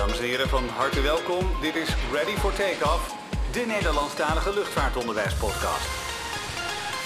Dames 0.00 0.18
en 0.18 0.24
heren, 0.24 0.48
van 0.48 0.68
harte 0.76 1.00
welkom. 1.00 1.46
Dit 1.60 1.74
is 1.74 1.88
Ready 2.12 2.36
for 2.38 2.52
Takeoff, 2.52 3.16
de 3.52 3.64
Nederlandstalige 3.66 4.54
luchtvaartonderwijspodcast. 4.54 5.88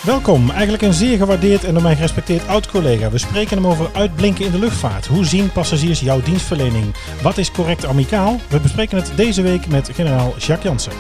Welkom, 0.03 0.51
eigenlijk 0.51 0.83
een 0.83 0.93
zeer 0.93 1.17
gewaardeerd 1.17 1.65
en 1.65 1.75
door 1.75 1.83
mij 1.83 1.95
gerespecteerd 1.95 2.49
oud-collega. 2.49 3.11
We 3.11 3.19
spreken 3.19 3.57
hem 3.57 3.67
over 3.67 3.91
uitblinken 3.95 4.45
in 4.45 4.51
de 4.51 4.59
luchtvaart. 4.59 5.07
Hoe 5.07 5.25
zien 5.25 5.53
passagiers 5.53 6.01
jouw 6.01 6.21
dienstverlening? 6.21 6.95
Wat 7.23 7.39
is 7.39 7.51
correct 7.51 7.85
amicaal? 7.85 8.41
We 8.49 8.61
bespreken 8.61 8.97
het 8.97 9.13
deze 9.17 9.43
week 9.43 9.67
met 9.67 9.91
generaal 9.95 10.35
Jacques 10.39 10.63
Jansen. 10.63 10.93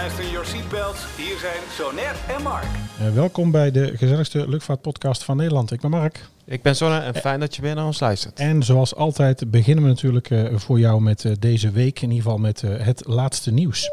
Fasten 0.00 0.30
your 0.30 0.46
seatbelts. 0.46 1.06
Hier 1.16 1.38
zijn 1.38 1.62
Sonet 1.70 2.36
en 2.36 2.42
Mark. 2.42 2.64
Uh, 3.00 3.14
welkom 3.14 3.50
bij 3.50 3.70
de 3.70 3.96
gezelligste 3.96 4.48
luchtvaartpodcast 4.48 5.24
van 5.24 5.36
Nederland. 5.36 5.72
Ik 5.72 5.80
ben 5.80 5.90
Mark. 5.90 6.24
Ik 6.44 6.62
ben 6.62 6.76
Sonne 6.76 6.98
en 6.98 7.14
fijn 7.14 7.40
dat 7.40 7.56
je 7.56 7.62
weer 7.62 7.74
naar 7.74 7.84
ons 7.84 8.00
luistert. 8.00 8.38
En 8.38 8.62
zoals 8.62 8.94
altijd 8.94 9.50
beginnen 9.50 9.84
we 9.84 9.90
natuurlijk 9.90 10.30
uh, 10.30 10.56
voor 10.56 10.78
jou 10.78 11.00
met 11.00 11.24
uh, 11.24 11.32
deze 11.38 11.70
week, 11.70 12.00
in 12.00 12.08
ieder 12.08 12.22
geval 12.22 12.38
met 12.38 12.60
het 12.60 13.02
laatste 13.06 13.52
nieuws. 13.52 13.90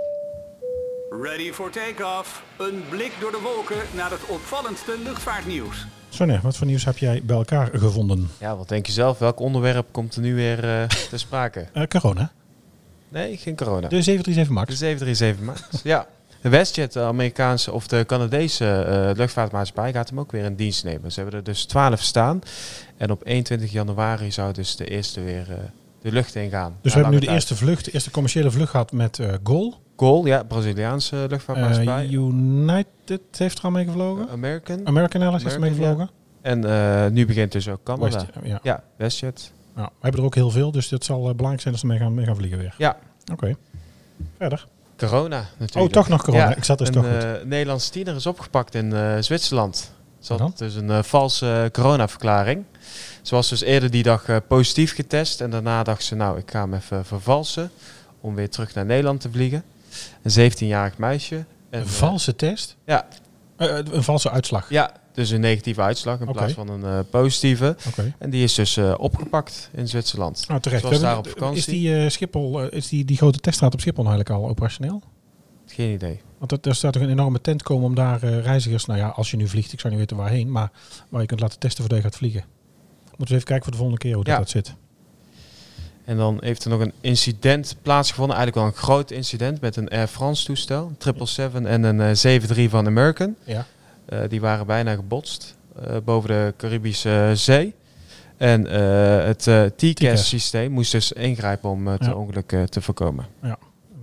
Ready 1.22 1.52
for 1.52 1.72
takeoff. 1.72 2.44
Een 2.58 2.84
blik 2.90 3.12
door 3.20 3.32
de 3.32 3.40
wolken 3.44 3.82
naar 3.96 4.12
het 4.12 4.26
opvallendste 4.28 4.96
luchtvaartnieuws. 5.04 5.86
Sonne, 6.10 6.40
wat 6.42 6.58
voor 6.58 6.68
nieuws 6.68 6.86
heb 6.86 6.98
jij 6.98 7.22
bij 7.24 7.36
elkaar 7.36 7.70
gevonden? 7.74 8.30
Ja, 8.40 8.58
wat 8.58 8.70
denk 8.70 8.86
je 8.86 8.92
zelf? 8.92 9.20
Welk 9.20 9.40
onderwerp 9.40 9.88
komt 9.92 10.16
er 10.16 10.22
nu 10.22 10.36
weer 10.36 10.60
te 11.10 11.18
sprake? 11.18 11.68
corona. 11.88 12.32
Nee, 13.10 13.38
geen 13.38 13.56
corona. 13.56 13.88
De 13.88 14.02
737 14.02 14.50
MAX. 14.50 14.70
De 14.70 14.76
737 14.76 15.46
MAX, 15.46 15.82
ja. 15.94 16.08
De 16.42 16.50
WestJet, 16.50 16.94
de 16.94 17.02
Amerikaanse 17.02 17.72
of 17.72 17.88
de 17.88 18.04
Canadese 18.08 18.86
uh, 18.90 19.18
luchtvaartmaatschappij, 19.18 19.94
gaat 19.94 20.10
hem 20.10 20.20
ook 20.20 20.32
weer 20.32 20.44
in 20.44 20.56
dienst 20.56 20.84
nemen. 20.84 21.12
Ze 21.12 21.20
hebben 21.20 21.40
er 21.40 21.46
dus 21.46 21.66
12 21.66 22.02
staan. 22.02 22.42
En 22.98 23.12
op 23.12 23.22
21 23.26 23.72
januari 23.72 24.32
zou 24.32 24.54
dus 24.54 24.76
de 24.76 24.86
eerste 24.86 25.22
weer 25.22 25.48
uh, 25.50 25.56
de 26.02 26.12
lucht 26.12 26.36
ingaan. 26.36 26.78
Dus 26.82 26.94
we 26.94 27.00
hebben 27.00 27.20
nu 27.20 27.26
de 27.26 27.32
eerste 27.32 27.56
vlucht, 27.56 27.86
de 27.86 27.92
eerste 27.92 28.12
commerciële 28.12 28.52
vlucht 28.52 28.70
gehad 28.70 28.92
met 28.92 29.18
uh, 29.18 29.34
GOL. 29.44 29.76
GOL, 29.96 30.26
ja, 30.26 30.44
Braziliaanse 30.44 31.26
luchtvaartmaatschappij. 31.30 32.08
United 32.08 33.22
heeft 33.38 33.58
er 33.58 33.64
al 33.64 33.72
mee 33.72 33.86
gevlogen. 33.86 34.30
American. 34.30 34.88
American 34.88 35.22
Airlines 35.22 35.44
heeft 35.44 35.56
er 35.56 35.62
mee 35.62 35.72
gevlogen. 35.72 36.10
En 36.42 37.14
nu 37.14 37.26
begint 37.26 37.52
dus 37.52 37.70
ook 37.70 37.84
Canada. 37.84 38.12
West, 38.12 38.26
ja. 38.44 38.60
ja, 38.64 38.84
WestJet. 38.98 39.52
Nou, 39.78 39.90
we 39.90 40.02
hebben 40.02 40.20
er 40.20 40.26
ook 40.26 40.36
heel 40.36 40.50
veel, 40.50 40.72
dus 40.72 40.90
het 40.90 41.06
zal 41.06 41.22
belangrijk 41.22 41.62
zijn 41.62 41.74
dat 41.74 41.82
ze 41.82 41.88
mee 41.88 41.98
gaan, 41.98 42.14
mee 42.14 42.26
gaan 42.26 42.36
vliegen 42.36 42.58
weer. 42.60 42.76
Ja. 42.78 42.98
Oké. 43.22 43.34
Okay. 43.34 43.56
Verder. 44.38 44.68
Corona 44.98 45.46
natuurlijk. 45.58 45.96
Oh, 45.96 46.02
toch 46.02 46.08
nog 46.08 46.24
corona. 46.24 46.50
Ja, 46.50 46.56
ik 46.56 46.64
zat 46.64 46.78
dus 46.78 46.88
een 46.88 46.94
toch 46.94 47.06
goed. 47.06 47.24
uh, 47.24 47.32
Nederlands 47.46 47.90
tiener 47.90 48.16
is 48.16 48.26
opgepakt 48.26 48.76
in 48.76 48.94
uh, 48.94 49.18
Zwitserland. 49.20 49.92
Had 50.28 50.58
dus 50.58 50.76
een 50.76 50.90
uh, 50.90 51.04
valse 51.04 51.70
coronaverklaring. 51.72 52.64
Ze 53.22 53.36
was 53.36 53.50
dus 53.50 53.62
eerder 53.62 53.92
die 53.92 54.04
dag 54.04 54.48
positief 54.48 54.96
getest. 54.96 55.42
En 55.42 55.50
daarna 55.50 55.84
dacht 55.84 56.04
ze, 56.04 56.16
nou, 56.16 56.38
ik 56.38 56.52
ga 56.52 56.60
hem 56.60 56.74
even 56.74 57.06
vervalsen. 57.06 57.72
Om 58.22 58.36
weer 58.36 58.50
terug 58.50 58.74
naar 58.74 58.86
Nederland 58.86 59.22
te 59.22 59.32
vliegen. 59.32 59.64
Een 60.22 60.52
17-jarig 60.52 60.98
meisje. 60.98 61.46
En, 61.70 61.80
een 61.80 61.88
valse 61.88 62.36
test? 62.36 62.76
Ja. 62.86 63.08
een 63.58 64.04
valse 64.04 64.32
uitslag? 64.32 64.70
Ja, 64.70 64.92
dus 65.18 65.30
een 65.30 65.42
negatieve 65.42 65.82
uitslag 65.82 66.20
in 66.20 66.32
plaats 66.32 66.54
van 66.54 66.70
een 66.70 66.82
uh, 66.82 67.00
positieve. 67.10 67.76
En 68.18 68.30
die 68.30 68.44
is 68.44 68.54
dus 68.54 68.78
uh, 68.78 68.94
opgepakt 68.98 69.70
in 69.74 69.88
Zwitserland. 69.88 70.46
Nou, 70.48 70.62
terecht. 70.62 70.84
Was 70.84 71.00
daar 71.00 71.18
op 71.18 71.28
vakantie. 71.28 71.58
Is 71.58 71.66
die, 71.66 71.96
eh, 71.96 72.10
Schiphol, 72.10 72.62
eh, 72.62 72.78
is 72.78 72.88
die, 72.88 73.06
die 73.06 73.18
grote 73.18 73.40
teststraat 73.40 73.74
op 73.74 73.80
Schiphol 73.80 74.04
nou 74.04 74.16
eigenlijk 74.16 74.44
al 74.44 74.50
operationeel? 74.50 75.02
Geen 75.66 75.94
idee. 75.94 76.22
Want 76.38 76.52
er, 76.52 76.58
er 76.62 76.76
staat 76.76 76.94
toch 76.94 77.02
een 77.02 77.10
enorme 77.10 77.42
tent 77.42 77.64
komen 77.64 77.86
om 77.86 77.96
daar 77.96 78.24
eh, 78.24 78.42
reizigers, 78.42 78.86
nou 78.86 79.00
ja, 79.00 79.08
als 79.08 79.32
je 79.32 79.38
nu 79.38 79.48
vliegt, 79.48 79.74
ik 79.74 79.80
zou 79.80 79.90
niet 79.94 80.02
weten 80.02 80.18
waarheen, 80.18 80.52
maar 80.52 80.72
waar 81.10 81.22
je 81.22 81.28
kunt 81.28 81.40
laten 81.40 81.60
testen 81.60 81.80
voordat 81.80 81.98
je 81.98 82.04
gaat 82.04 82.18
vliegen. 82.18 82.44
Moeten 83.06 83.28
we 83.28 83.34
even 83.34 83.46
kijken 83.46 83.64
voor 83.64 83.72
de 83.72 83.78
volgende 83.78 84.02
keer 84.02 84.16
hoe 84.16 84.24
dat, 84.24 84.34
Ja. 84.34 84.40
dat 84.40 84.50
zit. 84.50 84.76
En 86.06 86.18
dan 86.18 86.38
heeft 86.40 86.64
er 86.64 86.70
nog 86.70 86.80
een 86.80 86.94
incident 87.02 87.76
plaatsgevonden. 87.82 88.36
Eigenlijk 88.36 88.66
wel 88.66 88.76
een 88.76 88.84
groot 88.84 89.12
incident 89.12 89.62
met 89.62 89.76
een 89.76 89.90
Air 89.90 90.08
France 90.08 90.46
toestel. 90.46 90.86
Een 90.86 90.96
777 91.00 91.72
en 91.72 91.84
een 91.84 92.02
eh, 92.02 92.12
73 92.12 92.70
van 92.70 92.86
American. 92.86 93.36
Ja. 93.44 93.66
Eh, 94.08 94.20
die 94.28 94.42
waren 94.42 94.66
bijna 94.66 94.96
gebotst 94.96 95.56
eh, 95.86 95.96
boven 96.06 96.30
de 96.30 96.54
Caribische 96.58 97.32
Zee. 97.34 97.74
En 98.38 98.68
eh, 98.68 99.26
het 99.26 99.40
TCAS. 99.78 99.94
TCAS-systeem 99.94 100.72
moest 100.72 100.92
dus 100.92 101.12
ingrijpen 101.12 101.70
om 101.70 101.88
het 101.88 102.06
Ja. 102.06 102.14
ongeluk 102.14 102.54
te 102.70 102.82
voorkomen. 102.82 103.26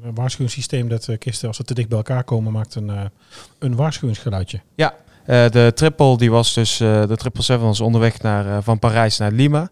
Een 0.03 0.15
waarschuwingssysteem 0.15 0.89
dat 0.89 1.09
kisten, 1.19 1.49
als 1.49 1.57
ze 1.57 1.65
te 1.65 1.75
dicht 1.75 1.89
bij 1.89 1.97
elkaar 1.97 2.25
komen, 2.25 2.53
maakt 2.53 2.75
een, 2.75 3.11
een 3.59 3.77
waarschuwingsgeluidje. 3.77 4.61
Ja, 4.75 4.95
de 5.27 5.73
triple 5.75 6.17
die 6.17 6.31
was 6.31 6.55
dus 6.55 6.77
de 6.77 6.85
777 6.85 7.59
was 7.61 7.81
onderweg 7.81 8.23
naar, 8.23 8.63
van 8.63 8.79
Parijs 8.79 9.19
naar 9.19 9.33
Lima. 9.33 9.71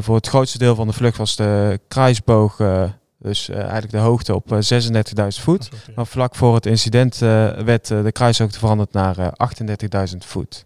Voor 0.00 0.14
het 0.16 0.26
grootste 0.26 0.58
deel 0.58 0.74
van 0.74 0.86
de 0.86 0.92
vlucht 0.92 1.16
was 1.16 1.36
de 1.36 1.80
kruisboog, 1.88 2.56
dus 3.22 3.48
eh, 3.48 3.58
eigenlijk 3.58 3.90
de 3.90 3.98
hoogte 3.98 4.34
op 4.34 4.52
eh, 4.52 4.58
36.000 4.58 5.26
voet. 5.26 5.68
Maar 5.94 6.06
vlak 6.06 6.34
voor 6.34 6.54
het 6.54 6.66
incident 6.66 7.22
eh, 7.22 7.50
werd 7.50 7.90
eh, 7.90 8.02
de 8.02 8.12
kruishoogte 8.12 8.58
veranderd 8.58 8.92
naar 8.92 9.18
eh, 9.18 9.28
38.000 10.12 10.16
voet. 10.18 10.64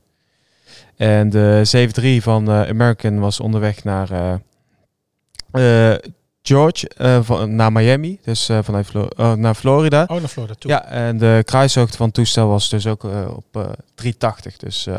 En 0.97 1.31
de 1.31 1.61
73 1.65 2.23
van 2.23 2.49
eh, 2.51 2.69
American 2.69 3.19
was 3.21 3.41
onderweg 3.41 3.85
naar 3.85 4.11
eh, 4.11 5.93
eh, 5.93 5.99
George, 6.43 6.89
eh, 6.89 7.19
van, 7.23 7.55
naar 7.55 7.73
Miami, 7.73 8.19
dus 8.23 8.49
eh, 8.49 8.59
vanuit 8.63 8.87
Flo- 8.87 9.09
eh, 9.17 9.33
naar 9.33 9.55
Florida. 9.55 10.03
Oh, 10.09 10.19
naar 10.21 10.29
Florida 10.29 10.55
toe. 10.59 10.71
Ja, 10.71 10.85
en 10.85 11.19
de 11.19 11.43
kruishoogte 11.45 11.97
van 11.97 12.07
het 12.07 12.15
toestel 12.15 12.49
was 12.49 12.69
dus 12.69 12.87
ook 12.87 13.05
eh, 13.05 13.29
op 13.37 13.45
eh 13.53 13.63
380, 13.95 14.57
dus 14.57 14.87
eh 14.87 14.95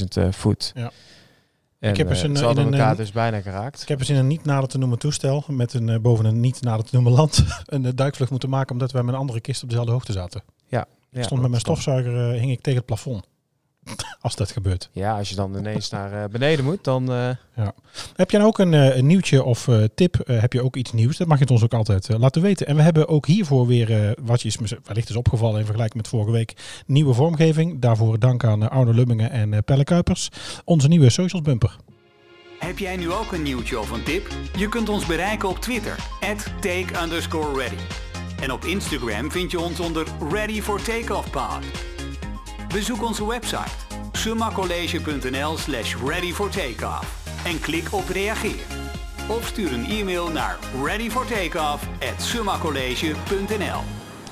38.000 0.00 0.04
eh, 0.08 0.24
voet. 0.30 0.72
Ja. 0.74 0.90
En, 1.80 1.90
Ik 1.90 1.96
heb 1.96 2.08
eens 2.08 2.22
eh, 2.22 2.28
een- 2.28 2.36
ze 2.36 2.44
hadden 2.44 2.62
in 2.66 2.72
een, 2.72 2.78
elkaar 2.78 2.92
eh, 2.92 2.98
dus 2.98 3.12
bijna 3.12 3.40
geraakt. 3.40 3.82
Ik 3.82 3.88
heb 3.88 3.98
eens 3.98 4.08
in 4.10 4.16
een 4.16 4.26
niet 4.26 4.44
nader 4.44 4.68
te 4.68 4.78
noemen 4.78 4.98
toestel, 4.98 5.44
met 5.48 5.74
een, 5.74 5.88
eh, 5.88 5.98
boven 6.00 6.24
een 6.24 6.40
niet 6.40 6.62
nader 6.62 6.84
te 6.84 6.94
noemen 6.94 7.12
land, 7.12 7.44
een 7.66 7.84
eh, 7.86 7.92
duikvlucht 7.94 8.30
moeten 8.30 8.48
maken 8.48 8.72
omdat 8.72 8.92
wij 8.92 9.02
met 9.02 9.14
een 9.14 9.20
andere 9.20 9.40
kist 9.40 9.62
op 9.62 9.68
dezelfde 9.68 9.92
hoogte 9.92 10.12
zaten. 10.12 10.42
Ja, 10.66 10.86
Ik 11.12 11.22
stond 11.24 11.40
met 11.40 11.50
mijn 11.50 11.62
stofzuiger, 11.62 12.32
eh, 12.34 12.40
hing 12.40 12.50
ik 12.52 12.60
tegen 12.60 12.78
het 12.78 12.86
plafond. 12.86 13.26
Als 14.20 14.36
dat 14.36 14.50
gebeurt. 14.50 14.88
Ja, 14.92 15.18
als 15.18 15.28
je 15.28 15.34
dan 15.34 15.56
ineens 15.56 15.90
naar 15.90 16.12
eh, 16.22 16.28
beneden 16.30 16.64
moet, 16.64 16.84
dan... 16.84 17.12
eh, 17.12 17.30
Heb 18.16 18.30
jij 18.30 18.40
nou 18.40 18.52
ook 18.52 18.58
een, 18.58 18.74
eh, 18.74 18.96
een 18.96 19.06
nieuwtje 19.06 19.44
of 19.44 19.68
eh, 19.68 19.82
tip? 19.94 20.14
Heb 20.26 20.52
je 20.52 20.62
ook 20.64 20.76
iets 20.76 20.92
nieuws? 20.92 21.16
Dat 21.16 21.26
mag 21.28 21.36
je 21.36 21.42
het 21.42 21.52
ons 21.52 21.62
ook 21.62 21.74
altijd 21.74 22.08
laten 22.18 22.42
weten. 22.42 22.66
En 22.66 22.76
we 22.76 22.82
hebben 22.82 23.08
ook 23.08 23.26
hiervoor 23.26 23.66
weer, 23.66 24.14
wat 24.22 24.42
je 24.42 24.48
is 24.48 24.56
wellicht 24.84 25.08
is 25.10 25.16
opgevallen 25.16 25.58
in 25.58 25.64
vergelijking 25.64 26.02
met 26.02 26.08
vorige 26.10 26.30
week, 26.30 26.52
nieuwe 26.86 27.14
vormgeving. 27.14 27.80
Daarvoor 27.80 28.18
dank 28.18 28.44
aan 28.44 28.70
Arno 28.70 28.92
Lummingen 28.92 29.30
en 29.30 29.52
eh, 29.54 29.58
Pelle 29.64 29.84
Kuipers. 29.84 30.28
Onze 30.64 30.88
nieuwe 30.88 31.10
socials 31.10 31.42
bumper. 31.44 31.76
Heb 32.58 32.78
jij 32.78 32.96
nu 32.96 33.12
ook 33.12 33.32
een 33.32 33.42
nieuwtje 33.42 33.78
of 33.80 33.90
een 33.90 34.02
tip? 34.02 34.28
Je 34.56 34.68
kunt 34.68 34.88
ons 34.88 35.06
bereiken 35.06 35.48
op 35.48 35.58
Twitter, 35.58 35.96
take 36.60 37.02
underscore 37.02 37.58
ready. 37.58 37.82
En 38.42 38.52
op 38.52 38.64
Instagram 38.64 39.30
vind 39.30 39.50
je 39.50 39.60
ons 39.60 39.80
onder 39.80 40.06
Ready 40.30 40.60
for 40.62 40.82
Takeoff 40.82 41.30
Pod. 41.30 41.58
Bezoek 42.72 43.02
onze 43.02 43.26
website, 43.26 43.70
summacollege.nl 44.12 45.56
slash. 45.56 45.94
En 47.44 47.60
klik 47.60 47.92
op 47.92 48.08
reageer. 48.08 48.64
Of 49.28 49.46
stuur 49.46 49.72
een 49.72 49.84
e-mail 49.84 50.28
naar 50.28 50.58
readyfortakeoff. 50.84 51.88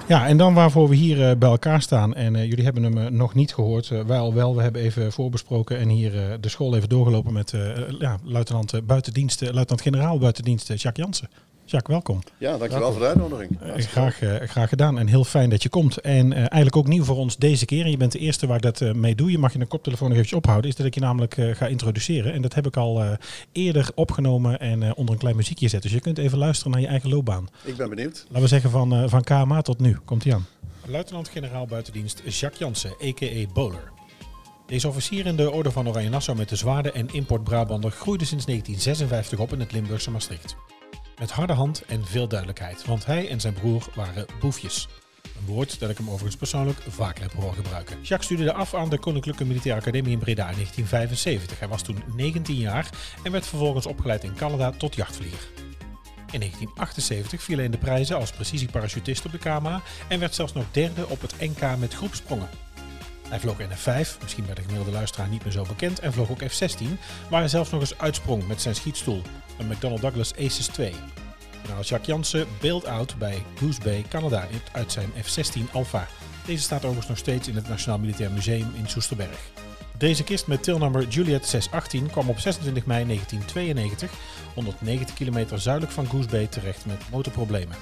Ja, 0.06 0.26
en 0.26 0.36
dan 0.36 0.54
waarvoor 0.54 0.88
we 0.88 0.94
hier 0.94 1.30
eh, 1.30 1.36
bij 1.36 1.48
elkaar 1.48 1.82
staan. 1.82 2.14
En 2.14 2.36
eh, 2.36 2.48
jullie 2.48 2.64
hebben 2.64 2.82
hem 2.82 2.98
eh, 2.98 3.06
nog 3.06 3.34
niet 3.34 3.54
gehoord. 3.54 3.90
Eh, 3.90 4.00
wij 4.04 4.18
al 4.18 4.34
wel. 4.34 4.56
We 4.56 4.62
hebben 4.62 4.82
even 4.82 5.12
voorbesproken 5.12 5.78
en 5.78 5.88
hier 5.88 6.40
de 6.40 6.48
school 6.48 6.76
even 6.76 6.88
doorgelopen 6.88 7.32
met 7.32 7.52
ja, 7.98 8.18
luitenant 8.24 8.86
buitendienst, 8.86 9.42
eh, 9.42 9.50
luitenant-generaal 9.50 10.18
buitendienst 10.18 10.70
eh, 10.70 10.76
Jacques 10.76 11.04
Jansen. 11.04 11.28
Jacques, 11.70 11.92
welkom. 11.96 12.20
Ja, 12.38 12.58
dankjewel 12.58 12.90
voor 12.92 13.00
de 13.00 13.06
uitnodiging. 13.06 13.60
Eh, 13.60 13.84
graag, 13.84 14.20
eh, 14.22 14.48
graag 14.48 14.68
gedaan 14.68 14.98
en 14.98 15.06
heel 15.06 15.24
fijn 15.24 15.50
dat 15.50 15.62
je 15.62 15.68
komt. 15.68 15.96
En 16.00 16.32
eh, 16.32 16.38
eigenlijk 16.38 16.76
ook 16.76 16.86
nieuw 16.86 17.04
voor 17.04 17.16
ons 17.16 17.36
deze 17.36 17.64
keer. 17.64 17.84
En 17.84 17.90
je 17.90 17.96
bent 17.96 18.12
de 18.12 18.18
eerste 18.18 18.46
waar 18.46 18.56
ik 18.56 18.62
dat 18.62 18.80
eh, 18.80 18.92
mee 18.92 19.14
doe. 19.14 19.30
Je 19.30 19.38
mag 19.38 19.52
je 19.52 19.60
een 19.60 19.68
koptelefoon 19.68 20.08
nog 20.08 20.18
even 20.18 20.36
ophouden. 20.36 20.70
Is 20.70 20.76
dat 20.76 20.86
ik 20.86 20.94
je 20.94 21.00
namelijk 21.00 21.36
eh, 21.36 21.54
ga 21.54 21.66
introduceren. 21.66 22.32
En 22.32 22.42
dat 22.42 22.54
heb 22.54 22.66
ik 22.66 22.76
al 22.76 23.02
eh, 23.02 23.10
eerder 23.52 23.90
opgenomen 23.94 24.60
en 24.60 24.82
eh, 24.82 24.90
onder 24.94 25.14
een 25.14 25.20
klein 25.20 25.36
muziekje 25.36 25.68
zetten. 25.68 25.90
Dus 25.90 25.98
je 25.98 26.04
kunt 26.04 26.18
even 26.18 26.38
luisteren 26.38 26.72
naar 26.72 26.80
je 26.80 26.86
eigen 26.86 27.10
loopbaan. 27.10 27.48
Ik 27.64 27.76
ben 27.76 27.88
benieuwd. 27.88 28.24
Laten 28.28 28.42
we 28.42 28.48
zeggen 28.48 28.70
van, 28.70 28.92
eh, 28.94 29.02
van 29.06 29.24
KMA 29.24 29.62
tot 29.62 29.78
nu. 29.78 29.96
Komt 30.04 30.24
hij 30.24 30.34
aan. 30.34 30.46
Luitenant-generaal 30.86 31.66
buitendienst 31.66 32.22
Jacques 32.24 32.58
Jansen, 32.58 32.90
a.k.a. 32.90 33.52
Bowler. 33.52 33.92
Deze 34.66 34.88
officier 34.88 35.26
in 35.26 35.36
de 35.36 35.50
orde 35.50 35.70
van 35.70 35.88
Oranje 35.88 36.08
Nassau 36.08 36.38
met 36.38 36.48
de 36.48 36.56
zwaarden 36.56 36.94
en 36.94 37.08
import 37.12 37.44
Brabander 37.44 37.90
groeide 37.90 38.24
sinds 38.24 38.44
1956 38.44 39.38
op 39.38 39.52
in 39.52 39.60
het 39.60 39.72
Limburgse 39.72 40.10
Maastricht. 40.10 40.56
Met 41.18 41.30
harde 41.30 41.52
hand 41.52 41.84
en 41.84 42.06
veel 42.06 42.28
duidelijkheid, 42.28 42.84
want 42.84 43.06
hij 43.06 43.28
en 43.28 43.40
zijn 43.40 43.54
broer 43.54 43.86
waren 43.94 44.26
boefjes. 44.40 44.88
Een 45.38 45.46
woord 45.46 45.80
dat 45.80 45.90
ik 45.90 45.96
hem 45.96 46.08
overigens 46.08 46.36
persoonlijk 46.36 46.78
vaker 46.88 47.22
heb 47.22 47.32
horen 47.32 47.54
gebruiken. 47.54 47.96
Jacques 48.02 48.24
studeerde 48.24 48.52
af 48.52 48.74
aan 48.74 48.88
de 48.88 48.98
Koninklijke 48.98 49.44
Militaire 49.44 49.80
Academie 49.80 50.12
in 50.12 50.18
Breda 50.18 50.48
in 50.48 50.54
1975. 50.54 51.58
Hij 51.58 51.68
was 51.68 51.82
toen 51.82 52.02
19 52.16 52.54
jaar 52.54 52.90
en 53.22 53.32
werd 53.32 53.46
vervolgens 53.46 53.86
opgeleid 53.86 54.24
in 54.24 54.34
Canada 54.34 54.70
tot 54.70 54.94
jachtvlieger. 54.94 55.48
In 56.30 56.38
1978 56.40 57.42
viel 57.42 57.56
hij 57.56 57.64
in 57.64 57.70
de 57.70 57.78
prijzen 57.78 58.16
als 58.16 58.30
precisieparachutist 58.30 59.24
op 59.24 59.32
de 59.32 59.38
KMA 59.38 59.82
en 60.08 60.18
werd 60.18 60.34
zelfs 60.34 60.52
nog 60.52 60.64
derde 60.70 61.08
op 61.08 61.20
het 61.20 61.40
NK 61.40 61.78
met 61.78 61.94
groepsprongen. 61.94 62.48
Hij 63.28 63.40
vloog 63.40 63.56
NF5, 63.56 64.22
misschien 64.22 64.46
bij 64.46 64.54
de 64.54 64.62
gemiddelde 64.62 64.90
luisteraar 64.90 65.28
niet 65.28 65.44
meer 65.44 65.52
zo 65.52 65.64
bekend, 65.68 65.98
en 65.98 66.12
vloog 66.12 66.30
ook 66.30 66.42
F-16, 66.48 66.86
waar 67.30 67.40
hij 67.40 67.48
zelfs 67.48 67.70
nog 67.70 67.80
eens 67.80 67.98
uitsprong 67.98 68.46
met 68.46 68.62
zijn 68.62 68.74
schietstoel, 68.74 69.22
een 69.58 69.66
McDonnell 69.66 70.00
Douglas 70.00 70.32
Aces 70.34 70.66
2. 70.66 70.92
Generaal 71.60 71.82
Jacques 71.82 72.06
Jansen 72.06 72.46
bailed 72.60 72.86
out 72.86 73.18
bij 73.18 73.42
Goose 73.58 73.80
Bay, 73.80 74.04
Canada, 74.08 74.46
uit 74.72 74.92
zijn 74.92 75.12
F-16 75.22 75.72
Alpha. 75.72 76.06
Deze 76.46 76.62
staat 76.62 76.78
overigens 76.78 77.08
nog 77.08 77.18
steeds 77.18 77.48
in 77.48 77.54
het 77.54 77.68
Nationaal 77.68 77.98
Militair 77.98 78.30
Museum 78.30 78.70
in 78.74 78.88
Soesterberg. 78.88 79.38
Deze 79.98 80.24
kist 80.24 80.46
met 80.46 80.62
tilnummer 80.62 81.08
Juliet 81.08 81.46
618 81.46 82.10
kwam 82.10 82.28
op 82.28 82.38
26 82.38 82.86
mei 82.86 83.04
1992, 83.04 84.10
190 84.54 85.14
kilometer 85.14 85.60
zuidelijk 85.60 85.92
van 85.92 86.06
Goose 86.06 86.28
Bay, 86.28 86.46
terecht 86.46 86.86
met 86.86 87.10
motorproblemen. 87.10 87.76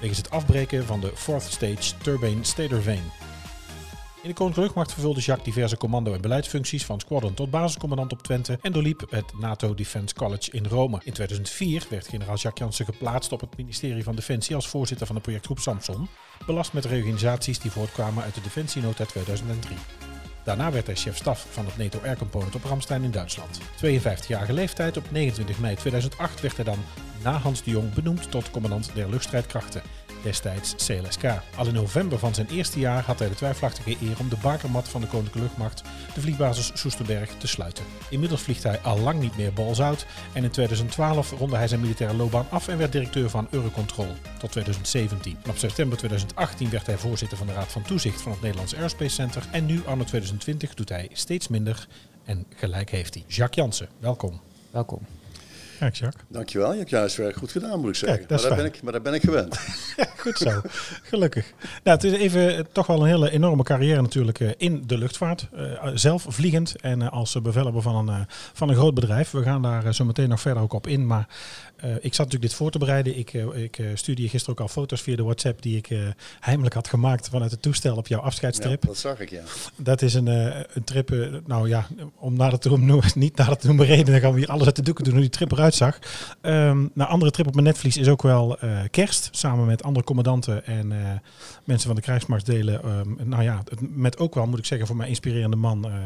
Wegens 0.00 0.18
het 0.18 0.30
afbreken 0.30 0.86
van 0.86 1.00
de 1.00 1.12
Fourth 1.14 1.42
Stage 1.42 1.96
Turbine 2.02 2.44
Stator 2.44 2.82
Vane. 2.82 3.31
In 4.22 4.28
de 4.28 4.34
Koninklijke 4.34 4.60
Luchtmacht 4.60 4.92
vervulde 4.92 5.20
Jacques 5.20 5.44
diverse 5.44 5.76
commando- 5.76 6.14
en 6.14 6.20
beleidsfuncties 6.20 6.84
van 6.84 7.00
squadron 7.00 7.34
tot 7.34 7.50
basiscommandant 7.50 8.12
op 8.12 8.22
Twente 8.22 8.58
en 8.60 8.72
doorliep 8.72 9.06
het 9.10 9.38
NATO 9.38 9.74
Defense 9.74 10.14
College 10.14 10.50
in 10.50 10.66
Rome. 10.66 11.00
In 11.04 11.12
2004 11.12 11.86
werd 11.90 12.08
generaal 12.08 12.36
Jacques 12.36 12.58
Jansen 12.58 12.84
geplaatst 12.84 13.32
op 13.32 13.40
het 13.40 13.56
ministerie 13.56 14.02
van 14.02 14.14
Defensie 14.14 14.54
als 14.54 14.68
voorzitter 14.68 15.06
van 15.06 15.16
de 15.16 15.22
projectgroep 15.22 15.58
Samson, 15.58 16.08
belast 16.46 16.72
met 16.72 16.84
reorganisaties 16.84 17.58
die 17.58 17.70
voortkwamen 17.70 18.24
uit 18.24 18.34
de 18.34 18.40
Defensienota 18.40 19.04
2003. 19.04 19.76
Daarna 20.44 20.70
werd 20.70 20.86
hij 20.86 20.96
chef-staf 20.96 21.46
van 21.50 21.64
het 21.64 21.76
NATO 21.76 21.98
Air 22.04 22.16
Component 22.16 22.54
op 22.54 22.64
Ramstein 22.64 23.02
in 23.02 23.10
Duitsland. 23.10 23.60
52-jarige 23.60 24.52
leeftijd, 24.52 24.96
op 24.96 25.10
29 25.10 25.58
mei 25.58 25.76
2008 25.76 26.40
werd 26.40 26.56
hij 26.56 26.64
dan 26.64 26.78
na 27.22 27.32
Hans 27.38 27.62
de 27.62 27.70
Jong 27.70 27.94
benoemd 27.94 28.30
tot 28.30 28.50
commandant 28.50 28.90
der 28.94 29.10
luchtstrijdkrachten 29.10 29.82
destijds 30.22 30.74
CLSK. 30.74 31.24
Al 31.56 31.66
in 31.66 31.74
november 31.74 32.18
van 32.18 32.34
zijn 32.34 32.46
eerste 32.48 32.78
jaar 32.78 33.02
had 33.02 33.18
hij 33.18 33.28
de 33.28 33.34
twijfelachtige 33.34 33.96
eer 34.00 34.18
om 34.18 34.28
de 34.28 34.36
bakermat 34.42 34.88
van 34.88 35.00
de 35.00 35.06
Koninklijke 35.06 35.40
Luchtmacht, 35.40 35.82
de 36.14 36.20
vliegbasis 36.20 36.70
Soesterberg, 36.74 37.30
te 37.38 37.46
sluiten. 37.46 37.84
Inmiddels 38.10 38.42
vliegt 38.42 38.62
hij 38.62 38.80
al 38.80 38.98
lang 38.98 39.20
niet 39.20 39.36
meer 39.36 39.52
balzout 39.52 40.06
en 40.32 40.44
in 40.44 40.50
2012 40.50 41.30
ronde 41.30 41.56
hij 41.56 41.68
zijn 41.68 41.80
militaire 41.80 42.16
loopbaan 42.16 42.46
af 42.50 42.68
en 42.68 42.78
werd 42.78 42.92
directeur 42.92 43.30
van 43.30 43.48
Eurocontrol 43.50 44.12
tot 44.38 44.50
2017. 44.52 45.36
En 45.42 45.50
op 45.50 45.56
september 45.56 45.98
2018 45.98 46.70
werd 46.70 46.86
hij 46.86 46.96
voorzitter 46.96 47.38
van 47.38 47.46
de 47.46 47.52
Raad 47.52 47.72
van 47.72 47.82
Toezicht 47.82 48.20
van 48.20 48.32
het 48.32 48.40
Nederlands 48.40 48.74
Aerospace 48.74 49.14
Center 49.14 49.42
en 49.50 49.66
nu, 49.66 49.82
anno 49.86 50.04
2020, 50.04 50.74
doet 50.74 50.88
hij 50.88 51.08
steeds 51.12 51.48
minder 51.48 51.86
en 52.24 52.46
gelijk 52.56 52.90
heeft 52.90 53.14
hij. 53.14 53.24
Jacques 53.26 53.64
Jansen, 53.64 53.88
welkom. 53.98 54.40
Welkom. 54.70 55.21
Kijk, 55.82 55.94
Jacques. 55.94 56.24
Dankjewel. 56.28 56.72
Je 56.72 56.78
hebt 56.78 56.90
juist 56.90 57.16
werk 57.16 57.36
goed 57.36 57.50
gedaan, 57.50 57.80
moet 57.80 57.88
ik 57.88 57.94
zeggen. 57.94 58.18
Kijk, 58.18 58.30
is 58.30 58.40
maar, 58.40 58.48
daar 58.50 58.58
fijn. 58.58 58.70
ben 58.70 58.78
ik, 58.78 58.82
maar 58.82 58.92
daar 58.92 59.02
ben 59.02 59.14
ik 59.14 59.22
gewend. 59.22 59.58
Goed 60.22 60.38
zo, 60.38 60.60
gelukkig. 61.02 61.52
Nou, 61.84 61.96
het 61.96 62.04
is 62.04 62.12
even 62.12 62.56
eh, 62.56 62.64
toch 62.72 62.86
wel 62.86 63.00
een 63.00 63.06
hele 63.06 63.30
enorme 63.30 63.62
carrière 63.62 64.02
natuurlijk 64.02 64.40
eh, 64.40 64.50
in 64.56 64.82
de 64.86 64.98
luchtvaart. 64.98 65.48
Eh, 65.52 65.88
zelf 65.94 66.24
vliegend 66.28 66.80
en 66.80 67.10
als 67.10 67.40
bevelhebber 67.42 67.82
van 67.82 68.08
een, 68.08 68.26
van 68.52 68.68
een 68.68 68.74
groot 68.74 68.94
bedrijf. 68.94 69.30
We 69.30 69.42
gaan 69.42 69.62
daar 69.62 69.94
zo 69.94 70.04
meteen 70.04 70.28
nog 70.28 70.40
verder 70.40 70.62
ook 70.62 70.72
op 70.72 70.86
in. 70.86 71.06
Maar 71.06 71.28
ik 71.82 72.14
zat 72.14 72.26
natuurlijk 72.26 72.42
dit 72.42 72.54
voor 72.54 72.70
te 72.70 72.78
bereiden. 72.78 73.18
Ik, 73.18 73.34
eh, 73.34 73.62
ik 73.62 73.78
eh, 73.78 73.86
stuurde 73.94 74.22
je 74.22 74.28
gisteren 74.28 74.54
ook 74.58 74.60
al 74.60 74.68
foto's 74.72 75.00
via 75.02 75.16
de 75.16 75.22
WhatsApp 75.22 75.62
die 75.62 75.76
ik 75.76 75.90
eh, 75.90 75.98
heimelijk 76.40 76.74
had 76.74 76.88
gemaakt 76.88 77.28
vanuit 77.28 77.50
het 77.50 77.62
toestel 77.62 77.96
op 77.96 78.06
jouw 78.06 78.20
Ja, 78.20 78.24
afscheidstrip. 78.24 78.86
dat 78.86 78.96
zag 78.96 79.20
ik, 79.20 79.30
ja. 79.30 79.42
Dat 79.76 80.02
is 80.02 80.14
een, 80.14 80.28
eh, 80.28 80.60
een 80.72 80.84
trip, 80.84 81.10
eh, 81.10 81.26
nou 81.46 81.68
ja, 81.68 81.86
om 82.18 82.36
nader 82.36 82.58
te 82.62 82.68
noemen, 82.68 83.02
niet 83.14 83.36
nader 83.36 83.56
te 83.56 83.66
noemen 83.66 83.86
reden, 83.86 84.12
dan 84.12 84.20
gaan 84.20 84.32
we 84.32 84.38
hier 84.38 84.48
alles 84.48 84.66
uit 84.66 84.76
de 84.76 84.82
doeken 84.82 85.04
doen 85.04 85.12
hoe 85.12 85.22
die 85.22 85.30
trip 85.30 85.52
eruit 85.52 85.74
zag. 85.74 85.98
Ehm 86.40 86.86
nou, 86.94 87.10
andere 87.10 87.30
trip 87.30 87.46
op 87.46 87.54
mijn 87.54 87.66
netvlies 87.66 87.96
is 87.96 88.08
ook 88.08 88.22
wel 88.22 88.58
eh, 88.58 88.80
kerst, 88.90 89.28
samen 89.32 89.66
met 89.66 89.82
andere 89.82 90.04
commandanten 90.04 90.66
en 90.66 90.92
eh, 90.92 90.98
mensen 91.64 91.86
van 91.86 91.96
de 91.96 92.02
krijgsmachtsdelen. 92.02 92.82
Ehm, 92.82 93.28
nou 93.28 93.42
ja, 93.42 93.62
met 93.80 94.18
ook 94.18 94.34
wel, 94.34 94.46
moet 94.46 94.58
ik 94.58 94.64
zeggen, 94.64 94.86
voor 94.86 94.96
mij 94.96 95.08
inspirerende 95.08 95.56
man, 95.56 95.84
ehm, 95.84 95.94
eh, 95.94 96.00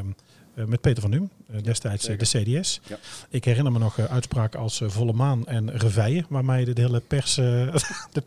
met 0.65 0.81
Peter 0.81 1.01
van 1.03 1.11
Nuem, 1.11 1.31
eh, 1.53 1.63
destijds 1.63 2.07
eh, 2.07 2.19
de 2.19 2.25
CDS. 2.25 2.81
Ja. 2.89 2.99
Ik 3.29 3.45
herinner 3.45 3.73
me 3.73 3.79
nog 3.79 3.99
eh, 3.99 4.05
uitspraken 4.05 4.61
als 4.61 4.81
eh, 4.81 4.89
Volle 4.89 5.13
Maan 5.13 5.47
en 5.47 5.71
Reveille, 5.77 6.25
waarmee 6.29 6.65
de, 6.65 6.73
de 6.73 6.81
hele 6.81 7.01
pers, 7.01 7.39
eh, 7.39 7.45
de, 8.13 8.23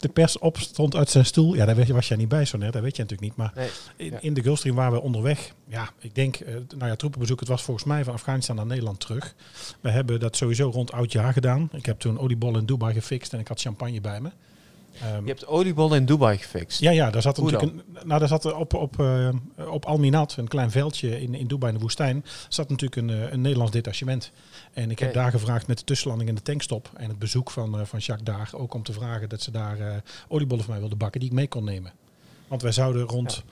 de 0.00 0.08
pers 0.08 0.38
opstond 0.38 0.96
uit 0.96 1.10
zijn 1.10 1.26
stoel. 1.26 1.54
Ja, 1.54 1.64
daar 1.66 1.86
was 1.92 2.08
jij 2.08 2.16
niet 2.16 2.28
bij 2.28 2.44
zo 2.44 2.58
net, 2.58 2.72
dat 2.72 2.82
weet 2.82 2.96
je 2.96 3.02
natuurlijk 3.02 3.28
niet. 3.30 3.36
Maar 3.38 3.52
Nee. 3.56 3.68
in, 3.96 4.10
Ja. 4.10 4.18
in 4.20 4.34
de 4.34 4.42
Gulfstream 4.42 4.76
waren 4.76 4.92
we 4.92 5.00
onderweg. 5.00 5.52
Ja, 5.68 5.90
ik 5.98 6.14
denk, 6.14 6.36
eh, 6.36 6.54
nou 6.76 6.90
ja, 6.90 6.96
troepenbezoek. 6.96 7.40
Het 7.40 7.48
was 7.48 7.62
volgens 7.62 7.86
mij 7.86 8.04
van 8.04 8.14
Afghanistan 8.14 8.56
naar 8.56 8.66
Nederland 8.66 9.00
terug. 9.00 9.34
We 9.80 9.90
hebben 9.90 10.20
dat 10.20 10.36
sowieso 10.36 10.70
rond 10.70 10.92
oudjaar 10.92 11.32
gedaan. 11.32 11.68
Ik 11.72 11.86
heb 11.86 11.98
toen 12.00 12.18
oliebol 12.18 12.58
in 12.58 12.66
Dubai 12.66 12.94
gefixt 12.94 13.32
en 13.32 13.38
ik 13.38 13.48
had 13.48 13.60
champagne 13.60 14.00
bij 14.00 14.20
me. 14.20 14.30
Ehm, 15.00 15.22
Je 15.22 15.28
hebt 15.28 15.46
oliebollen 15.46 15.98
in 15.98 16.04
Dubai 16.04 16.38
gefixt. 16.38 16.80
ja, 16.80 16.90
ja, 16.90 17.10
daar 17.10 17.22
zat 17.22 17.36
Hoe 17.36 17.50
natuurlijk 17.50 17.86
een, 17.86 18.06
nou, 18.06 18.18
daar 18.18 18.28
zat 18.28 18.52
op, 18.52 18.74
op, 18.74 19.00
eh, 19.00 19.28
op 19.70 19.84
Al 19.84 19.98
Minat, 19.98 20.36
een 20.36 20.48
klein 20.48 20.70
veldje 20.70 21.20
in, 21.20 21.34
in 21.34 21.46
Dubai 21.46 21.72
in 21.72 21.78
de 21.78 21.82
woestijn, 21.82 22.24
zat 22.48 22.68
natuurlijk 22.68 23.00
een, 23.00 23.10
eh, 23.10 23.32
een 23.32 23.40
Nederlands 23.40 23.72
detachement. 23.72 24.30
En 24.72 24.90
ik 24.90 24.98
heb 24.98 25.14
daar 25.14 25.30
gevraagd 25.30 25.66
met 25.66 25.78
de 25.78 25.84
tussenlanding 25.84 26.30
en 26.30 26.36
de 26.36 26.42
tankstop 26.42 26.90
en 26.96 27.08
het 27.08 27.18
bezoek 27.18 27.50
van, 27.50 27.78
eh, 27.78 27.84
van 27.84 27.98
Jacques 27.98 28.36
daar, 28.36 28.50
ook 28.52 28.74
om 28.74 28.82
te 28.82 28.92
vragen 28.92 29.28
dat 29.28 29.42
ze 29.42 29.50
daar 29.50 30.02
oliebollen 30.28 30.62
voor 30.64 30.72
mij 30.72 30.80
wilden 30.80 30.98
bakken 30.98 31.20
die 31.20 31.28
ik 31.28 31.34
mee 31.34 31.48
kon 31.48 31.64
nemen. 31.64 31.92
Want 32.48 32.62
wij 32.62 32.72
zouden 32.72 33.02
rond, 33.02 33.42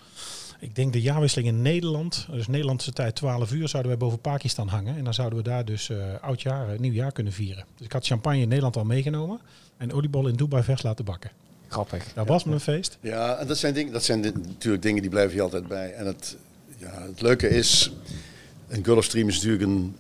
ik 0.61 0.75
denk 0.75 0.93
de 0.93 1.01
jaarwisseling 1.01 1.49
in 1.49 1.63
Nederland, 1.63 2.27
dus 2.31 2.47
Nederlandse 2.47 2.93
tijd 2.93 3.15
12 3.15 3.53
uur, 3.53 3.69
zouden 3.69 3.91
wij 3.91 4.01
boven 4.01 4.21
Pakistan 4.21 4.69
hangen. 4.69 4.97
En 4.97 5.05
dan 5.05 5.15
zouden 5.15 5.39
we 5.39 5.45
daar 5.45 5.65
dus 5.65 5.91
oudjaar, 6.21 6.81
nieuwjaar 6.81 7.13
kunnen 7.13 7.33
vieren. 7.33 7.65
Dus 7.77 7.87
ik 7.87 7.93
had 7.93 8.07
champagne 8.07 8.41
in 8.41 8.49
Nederland 8.49 8.77
al 8.77 8.85
meegenomen 8.85 9.41
en 9.79 9.93
oliebollen 9.93 10.31
in 10.31 10.37
Dubai 10.37 10.63
vers 10.63 10.83
laten 10.83 11.05
bakken. 11.05 11.31
Grappig. 11.69 12.05
Dat 12.15 12.27
was 12.27 12.45
mijn 12.45 12.61
feest. 12.61 12.99
Ja, 13.01 13.37
en 13.37 13.47
dat 13.47 13.59
zijn, 13.59 13.75
dingen, 13.75 13.93
dat 13.93 14.05
zijn 14.05 14.21
natuurlijk 14.21 14.83
dingen 14.83 15.03
die 15.03 15.11
blijven 15.11 15.37
je 15.37 15.43
altijd 15.43 15.69
bij. 15.69 15.93
En 15.93 16.07
het, 16.07 16.37
ja, 16.79 17.03
het 17.03 17.21
leuke 17.21 17.49
is, 17.49 17.93
een 18.69 18.85
Gulfstream 18.85 19.29
is 19.29 19.35
natuurlijk 19.35 19.63
een, 19.63 19.97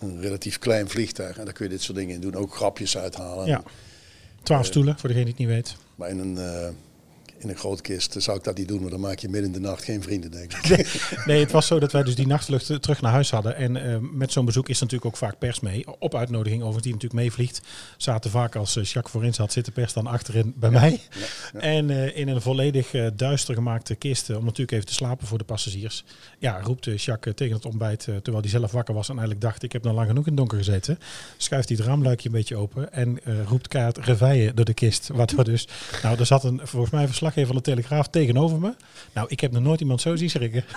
een 0.00 0.20
relatief 0.20 0.58
klein 0.58 0.88
vliegtuig. 0.88 1.38
En 1.38 1.44
daar 1.44 1.54
kun 1.54 1.64
je 1.64 1.70
dit 1.70 1.82
soort 1.82 1.98
dingen 1.98 2.14
in 2.14 2.20
doen. 2.20 2.34
Ook 2.34 2.54
grapjes 2.54 2.96
uithalen. 2.96 3.46
Ja. 3.46 3.62
Twaalf 4.42 4.66
stoelen, 4.66 4.98
voor 4.98 5.08
degene 5.08 5.24
die 5.24 5.34
het 5.34 5.42
niet 5.42 5.52
weet. 5.52 5.76
Maar 5.94 6.08
in 6.08 6.18
een, 6.18 6.38
eh, 6.38 6.68
in 7.42 7.48
een 7.48 7.56
grote 7.56 7.82
kist 7.82 8.14
zou 8.18 8.36
ik 8.36 8.44
dat 8.44 8.56
niet 8.56 8.68
doen. 8.68 8.78
Want 8.78 8.90
dan 8.90 9.00
maak 9.00 9.18
je 9.18 9.28
midden 9.28 9.54
in 9.54 9.62
de 9.62 9.68
nacht 9.68 9.84
geen 9.84 10.02
vrienden, 10.02 10.30
denk 10.30 10.52
ik. 10.52 11.00
Nee, 11.24 11.40
het 11.40 11.50
was 11.50 11.66
zo 11.66 11.78
dat 11.78 11.92
wij 11.92 12.02
dus 12.02 12.14
die 12.14 12.26
nachtvlucht 12.26 12.70
eh, 12.70 12.76
terug 12.76 13.00
naar 13.00 13.12
huis 13.12 13.30
hadden. 13.30 13.56
En 13.56 13.76
eh, 13.76 13.96
met 14.12 14.32
zo'n 14.32 14.44
bezoek 14.44 14.68
is 14.68 14.80
natuurlijk 14.80 15.06
ook 15.06 15.16
vaak 15.16 15.38
pers 15.38 15.60
mee. 15.60 15.84
Op 15.98 16.14
uitnodiging 16.14 16.60
overigens, 16.60 16.84
die 16.84 16.92
natuurlijk 16.92 17.22
meevliegt. 17.22 17.60
Zaten 17.96 18.30
vaak 18.30 18.56
als 18.56 18.76
eh, 18.76 18.84
Jacques 18.84 19.12
voorin 19.12 19.34
zat, 19.34 19.52
zit 19.52 19.64
de 19.64 19.70
pers 19.70 19.92
dan 19.92 20.06
achterin 20.06 20.54
bij 20.56 20.70
mij. 20.70 21.00
En 21.52 21.90
in 22.14 22.28
een 22.28 22.40
volledig 22.40 22.90
duister 23.14 23.54
gemaakte 23.54 23.94
kist, 23.94 24.30
om 24.30 24.44
natuurlijk 24.44 24.72
even 24.72 24.86
te 24.86 24.92
slapen 24.92 25.26
voor 25.26 25.38
de 25.38 25.44
passagiers. 25.44 26.04
Ja, 26.38 26.60
roept 26.60 27.02
Jacques 27.02 27.34
tegen 27.34 27.54
het 27.54 27.64
ontbijt, 27.64 28.00
terwijl 28.00 28.40
hij 28.40 28.48
zelf 28.48 28.70
wakker 28.72 28.94
was 28.94 29.08
en 29.08 29.18
eigenlijk 29.18 29.44
dacht, 29.44 29.62
ik 29.62 29.72
heb 29.72 29.82
nou 29.82 29.94
lang 29.94 30.08
genoeg 30.08 30.24
in 30.24 30.30
het 30.30 30.38
donker 30.38 30.58
gezeten. 30.58 30.98
Schuift 31.36 31.68
hij 31.68 31.76
het 31.76 31.86
raamluikje 31.86 32.28
een 32.28 32.34
beetje 32.34 32.56
open 32.56 32.92
en 32.92 33.20
roept 33.46 33.68
kaart 33.68 33.98
reveille 33.98 34.54
door 34.54 34.64
de 34.64 34.74
kist. 34.74 35.08
Waardoor 35.12 35.44
dus, 35.44 35.68
nou, 36.02 36.18
er 36.18 36.26
zat 36.26 36.44
een, 36.44 36.60
volgens 36.62 36.92
mij 36.92 37.02
een 37.02 37.08
verslaggever 37.32 37.46
van 37.46 37.56
de 37.56 37.62
Telegraaf 37.82 38.08
tegenover 38.08 38.58
me. 38.58 38.74
Nou, 39.12 39.26
ik 39.30 39.40
heb 39.40 39.52
nog 39.52 39.62
nooit 39.62 39.80
iemand 39.80 40.00
zo 40.00 40.16
zien 40.16 40.30
schrikken. 40.30 40.64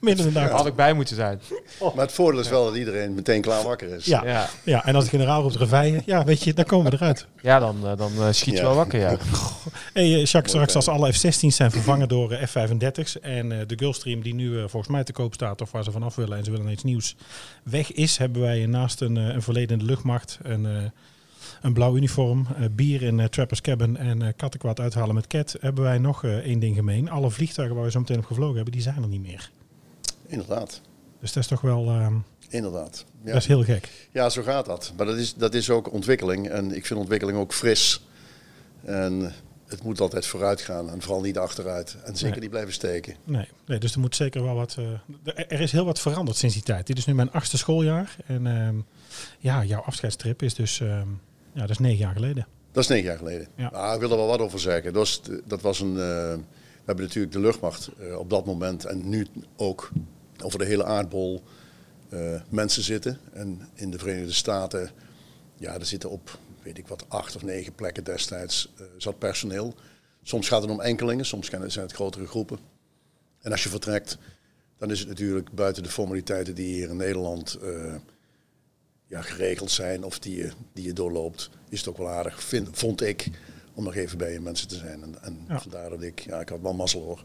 Midden 0.00 0.26
in 0.26 0.32
de 0.32 0.38
Daar 0.38 0.50
had 0.50 0.66
ik 0.66 0.74
bij 0.74 0.92
moeten 0.92 1.16
zijn. 1.16 1.40
Maar 1.80 2.04
het 2.04 2.12
voordeel 2.12 2.40
is 2.40 2.48
wel 2.48 2.64
dat 2.64 2.76
iedereen 2.76 3.14
meteen 3.14 3.40
klaar 3.40 3.62
wakker 3.64 3.88
is. 3.88 4.04
Ja. 4.04 4.24
Ja, 4.24 4.48
Ja, 4.64 4.84
en 4.84 4.94
als 4.94 5.04
de 5.04 5.10
generaal 5.10 5.42
roept 5.42 5.56
reveille, 5.56 6.02
ja, 6.06 6.24
weet 6.24 6.42
je, 6.42 6.54
dan 6.54 6.64
komen 6.64 6.90
we 6.90 6.96
eruit. 6.96 7.26
ja 7.42 7.58
dan, 7.58 7.76
eh, 7.86 7.96
dan 7.96 8.12
eh, 8.18 8.26
schiet 8.30 8.54
je 8.54 8.60
Ja. 8.60 8.62
wel 8.62 8.74
wakker, 8.74 9.00
ja. 9.00 9.08
Hey, 9.92 10.02
eh, 10.02 10.24
Jacques, 10.24 10.28
straks 10.28 10.52
fijn. 10.52 10.68
als 10.74 10.88
alle 10.88 11.12
F-16's 11.12 11.56
zijn 11.56 11.70
vervangen 11.70 12.08
door 12.08 12.32
eh, 12.32 12.46
F-35's 12.46 13.20
en 13.20 13.52
eh, 13.52 13.66
de 13.66 13.78
Gulfstream 13.78 14.22
die 14.22 14.34
nu 14.34 14.52
eh, 14.56 14.58
volgens 14.68 14.92
mij 14.92 15.04
te 15.04 15.12
koop 15.12 15.34
staat 15.34 15.60
of 15.60 15.70
waar 15.70 15.84
ze 15.84 15.90
vanaf 15.90 16.14
willen 16.14 16.38
en 16.38 16.44
ze 16.44 16.50
willen 16.50 16.68
iets 16.68 16.82
nieuws 16.84 17.16
weg 17.62 17.92
is, 17.92 18.16
hebben 18.16 18.42
wij 18.42 18.66
naast 18.66 19.00
een, 19.00 19.16
eh, 19.16 19.26
een 19.34 19.42
verleden 19.42 19.70
in 19.72 19.78
de 19.78 19.90
luchtmacht 19.90 20.38
een, 20.42 20.66
eh, 20.66 20.72
een 21.62 21.72
blauw 21.72 21.96
uniform, 21.96 22.46
eh, 22.56 22.64
bier 22.70 23.02
in 23.02 23.20
eh, 23.20 23.26
Trappers 23.26 23.60
Cabin 23.60 23.96
en 23.96 24.22
eh 24.22 24.28
kattenkwaad 24.36 24.80
uithalen 24.80 25.14
met 25.14 25.26
Cat, 25.26 25.56
hebben 25.60 25.84
wij 25.84 25.98
nog 25.98 26.24
één 26.24 26.58
ding 26.58 26.76
gemeen. 26.76 27.10
Alle 27.10 27.30
vliegtuigen 27.30 27.76
waar 27.76 27.84
we 27.84 27.90
zo 27.90 27.98
meteen 28.00 28.18
op 28.18 28.24
gevlogen 28.24 28.54
hebben, 28.54 28.72
die 28.72 28.82
zijn 28.82 29.02
er 29.02 29.08
niet 29.08 29.22
meer. 29.22 29.50
Inderdaad. 30.26 30.80
Dus 31.20 31.32
dat 31.32 31.42
is 31.42 31.48
toch 31.48 31.60
wel, 31.60 31.88
eh, 31.90 32.14
Inderdaad. 32.48 33.04
Ja. 33.24 33.32
dat 33.32 33.40
is 33.40 33.46
heel 33.46 33.64
gek. 33.64 34.08
Ja, 34.12 34.28
zo 34.30 34.42
gaat 34.42 34.66
dat. 34.66 34.92
Maar 34.96 35.06
dat 35.06 35.16
is, 35.16 35.34
dat 35.34 35.54
is 35.54 35.70
ook 35.70 35.92
ontwikkeling. 35.92 36.48
En 36.48 36.76
ik 36.76 36.86
vind 36.86 37.00
ontwikkeling 37.00 37.38
ook 37.38 37.52
fris. 37.54 38.06
En 38.84 39.32
het 39.66 39.82
moet 39.82 40.00
altijd 40.00 40.26
vooruit 40.26 40.60
gaan 40.60 40.90
en 40.90 41.02
vooral 41.02 41.20
niet 41.20 41.38
achteruit. 41.38 41.96
En 42.04 42.14
zeker 42.16 42.30
Nee. 42.30 42.40
niet 42.40 42.50
blijven 42.50 42.72
steken. 42.72 43.14
Nee, 43.24 43.48
nee, 43.66 43.78
dus 43.78 43.94
er 43.94 44.00
moet 44.00 44.16
zeker 44.16 44.42
wel 44.42 44.54
wat. 44.54 44.76
er 45.48 45.60
is 45.60 45.72
heel 45.72 45.84
wat 45.84 46.00
veranderd 46.00 46.36
sinds 46.36 46.54
die 46.54 46.64
tijd. 46.64 46.86
Dit 46.86 46.98
is 46.98 47.06
nu 47.06 47.14
mijn 47.14 47.32
achtste 47.32 47.58
schooljaar. 47.58 48.16
En 48.26 48.46
ehm, 48.46 48.76
ja, 49.38 49.64
jouw 49.64 49.80
afscheidstrip 49.80 50.42
is 50.42 50.54
dus. 50.54 50.80
ehm, 50.80 51.08
ja, 51.52 51.60
dat 51.60 51.70
is 51.70 51.78
negen 51.78 51.98
jaar 51.98 52.14
geleden. 52.14 52.46
Dat 52.72 52.82
is 52.82 52.88
negen 52.88 53.04
jaar 53.04 53.18
geleden. 53.18 53.48
Ja. 53.56 53.70
Nou, 53.70 53.94
ik 53.94 54.00
wil 54.00 54.10
er 54.10 54.16
wel 54.16 54.26
wat 54.26 54.40
over 54.40 54.60
zeggen. 54.60 54.92
Dat 54.92 54.94
was, 54.94 55.20
dat 55.44 55.60
was 55.60 55.80
een. 55.80 55.96
eh, 55.96 56.34
we 56.82 56.88
hebben 56.88 57.04
natuurlijk 57.04 57.32
de 57.32 57.40
luchtmacht 57.40 57.90
eh, 57.98 58.18
op 58.18 58.30
dat 58.30 58.46
moment 58.46 58.84
en 58.84 59.08
nu 59.08 59.26
ook 59.56 59.90
over 60.42 60.58
de 60.58 60.64
hele 60.64 60.84
aardbol 60.84 61.42
eh, 62.08 62.40
mensen 62.48 62.82
zitten. 62.82 63.18
En 63.32 63.68
in 63.74 63.90
de 63.90 63.98
Verenigde 63.98 64.32
Staten, 64.32 64.90
ja, 65.56 65.74
er 65.74 65.86
zitten 65.86 66.10
op, 66.10 66.38
weet 66.62 66.78
ik 66.78 66.86
wat, 66.86 67.04
acht 67.08 67.36
of 67.36 67.42
negen 67.42 67.74
plekken 67.74 68.04
destijds 68.04 68.72
zat 68.96 69.18
personeel. 69.18 69.74
Soms 70.22 70.48
gaat 70.48 70.62
het 70.62 70.70
om 70.70 70.80
enkelingen, 70.80 71.26
soms 71.26 71.46
zijn 71.46 71.62
het 71.62 71.92
grotere 71.92 72.26
groepen. 72.26 72.58
En 73.40 73.50
als 73.50 73.62
je 73.62 73.68
vertrekt, 73.68 74.18
dan 74.78 74.90
is 74.90 74.98
het 74.98 75.08
natuurlijk 75.08 75.52
buiten 75.52 75.82
de 75.82 75.88
formaliteiten 75.88 76.54
die 76.54 76.74
hier 76.74 76.88
in 76.88 76.96
Nederland 76.96 77.58
ja, 79.12 79.22
geregeld 79.22 79.70
zijn 79.70 80.04
of 80.04 80.18
die 80.18 80.36
je, 80.36 80.50
die 80.72 80.84
je 80.84 80.92
doorloopt, 80.92 81.50
is 81.68 81.78
het 81.78 81.88
ook 81.88 81.96
wel 81.98 82.08
aardig, 82.08 82.42
vind, 82.42 82.68
vond 82.72 83.02
ik, 83.02 83.28
om 83.74 83.84
nog 83.84 83.94
even 83.94 84.18
bij 84.18 84.32
je 84.32 84.40
mensen 84.40 84.68
te 84.68 84.76
zijn. 84.76 85.02
En, 85.02 85.14
en 85.22 85.38
Ja. 85.48 85.60
vandaar 85.60 85.90
dat 85.90 86.02
ik, 86.02 86.20
ja, 86.20 86.40
ik 86.40 86.48
had 86.48 86.60
wel 86.60 86.74
mazzel 86.74 87.02
hoor. 87.02 87.22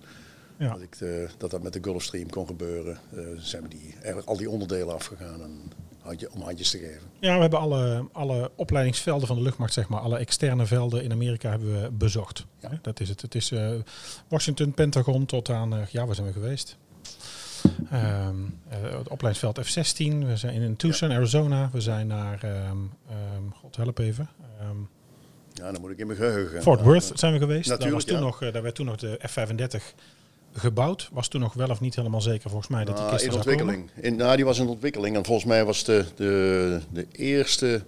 Ja. 0.58 0.70
Dat, 0.72 0.82
ik, 0.82 0.96
eh, 1.02 1.30
dat 1.38 1.52
dat 1.52 1.64
met 1.64 1.74
de 1.74 1.80
Gulfstream 1.82 2.30
kon 2.30 2.48
gebeuren. 2.48 2.98
Eh, 3.16 3.20
zijn 3.38 3.64
we 3.64 3.70
die, 3.70 3.94
eigenlijk 3.98 4.28
al 4.28 4.38
die 4.38 4.50
onderdelen 4.50 4.94
afgegaan 4.94 5.42
en 5.42 5.72
handje, 6.00 6.32
om 6.34 6.42
handjes 6.42 6.70
te 6.72 6.78
geven. 6.78 7.02
Ja, 7.20 7.36
we 7.36 7.42
hebben 7.42 7.60
alle, 7.60 8.08
alle 8.12 8.52
opleidingsvelden 8.56 9.28
van 9.28 9.36
de 9.38 9.42
luchtmacht, 9.44 9.74
zeg 9.74 9.88
maar, 9.90 10.00
alle 10.00 10.18
externe 10.18 10.66
velden 10.66 11.04
in 11.04 11.12
Amerika 11.12 11.50
hebben 11.50 11.82
we 11.82 11.92
bezocht. 11.92 12.46
Ja. 12.60 12.80
Dat 12.82 13.00
is 13.00 13.10
het. 13.10 13.22
Het 13.22 13.36
is 13.36 13.52
eh, 13.52 13.70
Washington, 14.28 14.72
Pentagon 14.74 15.26
tot 15.26 15.50
aan, 15.50 15.74
eh, 15.76 15.86
ja, 15.88 16.06
waar 16.06 16.16
zijn 16.16 16.28
we 16.28 16.34
geweest? 16.34 16.78
Ehm, 17.92 18.36
eh, 18.70 18.82
het 18.82 19.08
opleidingsveld 19.10 19.60
F-16, 19.66 20.26
we 20.26 20.38
zijn 20.38 20.62
in 20.62 20.76
Tucson, 20.76 21.12
Arizona. 21.12 21.70
We 21.72 21.82
zijn 21.82 22.08
naar, 22.08 22.44
ehm, 22.44 22.78
ehm, 23.10 23.44
god 23.54 23.76
help 23.76 23.98
even, 24.00 24.30
Ja, 25.54 25.72
dan 25.72 25.82
moet 25.82 25.92
ik 25.92 25.98
in 25.98 26.08
mijn 26.08 26.20
geheugen 26.20 26.54
gaan. 26.54 26.62
Fort 26.62 26.82
Worth 26.82 27.12
zijn 27.14 27.34
we 27.34 27.40
geweest. 27.40 27.68
Daar, 27.68 27.78
Natuurlijk, 27.78 27.94
was 27.94 28.04
toen 28.04 28.18
ja. 28.18 28.24
nog, 28.24 28.42
eh, 28.42 28.54
daar 28.54 28.62
werd 28.62 28.76
toen 28.76 28.86
nog 28.86 28.96
de 28.96 29.20
F-35 29.28 29.94
gebouwd. 30.54 31.10
Was 31.12 31.28
toen 31.28 31.42
nog 31.42 31.54
wel 31.54 31.70
of 31.70 31.80
niet 31.80 31.96
helemaal 31.96 32.22
zeker 32.22 32.50
volgens 32.50 32.72
mij 32.72 32.84
dat 32.86 32.96
die 32.96 33.06
Nou, 33.06 33.16
kist 33.18 33.28
in 33.30 33.34
ontwikkeling. 33.36 33.90
In, 33.96 34.16
nou, 34.16 34.36
die 34.36 34.46
was 34.46 34.60
in 34.60 34.68
ontwikkeling. 34.68 35.16
En 35.16 35.26
volgens 35.26 35.46
mij 35.48 35.66
was 35.66 35.84
de, 35.84 36.06
de, 36.16 36.80
de 36.92 37.08
eerste, 37.12 37.84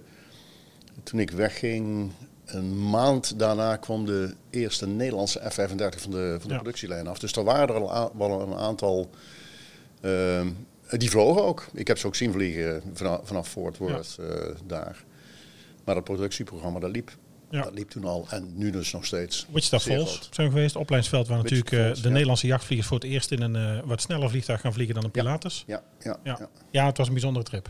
toen 1.02 1.20
ik 1.20 1.30
wegging, 1.30 2.10
een 2.46 2.90
maand 2.90 3.38
daarna 3.38 3.76
kwam 3.76 4.06
de 4.06 4.34
eerste 4.50 4.86
Nederlandse 4.86 5.40
F-35 5.50 6.00
van 6.00 6.10
de, 6.10 6.36
van 6.40 6.48
de 6.48 6.54
Ja. 6.54 6.56
productielijn 6.56 7.06
af. 7.06 7.18
Dus 7.18 7.32
er 7.32 7.44
waren 7.44 7.68
er 7.74 7.88
al 7.88 8.12
wel 8.18 8.40
een 8.40 8.54
aantal, 8.54 9.10
die 10.98 11.10
vlogen 11.10 11.42
ook. 11.44 11.66
Ik 11.72 11.86
heb 11.86 11.98
ze 11.98 12.06
ook 12.06 12.14
zien 12.14 12.32
vliegen 12.32 12.82
vanaf, 12.94 13.20
vanaf 13.24 13.48
Fort 13.48 13.76
Worth 13.78 14.16
eh, 14.20 14.26
daar. 14.66 15.04
Maar 15.84 15.94
het 15.94 16.04
productieprogramma, 16.04 16.78
dat 16.80 16.90
liep. 16.90 17.10
Ja. 17.50 17.62
Dat 17.62 17.74
liep 17.74 17.90
toen 17.90 18.04
al 18.04 18.26
en 18.30 18.52
nu 18.54 18.70
dus 18.70 18.92
nog 18.92 19.04
steeds. 19.04 19.46
Wichita 19.52 19.78
Falls 19.78 20.28
zijn 20.30 20.46
we 20.46 20.52
geweest. 20.52 20.76
Opleidingsveld 20.76 21.28
waar 21.28 21.42
Wichita 21.42 21.54
natuurlijk 21.56 21.80
eh, 21.82 21.86
Falls, 21.86 22.00
de 22.00 22.06
ja. 22.06 22.12
Nederlandse 22.12 22.46
jachtvliegers 22.46 22.88
voor 22.88 22.98
het 22.98 23.06
eerst 23.08 23.30
in 23.30 23.42
een 23.42 23.56
eh, 23.56 23.78
wat 23.84 24.00
sneller 24.00 24.30
vliegtuig 24.30 24.60
gaan 24.60 24.72
vliegen 24.72 24.94
dan 24.94 25.04
een. 25.04 25.10
Pilatus. 25.10 25.64
Ja, 25.66 25.82
ja, 26.02 26.16
Ja. 26.24 26.36
ja. 26.40 26.48
Ja, 26.70 26.86
het 26.86 26.96
was 26.96 27.06
een 27.06 27.12
bijzondere 27.12 27.44
trip. 27.44 27.68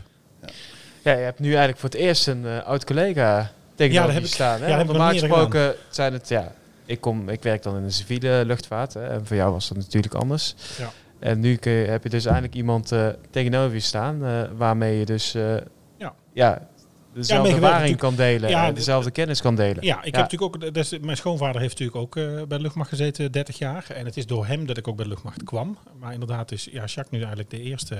Ja, 1.03 1.11
je 1.13 1.23
hebt 1.23 1.39
nu 1.39 1.47
eigenlijk 1.49 1.77
voor 1.79 1.89
het 1.89 1.97
eerst 1.99 2.27
een 2.27 2.45
eh, 2.45 2.63
oud 2.63 2.85
collega 2.85 3.51
tegenover 3.75 3.93
Ja, 3.93 4.01
dat 4.01 4.07
je 4.07 4.13
heb 4.13 4.23
ik- 4.23 4.33
staan. 4.33 4.61
Hè? 4.61 4.67
ja, 4.67 4.77
dat 4.77 4.85
Normaal 4.87 5.11
gesproken 5.11 5.75
zijn 5.89 6.13
het, 6.13 6.27
ja, 6.29 6.53
ik, 6.85 7.01
kom, 7.01 7.29
ik 7.29 7.43
werk 7.43 7.63
dan 7.63 7.75
in 7.77 7.83
de 7.83 7.91
civiele 7.91 8.43
luchtvaart. 8.45 8.93
Hè, 8.93 9.07
en 9.07 9.25
voor 9.25 9.35
jou 9.35 9.51
was 9.51 9.67
dat 9.67 9.77
natuurlijk 9.77 10.13
anders. 10.13 10.55
Ja. 10.77 10.91
En 11.21 11.39
nu 11.39 11.55
kun 11.55 11.71
je, 11.71 11.87
heb 11.87 12.03
je 12.03 12.09
dus 12.09 12.25
eindelijk 12.25 12.55
iemand 12.55 12.91
eh, 12.91 13.07
tegenover 13.29 13.73
je 13.73 13.79
staan 13.79 14.25
eh, 14.25 14.41
waarmee 14.55 14.97
je 14.99 15.05
dus 15.05 15.33
eh, 15.33 15.55
Ja. 15.97 16.13
ja, 16.33 16.67
dezelfde 17.13 17.53
ervaring 17.53 17.97
kan 17.97 18.15
delen 18.15 18.49
Ja, 18.49 18.61
en 18.63 18.69
de- 18.69 18.75
dezelfde 18.75 19.11
kennis 19.11 19.41
kan 19.41 19.55
delen. 19.55 19.83
Ja, 19.85 19.97
ik 20.03 20.15
heb 20.15 20.23
natuurlijk 20.29 20.55
ook. 20.65 20.73
Dus 20.73 20.99
mijn 20.99 21.17
schoonvader 21.17 21.61
heeft 21.61 21.79
natuurlijk 21.79 21.97
ook 22.05 22.13
bij 22.47 22.57
de 22.57 22.63
luchtmacht 22.63 22.89
gezeten, 22.89 23.31
30 23.31 23.57
jaar. 23.57 23.85
En 23.95 24.05
het 24.05 24.17
is 24.17 24.25
door 24.27 24.45
hem 24.45 24.65
dat 24.65 24.77
ik 24.77 24.87
ook 24.87 24.95
bij 24.95 25.03
de 25.05 25.11
luchtmacht 25.11 25.43
kwam. 25.43 25.77
Maar 25.99 26.13
inderdaad 26.13 26.51
is 26.51 26.63
ja, 26.65 26.71
Jacques 26.85 27.09
nu 27.09 27.17
eigenlijk 27.17 27.49
de 27.49 27.61
eerste, 27.61 27.95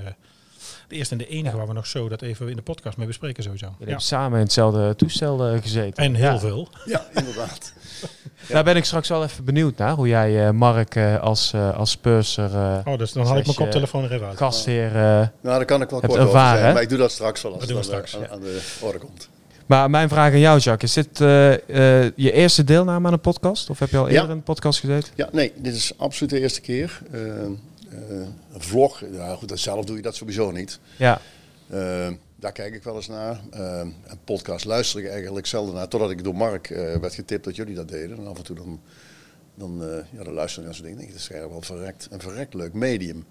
de 0.88 0.96
eerste 0.96 1.14
en 1.14 1.18
de 1.20 1.28
enige 1.28 1.58
waar 1.58 1.68
we 1.68 1.74
nog 1.74 1.88
zo 1.88 2.10
dat 2.10 2.22
even 2.22 2.50
in 2.50 2.56
de 2.56 2.62
podcast 2.62 2.98
mee 2.98 3.08
bespreken 3.08 3.44
sowieso. 3.44 3.66
Jullie 3.66 3.80
Ja. 3.80 3.86
hebben 3.86 4.06
samen 4.06 4.38
in 4.38 4.44
hetzelfde 4.44 4.96
toestel 4.96 5.48
eh, 5.48 5.62
gezeten. 5.62 6.04
En 6.04 6.14
heel 6.16 6.26
Ja. 6.32 6.40
veel. 6.40 6.68
ja 6.86 7.06
inderdaad. 7.16 7.74
Daar 8.50 8.64
ben 8.64 8.76
ik 8.76 8.86
straks 8.86 9.10
wel 9.10 9.24
even 9.24 9.44
benieuwd 9.46 9.78
naar. 9.78 9.94
Hoe 9.96 10.08
jij 10.08 10.46
eh, 10.48 10.52
Mark 10.52 10.96
eh, 10.96 11.20
als, 11.20 11.54
eh, 11.54 11.78
als 11.78 11.98
purser, 11.98 12.56
eh, 12.56 12.78
Oh, 12.86 12.98
dus 12.98 13.12
dan 13.12 13.26
haal 13.26 13.38
ik 13.38 13.46
mijn 13.46 13.58
koptelefoon 13.58 14.04
er 14.04 14.12
even 14.12 14.28
uit. 14.28 14.38
gastheer... 14.38 14.88
eh, 14.88 15.02
Nou, 15.02 15.28
daar 15.42 15.66
kan 15.66 15.82
ik 15.82 15.90
wel 15.90 16.00
kort 16.00 16.12
over 16.12 16.24
ervaren, 16.26 16.60
zijn, 16.60 16.74
maar 16.74 16.82
ik 16.82 16.90
doe 16.90 16.98
dat 16.98 17.12
straks 17.12 17.42
wel 17.42 17.52
als 17.54 17.68
Dat 17.68 17.78
het 17.78 17.88
we 17.88 17.94
aan, 17.96 18.02
de- 18.02 18.08
straks, 18.08 18.30
aan, 18.32 18.36
aan 18.36 18.42
de 18.42 18.62
orde 18.82 18.98
komt. 18.98 19.30
Maar 19.66 19.90
mijn 19.90 20.10
vraag 20.10 20.32
aan 20.34 20.40
jou, 20.40 20.60
Jacques. 20.60 20.98
Is 20.98 21.06
dit 21.06 21.18
je 22.16 22.32
eerste 22.32 22.64
deelname 22.64 23.08
aan 23.08 23.14
een 23.14 23.20
podcast? 23.20 23.70
Of 23.70 23.80
heb 23.80 23.90
je 23.90 23.98
al 23.98 24.08
eerder 24.08 24.24
in 24.30 24.36
een 24.36 24.44
podcast 24.44 24.80
gezeten? 24.80 25.14
Ja, 25.16 25.30
nee, 25.32 25.54
dit 25.58 25.76
is 25.76 25.92
absoluut 25.98 26.30
de 26.30 26.40
eerste 26.40 26.62
keer. 26.62 27.02
Eh, 27.12 27.20
een 28.54 28.62
vlog, 28.62 29.04
ja 29.12 29.36
goed, 29.36 29.50
dat 29.50 29.60
zelf 29.60 29.86
doe 29.86 29.96
je 29.96 30.02
dat 30.02 30.16
sowieso 30.16 30.52
niet. 30.52 30.80
Ja. 30.98 31.22
Eh, 31.70 32.10
daar 32.36 32.52
kijk 32.52 32.74
ik 32.74 32.84
wel 32.84 32.96
eens 32.96 33.08
naar. 33.08 33.40
Eh, 33.52 33.80
een 34.08 34.20
podcast 34.24 34.66
luister 34.66 35.00
ik 35.04 35.10
eigenlijk 35.10 35.46
zelden 35.46 35.76
naar, 35.76 35.88
totdat 35.88 36.12
ik 36.12 36.24
door 36.24 36.36
Mark 36.36 36.70
eh, 36.70 36.96
werd 36.98 37.14
getipt 37.14 37.44
dat 37.44 37.56
jullie 37.56 37.76
dat 37.76 37.88
deden. 37.90 38.18
En 38.18 38.28
af 38.28 38.38
en 38.38 38.44
toe 38.44 38.56
dan, 38.56 38.82
dan, 39.56 39.84
eh, 39.84 39.98
ja, 40.12 40.24
dan 40.24 40.34
luister 40.34 40.60
ik 40.62 40.66
naar 40.68 40.76
zo'n 40.76 40.86
ding. 40.86 40.98
denk 40.98 41.08
ik, 41.10 41.14
Dat 41.16 41.24
is 41.24 41.30
eigenlijk 41.32 41.68
wel 41.68 41.78
verrekt, 41.78 42.08
een 42.12 42.20
verrekt 42.22 42.54
leuk 42.54 42.74
medium. 42.74 43.26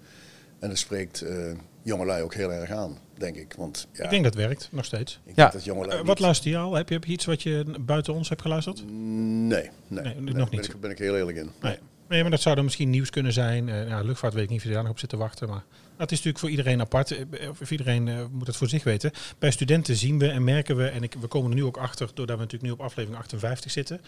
En 0.59 0.69
dat 0.69 0.77
spreekt 0.77 1.21
eh 1.21 1.51
jongelui 1.83 2.23
ook 2.23 2.33
heel 2.33 2.53
erg 2.53 2.71
aan, 2.71 2.97
denk 3.17 3.35
ik. 3.35 3.53
Want 3.57 3.87
ja, 3.93 4.03
Ik 4.03 4.09
denk 4.09 4.23
dat 4.23 4.33
het 4.33 4.43
werkt, 4.43 4.69
nog 4.71 4.85
steeds. 4.85 5.19
ik 5.25 5.35
Ja. 5.35 5.41
denk 5.41 5.51
dat 5.51 5.63
jongelui 5.63 5.91
Eh, 5.91 5.97
niet- 5.97 6.07
wat 6.07 6.19
luister 6.19 6.51
je 6.51 6.57
al? 6.57 6.73
Heb 6.73 6.87
je, 6.87 6.93
heb 6.93 7.03
je 7.05 7.11
iets 7.11 7.25
wat 7.25 7.43
je 7.43 7.75
buiten 7.79 8.13
ons 8.13 8.29
hebt 8.29 8.41
geluisterd? 8.41 8.83
Nee, 8.91 9.47
nee, 9.47 9.69
Nee, 9.87 10.15
nee, 10.15 10.33
nog 10.33 10.49
ben 10.49 10.59
niet. 10.59 10.67
Ik, 10.69 10.79
ben 10.79 10.91
ik 10.91 10.97
heel 10.97 11.17
eerlijk 11.17 11.37
in. 11.37 11.49
Nee. 11.61 11.77
Nee, 12.11 12.21
maar 12.21 12.31
dat 12.31 12.41
zou 12.41 12.55
dan 12.55 12.63
misschien 12.63 12.89
nieuws 12.89 13.09
kunnen 13.09 13.33
zijn. 13.33 13.69
Eh 13.69 13.87
ja, 13.87 14.01
luchtvaart 14.01 14.33
weet 14.33 14.43
ik 14.43 14.49
niet 14.49 14.59
of 14.59 14.65
je 14.65 14.71
daar 14.71 14.81
nog 14.81 14.91
op 14.91 14.99
zit 14.99 15.09
te 15.09 15.17
wachten. 15.17 15.49
Maar 15.49 15.63
dat 15.97 16.11
is 16.11 16.17
natuurlijk 16.17 16.39
voor 16.39 16.49
iedereen 16.49 16.81
apart. 16.81 17.11
Eh, 17.11 17.49
Voor 17.53 17.67
iedereen 17.69 18.07
eh, 18.07 18.25
moet 18.31 18.47
het 18.47 18.55
voor 18.55 18.67
zich 18.67 18.83
weten. 18.83 19.11
Bij 19.39 19.51
studenten 19.51 19.95
zien 19.95 20.19
we 20.19 20.27
en 20.29 20.43
merken 20.43 20.75
we, 20.75 20.87
en 20.87 21.03
ik, 21.03 21.15
we 21.19 21.27
komen 21.27 21.49
er 21.49 21.55
nu 21.55 21.63
ook 21.63 21.77
achter, 21.77 22.09
doordat 22.13 22.35
we 22.35 22.41
natuurlijk 22.41 22.63
nu 22.63 22.79
op 22.79 22.85
aflevering 22.85 23.19
58 23.19 23.71
zitten. 23.71 24.01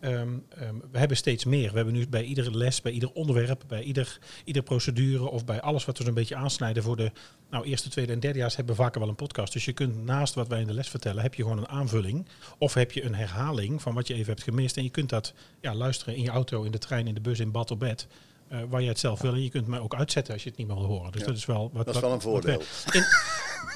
Ehm, 0.00 0.28
ehm, 0.48 0.74
we 0.92 0.98
hebben 0.98 1.16
steeds 1.16 1.44
meer. 1.44 1.70
We 1.70 1.76
hebben 1.76 1.94
nu 1.94 2.08
bij 2.08 2.22
iedere 2.24 2.56
les, 2.56 2.80
bij 2.82 2.92
ieder 2.92 3.12
onderwerp, 3.12 3.62
bij 3.66 3.82
ieder, 3.82 4.18
ieder 4.44 4.62
procedure 4.62 5.28
of 5.28 5.44
bij 5.44 5.60
alles 5.60 5.84
wat 5.84 5.98
we 5.98 6.04
zo'n 6.04 6.14
beetje 6.14 6.36
aansnijden 6.36 6.82
voor 6.82 6.96
de 6.96 7.12
nou, 7.50 7.64
eerste, 7.64 7.88
tweede 7.88 8.12
en 8.12 8.20
derdejaars 8.20 8.56
hebben 8.56 8.76
we 8.76 8.82
vaker 8.82 9.00
wel 9.00 9.08
een 9.08 9.14
podcast. 9.14 9.52
Dus 9.52 9.64
je 9.64 9.72
kunt 9.72 10.04
naast 10.04 10.34
wat 10.34 10.48
wij 10.48 10.60
in 10.60 10.66
de 10.66 10.74
les 10.74 10.88
vertellen, 10.88 11.22
heb 11.22 11.34
je 11.34 11.42
gewoon 11.42 11.58
een 11.58 11.68
aanvulling. 11.68 12.26
Of 12.58 12.74
heb 12.74 12.92
je 12.92 13.02
een 13.04 13.14
herhaling 13.14 13.82
van 13.82 13.94
wat 13.94 14.06
je 14.06 14.14
even 14.14 14.26
hebt 14.32 14.42
gemist. 14.42 14.76
En 14.76 14.82
je 14.82 14.90
kunt 14.90 15.08
dat 15.08 15.32
ja, 15.60 15.74
luisteren 15.74 16.16
in 16.16 16.22
je 16.22 16.30
auto, 16.30 16.62
in 16.62 16.72
de 16.72 16.78
trein, 16.78 17.06
in 17.06 17.14
de 17.14 17.20
bus, 17.20 17.38
in 17.40 17.50
bad 17.50 17.70
of 17.70 17.78
bed. 17.78 18.06
eh, 18.48 18.58
waar 18.68 18.82
je 18.82 18.88
het 18.88 18.98
zelf 18.98 19.20
wil. 19.20 19.32
En 19.34 19.42
je 19.42 19.50
kunt 19.50 19.66
mij 19.66 19.78
ook 19.78 19.94
uitzetten 19.94 20.32
als 20.34 20.42
je 20.42 20.48
het 20.48 20.58
niet 20.58 20.66
meer 20.66 20.76
wil 20.76 20.84
horen. 20.86 21.12
Dus 21.12 21.20
Ja. 21.20 21.26
dat 21.26 21.36
is 21.36 21.46
wel 21.46 21.70
wat. 21.72 21.86
Dat 21.86 21.94
is 21.94 22.00
wel 22.00 22.12
een 22.12 22.20
voordeel. 22.20 22.62
In, 22.92 23.04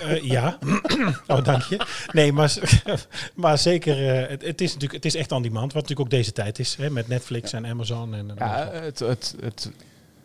eh, 0.00 0.22
ja, 0.22 0.58
oh, 1.26 1.44
dank 1.44 1.62
je. 1.62 1.86
Nee, 2.12 2.32
maar, 2.32 2.54
maar 3.34 3.58
zeker, 3.58 4.08
eh, 4.22 4.28
het, 4.30 4.42
het 4.42 4.60
is 4.60 4.72
natuurlijk 4.72 5.04
het 5.04 5.04
is 5.04 5.20
echt 5.20 5.32
on 5.32 5.42
demand, 5.42 5.72
wat 5.72 5.82
natuurlijk 5.82 6.00
ook 6.00 6.10
deze 6.18 6.32
tijd 6.32 6.58
is, 6.58 6.74
hè, 6.74 6.90
met 6.90 7.08
Netflix 7.08 7.52
en 7.52 7.66
Amazon. 7.66 8.14
En, 8.14 8.30
en 8.30 8.34
Ja, 8.38 8.70
het, 8.72 8.98
het, 8.98 9.34
het, 9.40 9.70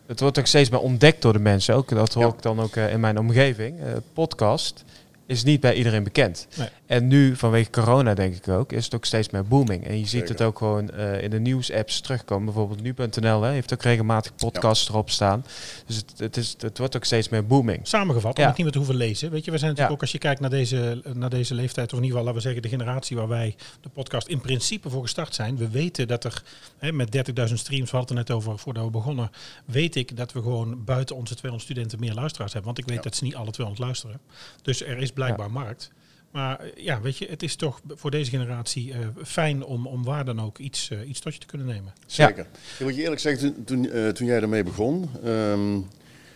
het 0.06 0.20
wordt 0.20 0.38
ook 0.38 0.46
steeds 0.46 0.70
meer 0.70 0.80
ontdekt 0.80 1.22
door 1.22 1.32
de 1.32 1.38
mensen. 1.38 1.74
Ook, 1.74 1.88
dat 1.88 2.14
hoor 2.14 2.22
Ja. 2.24 2.28
ik 2.32 2.42
dan 2.42 2.60
ook 2.60 2.76
eh, 2.76 2.92
in 2.92 3.00
mijn 3.00 3.18
omgeving. 3.18 3.80
Podcast 4.12 4.84
is 5.26 5.44
niet 5.44 5.60
bij 5.60 5.74
iedereen 5.74 6.04
bekend. 6.04 6.46
Nee. 6.56 6.68
En 6.90 7.06
nu, 7.08 7.36
vanwege 7.36 7.70
corona 7.70 8.14
denk 8.14 8.34
ik 8.34 8.48
ook, 8.48 8.72
is 8.72 8.84
het 8.84 8.94
ook 8.94 9.04
steeds 9.04 9.30
meer 9.30 9.44
booming. 9.44 9.84
En 9.86 9.92
je 9.92 9.98
ziet 9.98 10.08
Zeker. 10.08 10.28
het 10.28 10.42
ook 10.42 10.58
gewoon 10.58 10.90
eh, 10.90 11.22
in 11.22 11.30
de 11.30 11.38
nieuwsapps 11.40 12.00
terugkomen. 12.00 12.44
Bijvoorbeeld 12.44 12.82
nu.nl 12.82 13.42
hè, 13.42 13.50
heeft 13.52 13.72
ook 13.72 13.82
regelmatig 13.82 14.34
podcasts 14.34 14.88
erop 14.88 15.10
staan. 15.10 15.44
Dus 15.86 15.96
het, 15.96 16.12
het, 16.16 16.36
is, 16.36 16.56
het 16.58 16.78
wordt 16.78 16.96
ook 16.96 17.04
steeds 17.04 17.28
meer 17.28 17.46
booming. 17.46 17.80
Samengevat, 17.88 18.36
om 18.36 18.40
Ja. 18.42 18.46
het 18.48 18.56
niet 18.56 18.62
meer 18.64 18.72
te 18.72 18.78
hoeven 18.78 18.96
lezen. 18.96 19.30
Weet 19.30 19.44
je, 19.44 19.50
we 19.50 19.58
zijn 19.58 19.70
natuurlijk 19.70 19.88
Ja. 19.88 19.94
ook 19.94 20.00
als 20.00 20.12
je 20.12 20.18
kijkt 20.18 20.40
naar 20.40 20.50
deze, 20.50 21.02
naar 21.14 21.30
deze 21.30 21.54
leeftijd, 21.54 21.92
of 21.92 21.98
in 21.98 22.04
ieder 22.04 22.18
geval, 22.18 22.34
laten 22.34 22.34
we 22.50 22.54
zeggen, 22.54 22.62
de 22.62 22.76
generatie 22.78 23.16
waar 23.16 23.28
wij 23.28 23.56
de 23.80 23.88
podcast 23.88 24.26
in 24.28 24.40
principe 24.40 24.90
voor 24.90 25.02
gestart 25.02 25.34
zijn. 25.34 25.56
We 25.56 25.68
weten 25.68 26.08
dat 26.08 26.24
er 26.24 26.42
hè, 26.78 26.92
met 26.92 27.16
30.000 27.48 27.54
streams, 27.54 27.90
we 27.90 27.96
hadden 27.96 28.16
het 28.16 28.28
net 28.28 28.36
over 28.36 28.58
voordat 28.58 28.84
we 28.84 28.90
begonnen, 28.90 29.30
weet 29.64 29.96
ik 29.96 30.16
dat 30.16 30.32
we 30.32 30.42
gewoon 30.42 30.84
buiten 30.84 31.16
onze 31.16 31.34
200 31.34 31.70
studenten 31.70 32.00
meer 32.00 32.14
luisteraars 32.14 32.52
hebben. 32.52 32.74
Want 32.74 32.82
ik 32.82 32.92
weet 32.94 33.04
Ja. 33.04 33.10
dat 33.10 33.16
ze 33.16 33.24
niet 33.24 33.34
alle 33.34 33.50
200 33.50 33.86
luisteren. 33.86 34.20
Dus 34.62 34.82
er 34.84 34.98
is 34.98 35.12
blijkbaar 35.12 35.50
markt. 35.50 35.90
Maar 36.30 36.60
eh, 36.60 36.84
ja, 36.84 37.00
weet 37.00 37.16
je, 37.16 37.26
het 37.26 37.42
is 37.42 37.56
toch 37.56 37.80
voor 37.88 38.10
deze 38.10 38.30
generatie 38.30 38.92
eh, 38.92 38.98
fijn 39.24 39.64
om, 39.64 39.86
om 39.86 40.04
waar 40.04 40.24
dan 40.24 40.40
ook 40.40 40.58
iets, 40.58 40.90
eh, 40.90 41.08
iets 41.08 41.20
tot 41.20 41.32
je 41.34 41.40
te 41.40 41.46
kunnen 41.46 41.66
nemen. 41.66 41.92
Zeker. 42.06 42.46
Ik 42.78 42.84
moet 42.84 42.94
je 42.94 43.02
eerlijk 43.02 43.20
zeggen, 43.20 43.54
toen, 43.54 43.64
toen, 43.64 43.90
eh, 43.90 44.08
toen 44.08 44.26
jij 44.26 44.40
ermee 44.40 44.62
begon, 44.62 45.10
ehm, 45.24 45.74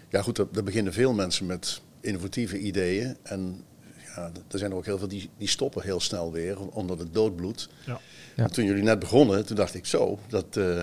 ja 0.09 0.23
goed, 0.23 0.37
daar, 0.37 0.47
daar 0.53 0.65
beginnen 0.65 0.93
veel 0.93 1.13
mensen 1.13 1.47
met 1.47 1.81
innovatieve 2.01 2.59
ideeën. 2.59 3.17
En 3.23 3.65
ja, 4.17 4.31
er 4.51 4.59
zijn 4.59 4.71
er 4.71 4.77
ook 4.77 4.85
heel 4.85 4.99
veel 4.99 5.09
die, 5.09 5.31
die 5.39 5.49
stoppen 5.49 5.83
heel 5.83 6.01
snel 6.01 6.33
weer, 6.33 6.59
omdat 6.69 6.99
het 6.99 7.15
doodbloedt. 7.15 7.69
Ja. 7.87 8.01
Ja. 8.37 8.45
En 8.45 8.53
Toen 8.53 8.65
jullie 8.65 8.83
net 8.83 8.99
begonnen, 8.99 9.47
toen 9.47 9.57
dacht 9.57 9.75
ik 9.75 9.87
zo, 9.87 10.19
dat, 10.29 10.57
eh, 10.57 10.83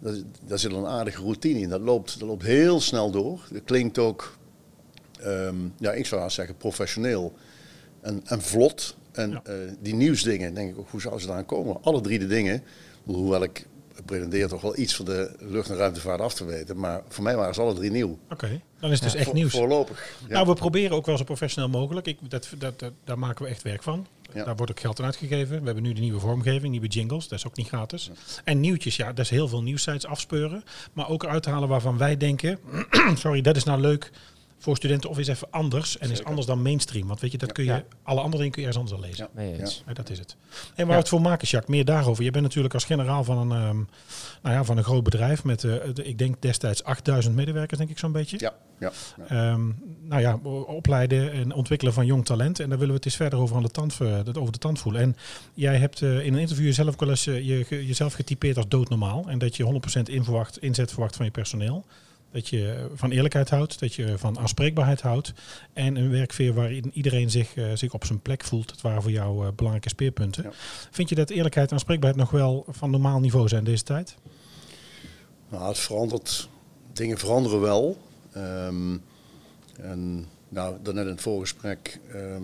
dat, 0.00 0.22
daar 0.46 0.58
zit 0.58 0.72
een 0.72 0.86
aardige 0.86 1.22
routine 1.22 1.60
in. 1.60 1.68
Dat 1.68 1.80
loopt, 1.80 2.18
dat 2.18 2.28
loopt 2.28 2.42
heel 2.42 2.80
snel 2.80 3.10
door. 3.10 3.46
Het 3.52 3.64
klinkt 3.64 3.98
ook, 3.98 4.38
ehm, 5.20 5.56
ja, 5.78 5.92
ik 5.92 6.06
zou 6.06 6.20
haast 6.20 6.34
zeggen, 6.34 6.56
professioneel 6.56 7.36
en, 8.04 8.20
en 8.24 8.42
vlot. 8.42 8.96
En 9.12 9.30
Ja. 9.30 9.40
eh, 9.44 9.54
die 9.80 9.94
nieuwsdingen, 9.94 10.54
denk 10.54 10.70
ik 10.70 10.78
ook, 10.78 10.90
hoe 10.90 11.00
zou 11.00 11.20
ze 11.20 11.28
eraan 11.28 11.46
komen? 11.46 11.76
Alle 11.82 12.00
drie 12.00 12.18
de 12.18 12.26
dingen, 12.26 12.62
hoewel 13.04 13.42
ik 13.42 13.66
pretendeer 14.04 14.48
toch 14.48 14.60
wel 14.60 14.78
iets 14.78 14.94
van 14.96 15.04
de 15.04 15.36
lucht- 15.40 15.70
en 15.70 15.76
ruimtevaart 15.76 16.20
af 16.20 16.34
te 16.34 16.44
weten. 16.44 16.78
Maar 16.78 17.02
voor 17.08 17.24
mij 17.24 17.36
waren 17.36 17.54
ze 17.54 17.60
alle 17.60 17.74
drie 17.74 17.90
nieuw. 17.90 18.18
Oké, 18.30 18.60
dan 18.80 18.90
is 18.90 19.00
het 19.00 19.02
dus 19.08 19.14
echt 19.14 19.24
Voor- 19.24 19.34
nieuws. 19.34 19.52
Voorlopig. 19.52 20.16
Ja. 20.28 20.32
Nou, 20.34 20.46
we 20.46 20.54
proberen 20.54 20.96
ook 20.96 21.06
wel 21.06 21.16
zo 21.16 21.24
professioneel 21.24 21.68
mogelijk. 21.70 22.06
Ik, 22.06 22.18
dat, 22.28 22.48
dat, 22.58 22.78
dat- 22.78 22.92
daar 23.04 23.18
maken 23.18 23.44
we 23.44 23.50
echt 23.50 23.62
werk 23.62 23.82
van. 23.82 24.06
Ja. 24.32 24.44
Daar 24.44 24.56
wordt 24.56 24.72
ook 24.72 24.80
geld 24.80 24.98
aan 24.98 25.04
uitgegeven. 25.04 25.58
We 25.58 25.64
hebben 25.64 25.82
nu 25.82 25.92
de 25.92 26.00
nieuwe 26.00 26.20
vormgeving, 26.20 26.70
nieuwe 26.70 26.86
jingles. 26.86 27.28
Dat 27.28 27.38
is 27.38 27.46
ook 27.46 27.56
niet 27.56 27.68
gratis. 27.68 28.10
En 28.44 28.60
nieuwtjes, 28.60 28.96
ja, 28.96 29.06
dat 29.12 29.18
is 29.24 29.30
heel 29.30 29.48
veel 29.48 29.62
nieuwsites 29.62 30.06
afspeuren. 30.06 30.64
Maar 30.92 31.08
ook 31.08 31.22
eruit 31.22 31.44
halen 31.46 31.68
waarvan 31.68 31.98
wij 31.98 32.16
denken... 32.16 32.58
sorry, 33.14 33.40
dat 33.40 33.56
is 33.56 33.64
nou 33.64 33.80
leuk 33.80 34.10
voor 34.64 34.76
studenten 34.76 35.10
of 35.10 35.18
is 35.18 35.28
even 35.28 35.46
anders. 35.50 35.98
En 35.98 36.10
is 36.10 36.24
anders 36.24 36.46
dan 36.46 36.62
mainstream. 36.62 37.06
Want 37.06 37.20
weet 37.20 37.32
je, 37.32 37.38
dat 37.38 37.52
kun 37.52 37.64
je... 37.64 37.70
Ja. 37.70 37.84
Alle 38.02 38.20
andere 38.20 38.36
dingen 38.36 38.52
kun 38.52 38.62
je 38.62 38.68
ergens 38.68 38.84
anders 38.84 39.02
al 39.02 39.08
lezen. 39.08 39.28
Ja. 39.86 39.92
Dat 39.92 40.10
is 40.10 40.18
het. 40.18 40.36
En 40.74 40.86
waar 40.86 40.94
we 40.96 41.00
het 41.00 41.08
voor 41.08 41.20
maken, 41.20 41.48
Jacques, 41.48 41.76
meer 41.76 41.84
daarover. 41.84 42.24
Je 42.24 42.30
bent 42.30 42.44
natuurlijk 42.44 42.74
als 42.74 42.84
generaal 42.84 43.24
van 43.24 43.38
een, 43.38 43.62
ehm, 43.62 43.76
nou 44.42 44.54
ja, 44.54 44.64
van 44.64 44.76
een 44.76 44.84
groot 44.84 45.02
bedrijf 45.04 45.44
met, 45.44 45.64
eh, 45.64 45.74
de- 45.94 46.04
ik 46.04 46.18
denk 46.18 46.42
destijds 46.42 46.84
8000 46.84 47.34
medewerkers, 47.34 47.78
denk 47.78 47.90
ik 47.90 47.98
zo'n 47.98 48.12
beetje. 48.12 48.36
Ja, 48.40 48.52
ja. 48.80 48.92
Ehm, 49.28 49.60
nou 50.02 50.20
ja, 50.20 50.34
opleiden 50.66 51.32
en 51.32 51.52
ontwikkelen 51.54 51.92
van 51.94 52.06
jong 52.06 52.24
talent. 52.24 52.60
En 52.60 52.68
daar 52.68 52.78
willen 52.78 52.92
we 52.94 52.96
het 52.96 53.04
eens 53.06 53.16
verder 53.16 53.38
over, 53.38 53.56
aan 53.56 53.62
de 53.62 53.70
tand, 53.70 53.96
eh, 54.00 54.18
dat 54.24 54.38
over 54.38 54.52
de 54.52 54.58
tand 54.58 54.78
voelen. 54.78 55.00
En 55.02 55.16
jij 55.54 55.76
hebt 55.76 56.02
eh, 56.02 56.24
in 56.26 56.34
een 56.34 56.40
interview 56.40 56.66
jezelf 56.66 56.88
ook 56.92 57.00
wel 57.00 57.10
eens 57.10 57.24
je, 57.24 57.66
jezelf 57.68 58.12
getypeerd 58.12 58.56
als 58.56 58.68
doodnormaal. 58.68 59.24
En 59.28 59.38
dat 59.38 59.56
je 59.56 59.62
100% 59.64 60.08
inverwacht, 60.08 60.58
inzet 60.58 60.90
verwacht 60.92 61.16
van 61.16 61.24
je 61.24 61.30
personeel. 61.30 61.84
Dat 62.34 62.48
je 62.48 62.86
van 62.94 63.10
eerlijkheid 63.10 63.50
houdt, 63.50 63.78
dat 63.78 63.94
je 63.94 64.18
van 64.18 64.38
aanspreekbaarheid 64.38 65.00
houdt. 65.00 65.32
En 65.72 65.96
een 65.96 66.10
werkveer 66.10 66.54
waarin 66.54 66.90
iedereen 66.92 67.30
zich, 67.30 67.54
eh, 67.54 67.64
zich 67.74 67.92
op 67.92 68.04
zijn 68.04 68.20
plek 68.20 68.44
voelt. 68.44 68.68
Dat 68.68 68.80
waren 68.80 69.02
voor 69.02 69.10
jou 69.10 69.46
eh, 69.46 69.52
belangrijke 69.52 69.88
speerpunten. 69.88 70.42
Ja. 70.42 70.50
Vind 70.90 71.08
je 71.08 71.14
dat 71.14 71.30
eerlijkheid 71.30 71.68
en 71.68 71.74
aanspreekbaarheid 71.74 72.22
nog 72.22 72.30
wel 72.30 72.64
van 72.68 72.90
normaal 72.90 73.20
niveau 73.20 73.48
zijn 73.48 73.64
deze 73.64 73.82
tijd? 73.82 74.14
Nou, 75.48 75.68
het 75.68 75.78
verandert. 75.78 76.48
Dingen 76.92 77.18
veranderen 77.18 77.60
wel. 77.60 77.98
Ehm, 78.32 78.96
en 79.80 80.26
nou, 80.48 80.76
daarnet 80.82 81.04
in 81.04 81.10
het 81.10 81.20
voorgesprek. 81.20 82.00
ehm 82.12 82.42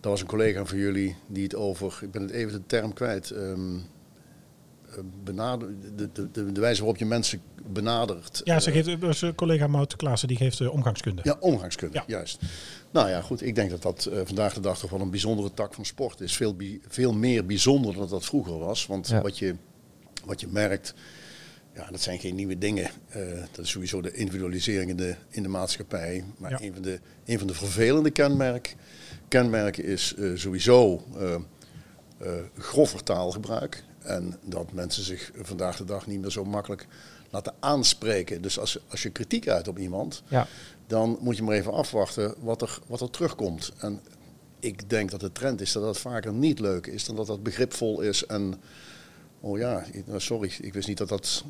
daar 0.00 0.10
was 0.10 0.20
een 0.20 0.26
collega 0.26 0.64
van 0.64 0.78
jullie 0.78 1.16
die 1.26 1.42
het 1.42 1.54
over. 1.54 1.98
Ik 2.02 2.10
ben 2.10 2.22
het 2.22 2.30
even 2.30 2.52
de 2.52 2.66
term 2.66 2.92
kwijt. 2.92 3.30
ehm, 3.30 3.76
eh, 3.76 3.82
benader, 5.24 5.68
de, 5.96 6.12
de, 6.12 6.30
de, 6.30 6.52
de 6.52 6.60
wijze 6.60 6.78
waarop 6.80 6.96
je 6.98 7.04
mensen 7.06 7.40
benadert. 7.66 8.40
Ja, 8.44 8.60
ze 8.60 8.70
eh, 8.70 8.84
geeft, 8.84 9.22
eh, 9.22 9.30
collega 9.34 9.66
Mout 9.66 9.96
Klaassen, 9.96 10.28
die 10.28 10.36
geeft 10.36 10.60
eh, 10.60 10.72
omgangskunde. 10.72 11.20
Ja, 11.24 11.36
omgangskunde, 11.40 11.94
Ja. 11.96 12.04
juist. 12.06 12.38
Nou 12.90 13.08
ja, 13.08 13.20
goed. 13.20 13.42
Ik 13.42 13.54
denk 13.54 13.70
dat 13.70 13.82
dat 13.82 14.04
eh, 14.04 14.20
vandaag 14.24 14.54
de 14.54 14.60
dag 14.60 14.78
toch 14.78 14.90
wel 14.90 15.00
een 15.00 15.10
bijzondere 15.10 15.54
tak 15.54 15.74
van 15.74 15.84
sport 15.84 16.20
is. 16.20 16.36
Veel, 16.36 16.54
bi- 16.54 16.80
veel 16.88 17.12
meer 17.12 17.46
bijzonder 17.46 17.94
dan 17.94 18.08
dat 18.08 18.24
vroeger 18.24 18.58
was. 18.58 18.86
Want 18.86 19.08
Ja. 19.08 19.20
wat, 19.22 19.38
je, 19.38 19.54
wat 20.24 20.40
je 20.40 20.46
merkt, 20.50 20.94
ja, 21.74 21.90
dat 21.90 22.00
zijn 22.00 22.18
geen 22.18 22.34
nieuwe 22.34 22.58
dingen. 22.58 22.90
Eh, 23.08 23.20
dat 23.52 23.64
is 23.64 23.70
sowieso 23.70 24.00
de 24.00 24.12
individualisering 24.12 24.90
in 24.90 24.96
de, 24.96 25.14
in 25.28 25.42
de 25.42 25.48
maatschappij. 25.48 26.24
Maar 26.38 26.50
Ja. 26.50 26.60
een, 26.60 26.72
van 26.72 26.82
de, 26.82 27.00
een 27.24 27.38
van 27.38 27.46
de 27.46 27.54
vervelende 27.54 28.10
kenmerk, 28.10 28.76
kenmerken 29.28 29.84
is 29.84 30.14
sowieso 30.34 31.04
eh 31.18 31.34
eh, 32.18 32.32
grover 32.58 33.02
taalgebruik. 33.02 33.84
En 34.02 34.38
dat 34.42 34.72
mensen 34.72 35.02
zich 35.02 35.30
vandaag 35.42 35.76
de 35.76 35.84
dag 35.84 36.06
niet 36.06 36.20
meer 36.20 36.30
zo 36.30 36.44
makkelijk 36.44 36.86
laten 37.30 37.54
aanspreken. 37.60 38.42
Dus 38.42 38.58
als, 38.58 38.78
als 38.88 39.02
je 39.02 39.10
kritiek 39.10 39.48
uit 39.48 39.68
op 39.68 39.78
iemand, 39.78 40.22
Ja. 40.28 40.46
dan 40.86 41.18
moet 41.20 41.36
je 41.36 41.42
maar 41.42 41.54
even 41.54 41.72
afwachten 41.72 42.34
wat 42.40 42.62
er, 42.62 42.78
wat 42.86 43.00
er 43.00 43.10
terugkomt. 43.10 43.72
En 43.78 44.00
ik 44.60 44.90
denk 44.90 45.10
dat 45.10 45.20
de 45.20 45.32
trend 45.32 45.60
is 45.60 45.72
dat 45.72 45.82
dat 45.82 45.98
vaker 45.98 46.32
niet 46.32 46.58
leuk 46.58 46.86
is 46.86 47.04
dan 47.04 47.16
dat 47.16 47.26
dat 47.26 47.42
begripvol 47.42 48.00
is. 48.00 48.26
En 48.26 48.54
oh 49.40 49.58
ja, 49.58 49.84
sorry, 50.16 50.52
ik 50.60 50.72
wist 50.72 50.88
niet 50.88 50.98
dat 50.98 51.08
dat, 51.08 51.44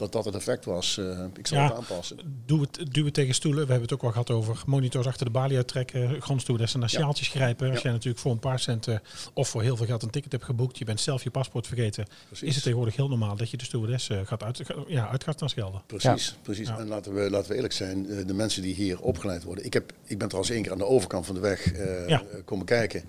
dat, 0.00 0.12
dat 0.12 0.24
het 0.24 0.34
effect 0.34 0.64
was. 0.64 0.98
Eh, 0.98 1.24
ik 1.36 1.46
zal 1.46 1.58
Ja. 1.58 1.64
het 1.64 1.74
aanpassen. 1.74 2.16
Doe 2.46 2.60
het, 2.60 2.92
duwen 2.94 3.12
tegen 3.12 3.34
stoelen. 3.34 3.60
We 3.60 3.66
hebben 3.70 3.82
het 3.88 3.92
ook 3.94 4.02
wel 4.02 4.10
gehad 4.10 4.30
over 4.30 4.62
monitors 4.66 5.06
achter 5.06 5.24
de 5.26 5.30
balie 5.32 5.56
uittrekken, 5.56 6.22
grondstoewedessen 6.22 6.80
naar 6.80 6.90
Ja. 6.92 6.98
sjaaltjes 6.98 7.28
grijpen. 7.28 7.66
Als 7.66 7.76
Ja. 7.76 7.82
jij 7.82 7.92
natuurlijk 7.92 8.20
voor 8.20 8.32
een 8.32 8.38
paar 8.38 8.58
centen 8.60 9.02
of 9.34 9.48
voor 9.48 9.62
heel 9.62 9.76
veel 9.76 9.86
geld 9.86 10.02
een 10.02 10.10
ticket 10.10 10.32
hebt 10.32 10.44
geboekt, 10.44 10.78
je 10.78 10.84
bent 10.84 11.00
zelf 11.00 11.22
je 11.22 11.30
paspoort 11.30 11.66
vergeten, 11.66 12.06
Precies. 12.26 12.48
is 12.48 12.54
het 12.54 12.62
tegenwoordig 12.62 12.96
heel 12.96 13.08
normaal 13.08 13.36
dat 13.36 13.50
je 13.50 13.56
de 13.56 13.64
stewardess 13.64 14.08
eh, 14.08 14.18
gaat 14.24 14.42
uit, 14.42 14.60
ga- 14.64 14.74
ja, 14.86 15.08
uit 15.08 15.24
gaat 15.24 15.38
gaan 15.38 15.48
schelden. 15.48 15.82
Precies, 15.86 16.36
precies. 16.42 16.68
Ja. 16.68 16.78
En 16.78 16.88
laten 16.88 17.14
we, 17.14 17.30
laten 17.30 17.48
we 17.50 17.54
eerlijk 17.54 17.74
zijn, 17.74 18.08
eh, 18.10 18.26
de 18.26 18.34
mensen 18.34 18.62
die 18.62 18.74
hier 18.74 19.00
opgeleid 19.00 19.42
worden. 19.44 19.64
Ik, 19.64 19.72
heb, 19.72 19.92
ik 20.04 20.18
ben 20.18 20.26
trouwens 20.28 20.54
één 20.54 20.62
keer 20.62 20.72
aan 20.72 20.78
de 20.78 20.84
overkant 20.86 21.26
van 21.26 21.34
de 21.34 21.40
weg 21.40 21.72
eh, 21.72 22.08
Ja. 22.08 22.22
eh, 22.32 22.38
komen 22.44 22.66
kijken. 22.66 23.04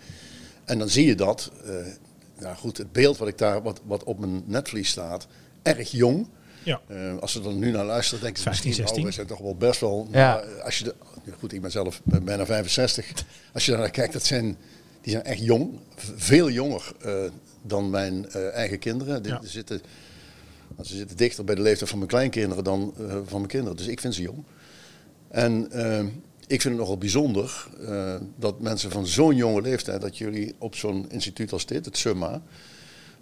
En 0.66 0.80
dan 0.80 0.90
zie 0.90 1.06
je 1.06 1.16
dat, 1.16 1.52
eh, 1.66 1.74
nou 2.40 2.56
goed, 2.56 2.78
het 2.78 2.92
beeld 2.92 3.18
wat, 3.18 3.28
ik 3.28 3.38
daar, 3.38 3.62
wat, 3.62 3.82
wat 3.86 4.04
op 4.04 4.20
mijn 4.20 4.44
netvlies 4.46 4.90
staat, 4.90 5.28
erg 5.62 5.92
jong. 5.92 6.28
Ja. 6.64 6.82
Eh, 6.88 7.18
als 7.18 7.32
ze 7.32 7.44
er 7.44 7.54
nu 7.54 7.72
naar 7.72 7.86
luisteren, 7.86 8.24
denken 8.24 8.38
ze 8.38 8.44
15, 8.50 8.70
misschien, 8.70 8.88
16. 8.88 9.00
oh, 9.04 9.10
we 9.10 9.14
zijn 9.16 9.28
toch 9.28 9.40
wel 9.40 9.56
best 9.56 9.80
wel... 9.80 10.08
Ja. 10.12 10.34
maar 10.34 10.62
als 10.62 10.78
je 10.78 10.84
de, 10.84 10.96
goed, 11.40 11.54
ik 11.54 11.62
ben 11.62 11.72
zelf 11.72 12.02
bijna 12.04 12.46
65. 12.46 13.14
Als 13.54 13.66
je 13.66 13.72
daar 13.72 13.80
naar 13.80 13.90
kijkt, 13.90 14.14
dat 14.14 14.26
zijn, 14.26 14.58
die 15.02 15.12
zijn 15.12 15.24
echt 15.24 15.40
jong. 15.44 15.80
Veel 16.16 16.50
jonger 16.50 16.92
eh, 17.02 17.14
dan 17.62 17.90
mijn 17.90 18.30
eh, 18.30 18.54
eigen 18.54 18.80
kinderen. 18.80 19.24
Die, 19.24 19.32
Ja. 19.32 19.40
die 19.40 19.50
zitten, 19.50 19.82
nou, 20.76 20.88
ze 20.88 20.96
zitten 20.96 21.18
dichter 21.18 21.44
bij 21.44 21.56
de 21.56 21.62
leeftijd 21.62 21.90
van 21.90 21.98
mijn 21.98 22.10
kleinkinderen 22.10 22.64
dan 22.64 22.94
van 23.26 23.38
mijn 23.38 23.48
kinderen. 23.48 23.78
Dus 23.78 23.88
ik 23.88 24.02
vind 24.02 24.16
ze 24.16 24.22
jong. 24.22 24.44
En 25.28 25.72
ik 26.52 26.62
vind 26.62 26.74
het 26.74 26.84
nogal 26.84 26.98
bijzonder 26.98 27.68
eh, 27.88 28.16
dat 28.36 28.60
mensen 28.60 28.92
van 28.92 29.08
zo'n 29.08 29.36
jonge 29.36 29.62
leeftijd, 29.62 30.02
dat 30.02 30.18
jullie 30.18 30.56
op 30.58 30.76
zo'n 30.76 31.06
instituut 31.10 31.52
als 31.52 31.66
dit, 31.66 31.86
het 31.86 31.98
SUMMA, 31.98 32.42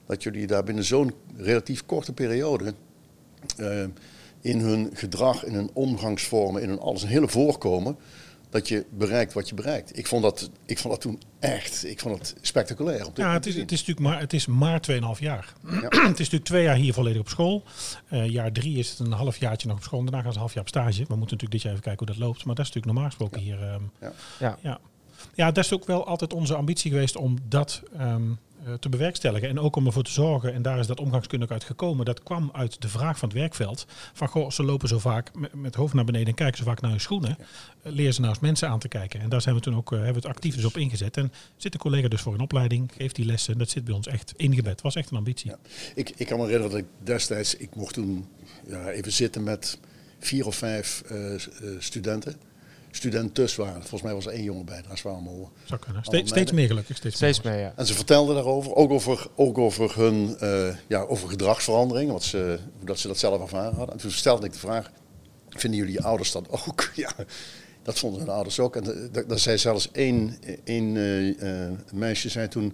dat 0.06 0.24
jullie 0.24 0.48
daar 0.48 0.64
binnen 0.64 0.84
zo'n 0.84 1.14
relatief 1.38 1.86
korte 1.86 2.14
periode 2.14 2.74
eh, 3.58 3.84
in 4.42 4.60
hun 4.60 4.90
gedrag, 4.94 5.46
in 5.46 5.54
hun 5.54 5.70
omgangsvormen, 5.74 6.62
in 6.62 6.70
hun 6.70 6.80
alles, 6.80 7.02
een 7.02 7.08
hele 7.10 7.28
voorkomen, 7.28 7.98
dat 8.50 8.68
je 8.68 8.86
bereikt 8.90 9.34
wat 9.34 9.50
je 9.50 9.56
bereikt. 9.56 9.98
Ik 9.98 10.08
vond 10.08 10.24
dat, 10.24 10.50
ik 10.66 10.78
vond 10.80 10.94
dat 10.94 11.02
toen 11.02 11.22
echt, 11.40 11.86
ik 11.86 12.00
vond 12.00 12.18
het 12.18 12.36
spectaculair 12.42 13.06
om 13.08 13.14
te, 13.14 13.22
Ja, 13.22 13.34
het 13.34 13.46
is, 13.46 13.56
het 13.56 13.72
is 13.72 13.80
natuurlijk 13.80 14.08
maar, 14.08 14.20
het 14.20 14.34
is 14.34 14.46
maar 14.46 14.82
2,5 14.92 14.98
jaar. 15.20 15.54
Ja. 15.64 15.80
het 15.90 15.92
is 15.94 16.02
natuurlijk 16.18 16.44
twee 16.44 16.64
jaar 16.64 16.76
hier 16.76 16.94
volledig 16.94 17.22
op 17.22 17.30
school. 17.30 17.64
Eh, 18.08 18.30
jaar 18.30 18.52
drie 18.52 18.78
is 18.78 18.90
het 18.90 19.00
een 19.00 19.12
halfjaartje 19.12 19.68
nog 19.68 19.78
op 19.78 19.84
school. 19.84 20.04
Daarna 20.04 20.22
gaan 20.22 20.28
ze 20.30 20.34
een 20.34 20.40
half 20.40 20.54
jaar 20.54 20.64
op 20.64 20.70
stage. 20.70 20.98
We 20.98 21.16
moeten 21.16 21.20
natuurlijk 21.20 21.52
dit 21.52 21.62
jaar 21.62 21.72
even 21.72 21.84
kijken 21.84 22.06
hoe 22.06 22.16
dat 22.16 22.26
loopt. 22.26 22.46
Maar 22.46 22.56
dat 22.56 22.66
is 22.66 22.72
natuurlijk 22.74 22.86
normaal 22.94 23.06
gesproken 23.06 23.42
hier. 23.42 23.62
ehm, 23.62 23.82
Ja. 24.02 24.12
Ja. 24.40 24.58
Ja. 24.62 24.80
ja, 25.34 25.52
dat 25.52 25.64
is 25.64 25.74
ook 25.74 25.86
wel 25.86 26.06
altijd 26.08 26.34
onze 26.34 26.56
ambitie 26.56 26.92
geweest 26.92 27.16
om 27.16 27.38
dat 27.48 27.82
ehm, 27.98 28.22
eh, 28.32 28.38
te 28.80 28.90
bewerkstelligen. 28.90 29.50
En 29.50 29.60
ook 29.60 29.76
om 29.76 29.86
ervoor 29.86 30.04
te 30.04 30.12
zorgen, 30.12 30.54
en 30.54 30.62
daar 30.62 30.80
is 30.80 30.88
dat 30.88 31.00
omgangskundig 31.00 31.50
uit 31.50 31.64
gekomen, 31.64 32.06
dat 32.06 32.24
kwam 32.24 32.50
uit 32.54 32.82
de 32.82 32.88
vraag 32.90 33.18
van 33.18 33.30
het 33.30 33.38
werkveld. 33.38 33.86
Van 34.14 34.28
goh, 34.28 34.50
ze 34.52 34.64
lopen 34.64 34.88
zo 34.88 35.00
vaak 35.00 35.36
met, 35.36 35.54
met 35.54 35.66
het 35.66 35.76
hoofd 35.76 35.94
naar 35.94 36.06
beneden 36.06 36.28
en 36.28 36.34
kijken 36.34 36.58
zo 36.58 36.64
vaak 36.64 36.82
naar 36.82 36.92
hun 36.92 37.00
schoenen. 37.00 37.38
Eh, 37.82 37.92
Leer 37.92 38.12
ze 38.12 38.20
nou 38.20 38.32
eens 38.34 38.42
mensen 38.42 38.70
aan 38.70 38.80
te 38.80 38.88
kijken. 38.88 39.20
En 39.20 39.30
daar 39.30 39.42
zijn 39.42 39.56
we 39.56 39.62
toen 39.62 39.76
ook, 39.76 39.92
eh, 39.92 39.98
hebben 39.98 40.22
we 40.22 40.28
het 40.28 40.36
actief 40.38 40.56
dus 40.56 40.66
op 40.66 40.78
ingezet. 40.78 41.18
En 41.18 41.32
zit 41.58 41.74
een 41.74 41.80
collega 41.80 42.08
dus 42.08 42.22
voor 42.22 42.34
een 42.34 42.40
opleiding, 42.40 42.92
geeft 42.98 43.16
die 43.16 43.26
lessen. 43.26 43.58
Dat 43.58 43.70
zit 43.70 43.84
bij 43.86 43.94
ons 43.96 44.08
echt 44.08 44.34
ingebed. 44.38 44.82
Was 44.82 44.96
echt 44.96 45.12
een 45.12 45.18
ambitie. 45.18 45.50
Ja. 45.50 45.58
Ik, 45.96 46.12
ik 46.16 46.28
kan 46.28 46.38
me 46.38 46.44
herinneren 46.46 46.72
dat 46.72 46.80
ik 46.80 47.06
destijds, 47.06 47.56
ik 47.56 47.76
mocht 47.76 47.94
toen 47.94 48.28
ja, 48.68 48.90
even 48.90 49.12
zitten 49.12 49.44
met 49.44 49.80
vier 50.20 50.46
of 50.46 50.56
vijf 50.56 51.02
eh, 51.08 51.38
s- 51.38 51.50
eh, 51.50 51.68
studenten. 52.92 53.30
Studentes 53.30 53.56
waren, 53.56 53.80
volgens 53.82 54.02
mij 54.02 54.14
was 54.14 54.26
er 54.26 54.32
één 54.32 54.44
jongen 54.44 54.66
bij, 54.66 54.82
daar 54.82 55.00
waren 55.04 55.20
allemaal. 55.26 55.52
Zou 55.64 55.80
kunnen. 55.80 56.02
Ste- 56.04 56.12
Allemaal 56.12 56.28
steeds 56.32 56.52
meer 56.52 56.68
gelukkig. 56.68 56.96
Steeds, 56.98 57.16
Steeds 57.16 57.42
meer. 57.42 57.58
ja. 57.60 57.74
En 57.76 57.86
ze 57.86 57.94
vertelden 57.94 58.36
daarover, 58.36 58.76
ook 58.76 58.92
over, 58.92 59.28
ook 59.36 59.58
over 59.58 59.96
hun 59.96 60.38
eh, 60.40 60.76
ja, 60.88 61.02
over 61.02 61.30
gedragsverandering, 61.30 62.12
wat 62.12 62.24
ze, 62.24 62.60
dat 62.84 63.00
ze 63.00 63.08
dat 63.08 63.18
zelf 63.18 63.42
ervaren 63.42 63.76
hadden. 63.76 63.96
En 63.96 64.02
toen 64.02 64.12
stelde 64.12 64.46
ik 64.46 64.54
de 64.54 64.60
vraag, 64.60 64.92
vinden 65.50 65.80
jullie 65.80 66.02
ouders 66.02 66.32
dat 66.32 66.50
ook? 66.50 66.90
Ja, 66.96 67.12
dat 67.84 68.00
vonden 68.00 68.20
hun 68.20 68.30
ouders 68.30 68.60
ook. 68.60 68.76
En 68.76 69.10
daar 69.28 69.40
zei 69.40 69.58
zelfs 69.58 69.92
één, 69.92 70.38
één 70.64 70.98
eh, 70.98 71.66
eh, 71.66 71.72
meisje 71.94 72.30
zei 72.30 72.48
toen, 72.48 72.74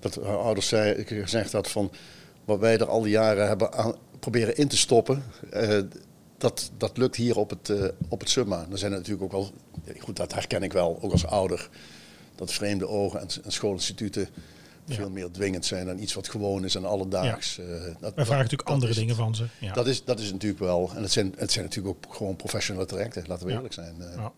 dat 0.00 0.14
haar 0.14 0.36
ouders 0.38 0.68
zei, 0.68 1.04
gezegd 1.06 1.52
had 1.52 1.68
van, 1.70 1.90
wat 2.44 2.58
wij 2.58 2.78
er 2.78 2.86
al 2.88 3.02
die 3.02 3.10
jaren 3.10 3.46
hebben 3.48 3.72
aan, 3.72 3.94
proberen 4.20 4.56
in 4.56 4.68
te 4.68 4.76
stoppen, 4.76 5.22
eh, 5.50 5.78
dat, 6.38 6.70
dat 6.76 6.96
lukt 6.96 7.16
hier 7.16 7.36
op 7.36 7.50
het, 7.50 7.68
eh, 7.70 7.84
op 8.08 8.20
het 8.20 8.30
summa. 8.30 8.66
Er 8.72 8.78
zijn 8.78 8.92
natuurlijk 8.92 9.22
ook 9.22 9.32
wel, 9.32 9.50
goed 9.98 10.16
dat 10.16 10.34
herken 10.34 10.62
ik 10.62 10.72
wel, 10.72 10.98
ook 11.00 11.12
als 11.12 11.26
ouder, 11.26 11.68
dat 12.34 12.52
vreemde 12.52 12.88
ogen 12.88 13.20
en, 13.20 13.26
en 13.44 13.52
schoolinstituten 13.52 14.28
Ja. 14.84 14.94
veel 14.94 15.10
meer 15.10 15.30
dwingend 15.30 15.66
zijn 15.66 15.86
dan 15.86 15.98
iets 15.98 16.14
wat 16.14 16.28
gewoon 16.28 16.64
is 16.64 16.74
en 16.74 16.84
alledaags. 16.84 17.58
eh, 17.58 17.66
dat- 17.66 17.78
Wij 17.80 17.90
dat- 18.00 18.12
vragen 18.14 18.26
natuurlijk 18.36 18.62
dat 18.64 18.68
andere 18.68 18.90
is 18.92 18.98
dingen 18.98 19.14
van 19.16 19.34
ze. 19.34 19.44
Ja. 19.58 19.72
Dat 19.72 19.86
is, 19.86 20.04
dat 20.04 20.20
is 20.20 20.32
natuurlijk 20.32 20.60
wel. 20.60 20.90
En 20.96 21.02
het 21.02 21.12
zijn, 21.12 21.34
het 21.36 21.52
zijn 21.52 21.64
natuurlijk 21.64 21.96
ook 22.06 22.14
gewoon 22.14 22.36
professionele 22.36 22.86
trajecten, 22.86 23.24
laten 23.26 23.44
we 23.44 23.50
Ja. 23.50 23.56
eerlijk 23.56 23.74
zijn. 23.74 23.94
eh. 24.00 24.14
Ja. 24.16 24.32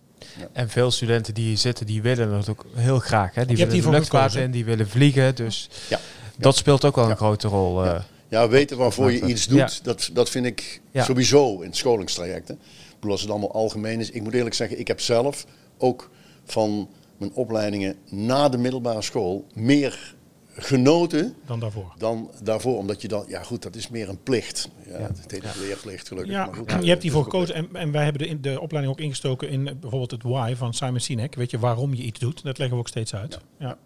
En 0.53 0.69
veel 0.69 0.91
studenten 0.91 1.35
die 1.35 1.47
hier 1.47 1.59
zitten, 1.59 1.87
die 1.87 2.03
willen 2.03 2.31
dat 2.31 2.49
ook 2.49 2.67
heel 2.75 2.99
graag. 2.99 3.35
Hè? 3.35 3.45
Die 3.47 3.57
hebt 3.57 3.73
willen 3.73 3.91
luchtvaart 3.91 4.35
in, 4.35 4.51
die 4.51 4.65
willen 4.65 4.89
vliegen. 4.89 5.35
Dus 5.35 5.69
Ja. 5.89 5.99
dat 6.37 6.57
speelt 6.57 6.85
ook 6.85 6.95
wel 6.97 7.05
Ja. 7.05 7.11
een 7.11 7.17
grote 7.17 7.49
rol. 7.49 7.85
eh. 7.85 8.01
Ja, 8.31 8.49
weten 8.49 8.77
waarvoor 8.77 9.13
je 9.13 9.27
iets 9.27 9.47
doet, 9.47 9.85
dat, 9.85 10.11
dat 10.13 10.31
vind 10.31 10.47
ik 10.47 10.81
Ja. 10.91 11.05
sowieso 11.05 11.61
in 11.61 11.73
scholingstrajecten. 11.75 12.55
Ik 12.55 12.95
bedoel, 12.95 13.11
als 13.11 13.21
het 13.21 13.31
allemaal 13.31 13.53
algemeen 13.53 14.01
is. 14.01 14.11
Ik 14.11 14.23
moet 14.23 14.35
eerlijk 14.35 14.55
zeggen, 14.55 14.79
ik 14.79 14.89
heb 14.89 15.01
zelf 15.01 15.47
ook 15.79 16.11
van 16.45 16.89
mijn 17.17 17.33
opleidingen 17.35 17.97
na 18.11 18.49
de 18.49 18.59
middelbare 18.59 19.03
school 19.03 19.45
meer 19.55 20.15
genoten 20.53 21.35
Dan 21.47 21.61
daarvoor. 21.61 21.95
dan 21.99 22.31
daarvoor. 22.43 22.77
Omdat 22.77 23.03
je 23.03 23.09
dan, 23.09 23.25
ja 23.29 23.43
goed, 23.43 23.63
dat 23.63 23.77
is 23.77 23.89
meer 23.89 24.09
een 24.09 24.23
plicht. 24.23 24.69
Ja, 24.87 24.93
Het 24.93 25.31
heet 25.31 25.45
een 25.45 25.61
leerplicht 25.67 26.09
gelukkig. 26.09 26.33
Ja, 26.33 26.47
maar 26.47 26.55
goed, 26.55 26.69
je 26.69 26.75
hebt 26.75 26.89
het 26.89 27.03
hiervoor 27.03 27.23
gekozen 27.25 27.55
en, 27.55 27.69
en 27.73 27.91
wij 27.93 28.05
hebben 28.05 28.23
de, 28.23 28.29
in 28.29 28.41
de 28.41 28.61
opleiding 28.61 28.95
ook 28.97 29.01
ingestoken 29.05 29.49
in 29.49 29.65
bijvoorbeeld 29.65 30.11
het 30.11 30.23
why 30.23 30.55
van 30.57 30.75
Simon 30.75 31.01
Sinek. 31.01 31.35
Weet 31.35 31.51
je 31.51 31.59
waarom 31.59 31.95
je 31.95 32.03
iets 32.03 32.19
doet? 32.21 32.43
Dat 32.43 32.59
leggen 32.59 32.77
we 32.77 32.83
ook 32.83 32.89
steeds 32.89 33.15
uit. 33.15 33.39
Ja. 33.59 33.79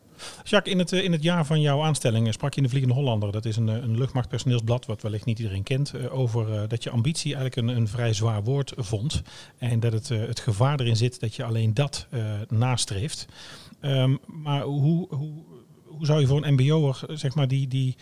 Jacques, 0.44 0.72
in 0.72 0.78
het, 0.78 0.92
eh, 0.92 1.04
in 1.04 1.12
het 1.12 1.22
jaar 1.22 1.46
van 1.46 1.60
jouw 1.60 1.82
aanstelling 1.82 2.26
eh, 2.26 2.32
sprak 2.32 2.50
je 2.50 2.56
in 2.56 2.62
de 2.62 2.68
Vliegende 2.68 2.96
Hollander. 2.96 3.32
Dat 3.32 3.44
is 3.44 3.56
een, 3.56 3.68
eh, 3.68 3.74
een 3.74 3.98
luchtmachtpersoneelsblad 3.98 4.86
wat 4.86 5.02
wellicht 5.02 5.24
niet 5.24 5.38
iedereen 5.38 5.62
kent. 5.62 5.92
over 6.10 6.68
dat 6.68 6.82
je 6.82 6.90
ambitie 6.90 7.34
eigenlijk 7.34 7.68
een, 7.68 7.76
een 7.76 7.88
vrij 7.88 8.12
zwaar 8.12 8.42
woord 8.42 8.72
vond. 8.76 9.22
En 9.58 9.80
dat 9.80 9.92
het, 9.92 10.08
het 10.08 10.40
gevaar 10.40 10.80
erin 10.80 10.96
zit 10.96 11.20
dat 11.20 11.34
je 11.34 11.44
alleen 11.44 11.74
dat 11.74 12.06
nastreeft. 12.48 13.26
Ehm, 13.80 14.16
maar 14.26 14.62
hoe, 14.62 15.06
hoe, 15.14 15.32
hoe 15.84 16.06
zou 16.06 16.20
je 16.20 16.26
voor 16.26 16.44
een 16.44 16.52
mbo'er 16.54 17.00
zeg 17.08 17.34
maar, 17.34 17.48
die, 17.48 17.68
die, 17.68 17.96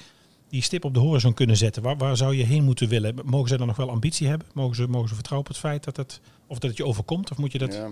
die 0.49 0.63
stip 0.63 0.85
op 0.85 0.95
de 0.95 1.01
horizon 1.01 1.35
kunnen 1.35 1.57
zetten? 1.57 1.83
Waar, 1.83 1.97
waar 1.97 2.17
zou 2.17 2.37
je 2.37 2.45
heen 2.45 2.65
moeten 2.65 2.89
willen? 2.89 3.15
Mogen 3.25 3.49
ze 3.49 3.57
dan 3.57 3.67
nog 3.67 3.77
wel 3.77 3.91
ambitie 3.91 4.29
hebben? 4.29 4.47
Mogen 4.55 4.77
ze, 4.77 4.87
mogen 4.89 5.09
ze 5.09 5.15
vertrouwen 5.15 5.49
op 5.49 5.55
het 5.55 5.65
feit 5.65 5.85
dat 5.85 5.97
het, 5.97 6.21
of 6.47 6.59
dat 6.59 6.71
het 6.71 6.79
je 6.79 6.87
overkomt? 6.87 7.31
Of 7.31 7.39
moet 7.39 7.53
je 7.53 7.59
dat... 7.59 7.75
Ja. 7.75 7.91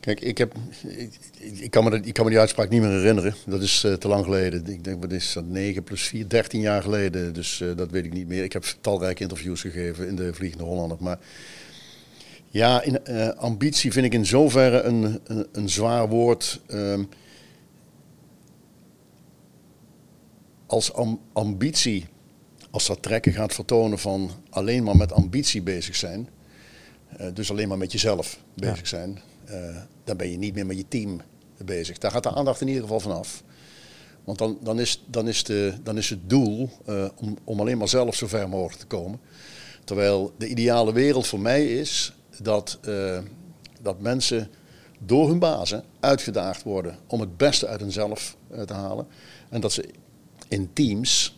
Kijk, 0.00 0.20
ik, 0.20 0.38
heb, 0.38 0.54
ik, 0.86 1.18
ik, 1.38 1.70
kan 1.70 1.84
me, 1.84 2.00
ik 2.00 2.12
kan 2.14 2.24
me 2.24 2.30
die 2.30 2.38
uitspraak 2.40 2.68
niet 2.68 2.80
meer 2.80 2.90
herinneren. 2.90 3.34
Dat 3.46 3.62
is 3.62 3.84
eh, 3.84 3.92
te 3.92 4.08
lang 4.08 4.24
geleden. 4.24 4.66
Ik 4.66 4.84
denk, 4.84 5.02
wat 5.02 5.12
is 5.12 5.32
dat, 5.32 5.46
9 5.46 5.82
plus 5.82 6.02
4, 6.02 6.28
13 6.28 6.60
jaar 6.60 6.82
geleden. 6.82 7.32
Dus 7.34 7.60
eh, 7.60 7.76
dat 7.76 7.90
weet 7.90 8.04
ik 8.04 8.12
niet 8.12 8.28
meer. 8.28 8.42
Ik 8.44 8.52
heb 8.52 8.64
talrijke 8.80 9.22
interviews 9.22 9.60
gegeven 9.60 10.08
in 10.08 10.16
de 10.16 10.34
Vliegende 10.34 10.64
Hollander. 10.64 10.96
Maar 11.00 11.18
ja, 12.48 12.82
in, 12.82 13.04
eh, 13.04 13.28
ambitie 13.28 13.92
vind 13.92 14.06
ik 14.06 14.12
in 14.14 14.26
zoverre 14.26 14.80
een, 14.82 15.20
een, 15.24 15.46
een 15.52 15.68
zwaar 15.68 16.08
woord. 16.08 16.60
Ehm, 16.66 17.04
als 20.66 20.92
am- 20.92 21.20
ambitie, 21.32 22.06
als 22.70 22.86
dat 22.86 23.02
trekken 23.02 23.32
gaat 23.32 23.54
vertonen 23.54 23.98
van 23.98 24.30
alleen 24.50 24.82
maar 24.84 24.96
met 24.96 25.12
ambitie 25.12 25.62
bezig 25.62 25.96
zijn, 25.96 26.28
dus 27.34 27.50
alleen 27.50 27.68
maar 27.68 27.78
met 27.78 27.92
jezelf 27.92 28.40
bezig 28.54 28.86
zijn, 28.86 29.18
dan 30.04 30.16
ben 30.16 30.30
je 30.30 30.38
niet 30.38 30.54
meer 30.54 30.66
met 30.66 30.76
je 30.76 30.88
team 30.88 31.20
bezig. 31.64 31.98
Daar 31.98 32.10
gaat 32.10 32.22
de 32.22 32.34
aandacht 32.34 32.60
in 32.60 32.66
ieder 32.66 32.82
geval 32.82 33.00
vanaf. 33.00 33.42
Want 34.24 34.38
dan, 34.38 34.58
dan, 34.62 34.80
is, 34.80 35.04
dan, 35.06 35.28
is, 35.28 35.44
de, 35.44 35.74
dan 35.82 35.96
is 35.96 36.10
het 36.10 36.30
doel 36.30 36.70
eh, 36.86 37.08
om, 37.16 37.36
om 37.44 37.60
alleen 37.60 37.78
maar 37.78 37.88
zelf 37.88 38.14
zo 38.14 38.26
ver 38.26 38.48
mogelijk 38.48 38.80
te 38.80 38.86
komen. 38.86 39.20
Terwijl 39.84 40.34
de 40.38 40.48
ideale 40.48 40.92
wereld 40.92 41.26
voor 41.26 41.40
mij 41.40 41.66
is 41.66 42.12
dat, 42.42 42.78
eh, 42.82 43.18
dat 43.80 44.00
mensen 44.00 44.50
door 44.98 45.28
hun 45.28 45.38
bazen 45.38 45.84
uitgedaagd 46.00 46.62
worden 46.62 46.98
om 47.06 47.20
het 47.20 47.36
beste 47.36 47.66
uit 47.66 47.80
hunzelf 47.80 48.36
eh, 48.50 48.62
te 48.62 48.72
halen. 48.72 49.06
En 49.48 49.60
dat 49.60 49.72
ze 49.72 49.88
in 50.48 50.72
teams 50.72 51.37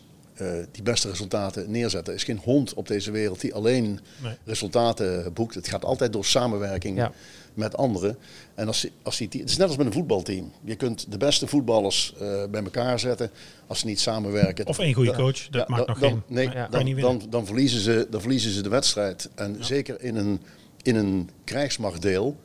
die 0.71 0.83
beste 0.83 1.09
resultaten 1.09 1.71
neerzetten. 1.71 2.13
Er 2.13 2.19
is 2.19 2.25
geen 2.25 2.37
hond 2.43 2.73
op 2.73 2.87
deze 2.87 3.11
wereld 3.11 3.41
die 3.41 3.53
alleen 3.53 3.99
Nee. 4.23 4.33
resultaten 4.45 5.33
boekt. 5.33 5.55
Het 5.55 5.67
gaat 5.67 5.85
altijd 5.85 6.13
door 6.13 6.25
samenwerking 6.25 6.97
Ja. 6.97 7.11
met 7.53 7.77
anderen. 7.77 8.17
En 8.55 8.67
als, 8.67 8.87
als 9.03 9.17
die, 9.17 9.27
het 9.41 9.49
is 9.49 9.57
net 9.57 9.67
als 9.67 9.77
met 9.77 9.85
een 9.85 9.93
voetbalteam. 9.93 10.51
Je 10.63 10.75
kunt 10.75 11.11
de 11.11 11.17
beste 11.17 11.47
voetballers 11.47 12.13
eh, 12.19 12.43
bij 12.51 12.63
elkaar 12.63 12.99
zetten 12.99 13.31
als 13.67 13.79
ze 13.79 13.85
niet 13.85 13.99
samenwerken. 13.99 14.65
Of 14.67 14.79
één 14.79 14.93
goede 14.93 15.11
Dan- 15.11 15.19
coach, 15.19 15.47
dat 15.49 15.53
ja, 15.53 15.65
maakt 15.67 15.77
dan- 15.77 15.87
nog 15.87 15.99
dan, 15.99 16.09
geen... 16.09 16.21
Nee, 16.27 16.49
Ja, 16.49 16.67
dan, 16.67 16.95
dan, 17.01 17.21
dan, 17.29 17.45
verliezen 17.45 17.79
ze, 17.79 18.07
dan 18.09 18.21
verliezen 18.21 18.51
ze 18.51 18.61
de 18.61 18.69
wedstrijd. 18.69 19.29
En 19.35 19.57
zeker 19.65 20.01
in 20.01 20.15
een, 20.15 20.41
in 20.81 20.95
een 20.95 21.29
krijgsmachtdeel, 21.43 22.37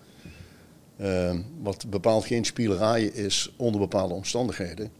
eh, 0.96 1.34
wat 1.62 1.90
bepaald 1.90 2.24
geen 2.24 2.44
spielerij 2.44 3.04
is 3.04 3.52
onder 3.56 3.80
bepaalde 3.80 4.14
omstandigheden, 4.14 4.90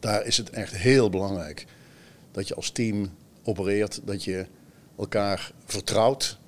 daar 0.00 0.26
is 0.26 0.36
het 0.36 0.50
echt 0.50 0.76
heel 0.76 1.10
belangrijk 1.10 1.66
dat 2.34 2.48
je 2.48 2.54
als 2.54 2.70
team 2.70 3.10
opereert, 3.42 4.00
dat 4.04 4.24
je 4.24 4.46
elkaar 4.98 5.52
vertrouwt 5.64 6.38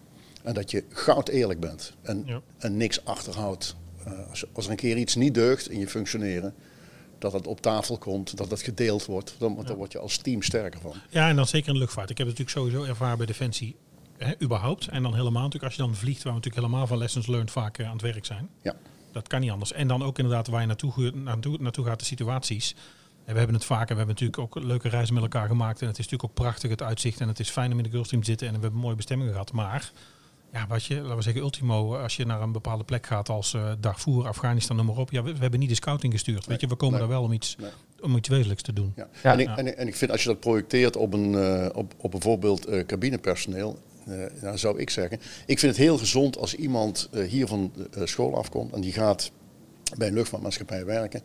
en 0.43 0.55
dat 0.55 0.71
je 0.71 0.85
goud 0.89 1.29
eerlijk 1.29 1.61
bent 1.61 1.93
en, 2.03 2.23
Ja. 2.27 2.41
en 2.59 2.77
niks 2.77 3.05
achterhoudt. 3.05 3.77
Eh, 4.05 4.29
als, 4.31 4.45
als 4.53 4.65
er 4.65 4.71
een 4.71 4.77
keer 4.77 4.97
iets 4.97 5.15
niet 5.15 5.35
deugt 5.35 5.71
in 5.71 5.79
je 5.79 5.89
functioneren, 5.89 6.55
dat 7.19 7.33
het 7.33 7.47
op 7.47 7.61
tafel 7.61 7.99
komt, 7.99 8.37
dat 8.37 8.51
het 8.51 8.63
gedeeld 8.63 9.05
wordt, 9.05 9.35
dan, 9.39 9.55
want 9.55 9.69
word 9.69 9.93
je 9.93 9.99
als 9.99 10.17
team 10.17 10.43
sterker 10.43 10.81
van. 10.81 10.95
Ja, 11.11 11.29
en 11.29 11.37
dan 11.37 11.47
zeker 11.47 11.69
in 11.69 11.75
de 11.75 11.81
luchtvaart. 11.81 12.11
Ik 12.11 12.19
heb 12.19 12.27
het 12.27 12.39
natuurlijk 12.39 12.67
sowieso 12.67 12.91
ervaren 12.91 13.17
bij 13.17 13.27
Defensie, 13.27 13.77
hè, 14.17 14.33
überhaupt. 14.43 14.89
En 14.89 15.03
dan 15.03 15.15
helemaal 15.15 15.43
natuurlijk 15.43 15.65
als 15.65 15.75
je 15.75 15.83
dan 15.83 15.95
vliegt, 15.95 16.23
waar 16.23 16.33
we 16.33 16.39
natuurlijk 16.39 16.67
helemaal 16.67 16.87
van 16.87 16.99
lessons 16.99 17.27
learned 17.27 17.51
vaak 17.51 17.79
eh, 17.79 17.87
aan 17.87 17.93
het 17.93 18.03
werk 18.03 18.25
zijn. 18.25 18.49
Ja. 18.63 18.77
Dat 19.13 19.29
kan 19.29 19.41
niet 19.41 19.51
anders. 19.51 19.73
En 19.73 19.89
dan 19.89 20.03
ook 20.03 20.19
inderdaad 20.19 20.47
waar 20.47 20.61
je 20.61 20.67
naartoe, 20.67 21.11
naartoe, 21.15 21.57
naartoe 21.61 21.85
gaat, 21.85 21.99
de 21.99 22.05
situaties. 22.05 22.75
En 23.27 23.33
we 23.33 23.39
hebben 23.39 23.55
het 23.57 23.65
vaker, 23.65 23.97
we 23.97 24.03
hebben 24.03 24.15
natuurlijk 24.15 24.39
ook 24.39 24.65
leuke 24.65 24.89
reizen 24.89 25.15
met 25.15 25.23
elkaar 25.23 25.47
gemaakt. 25.49 25.81
En 25.81 25.87
het 25.87 25.99
is 25.99 26.05
natuurlijk 26.05 26.31
ook 26.31 26.45
prachtig 26.45 26.71
het 26.71 26.83
uitzicht. 26.83 27.21
En 27.21 27.29
het 27.29 27.41
is 27.41 27.51
fijn 27.51 27.73
om 27.73 27.79
in 27.79 27.85
de 27.85 27.91
Gulfstream 27.91 28.23
te 28.23 28.29
zitten. 28.29 28.47
En 28.49 28.55
we 28.55 28.61
hebben 28.61 28.81
mooie 28.81 28.95
bestemmingen 28.97 29.33
gehad. 29.33 29.53
Maar 29.53 29.93
ja, 30.53 30.67
wat 30.67 30.85
je, 30.85 30.95
laten 31.01 31.17
we 31.17 31.23
zeggen, 31.23 31.43
ultimo, 31.43 31.97
als 31.97 32.17
je 32.17 32.27
naar 32.27 32.43
een 32.43 32.53
bepaalde 32.53 32.85
plek 32.85 33.07
gaat 33.07 33.29
als 33.29 33.55
eh 33.55 33.73
Darfur, 33.81 34.27
Afghanistan, 34.27 34.77
noem 34.77 34.87
maar 34.87 34.97
op. 34.97 35.11
Ja, 35.11 35.23
we, 35.23 35.33
we 35.33 35.39
hebben 35.39 35.61
niet 35.61 35.69
de 35.69 35.75
scouting 35.75 36.13
gestuurd. 36.13 36.47
Weet 36.47 36.61
je, 36.61 36.67
we 36.67 36.75
komen 36.75 36.99
nee. 36.99 37.09
daar 37.09 37.17
wel 37.17 37.27
om 37.27 37.33
iets, 37.33 37.57
Nee. 37.61 37.71
om 38.01 38.17
iets 38.17 38.29
wezenlijks 38.29 38.63
te 38.63 38.73
doen. 38.73 38.93
Ja. 38.97 39.09
Ja. 39.23 39.33
En, 39.33 39.39
ik, 39.39 39.47
Ja. 39.47 39.57
en, 39.57 39.77
en 39.77 39.87
ik 39.87 39.97
vind 39.97 40.11
als 40.11 40.23
je 40.23 40.29
dat 40.29 40.41
projecteert 40.41 40.97
op, 40.97 41.13
een, 41.13 41.35
eh, 41.35 41.69
op, 41.77 41.95
op 41.97 42.11
bijvoorbeeld 42.11 42.67
eh, 42.67 42.87
cabinepersoneel, 42.87 43.79
eh, 44.07 44.19
dan 44.41 44.59
zou 44.59 44.79
ik 44.79 44.91
zeggen, 44.91 45.19
ik 45.47 45.59
vind 45.59 45.77
het 45.77 45.85
heel 45.85 45.99
gezond 45.99 46.39
als 46.39 46.55
iemand 46.55 47.09
eh, 47.13 47.25
hier 47.29 47.47
van 47.47 47.73
de 47.75 47.89
eh, 48.01 48.07
school 48.07 48.37
afkomt 48.37 48.73
en 48.73 48.81
die 48.81 48.93
gaat 48.93 49.31
bij 49.97 50.09
een 50.09 50.15
luchtvaartmaatschappij 50.15 50.85
werken, 50.85 51.23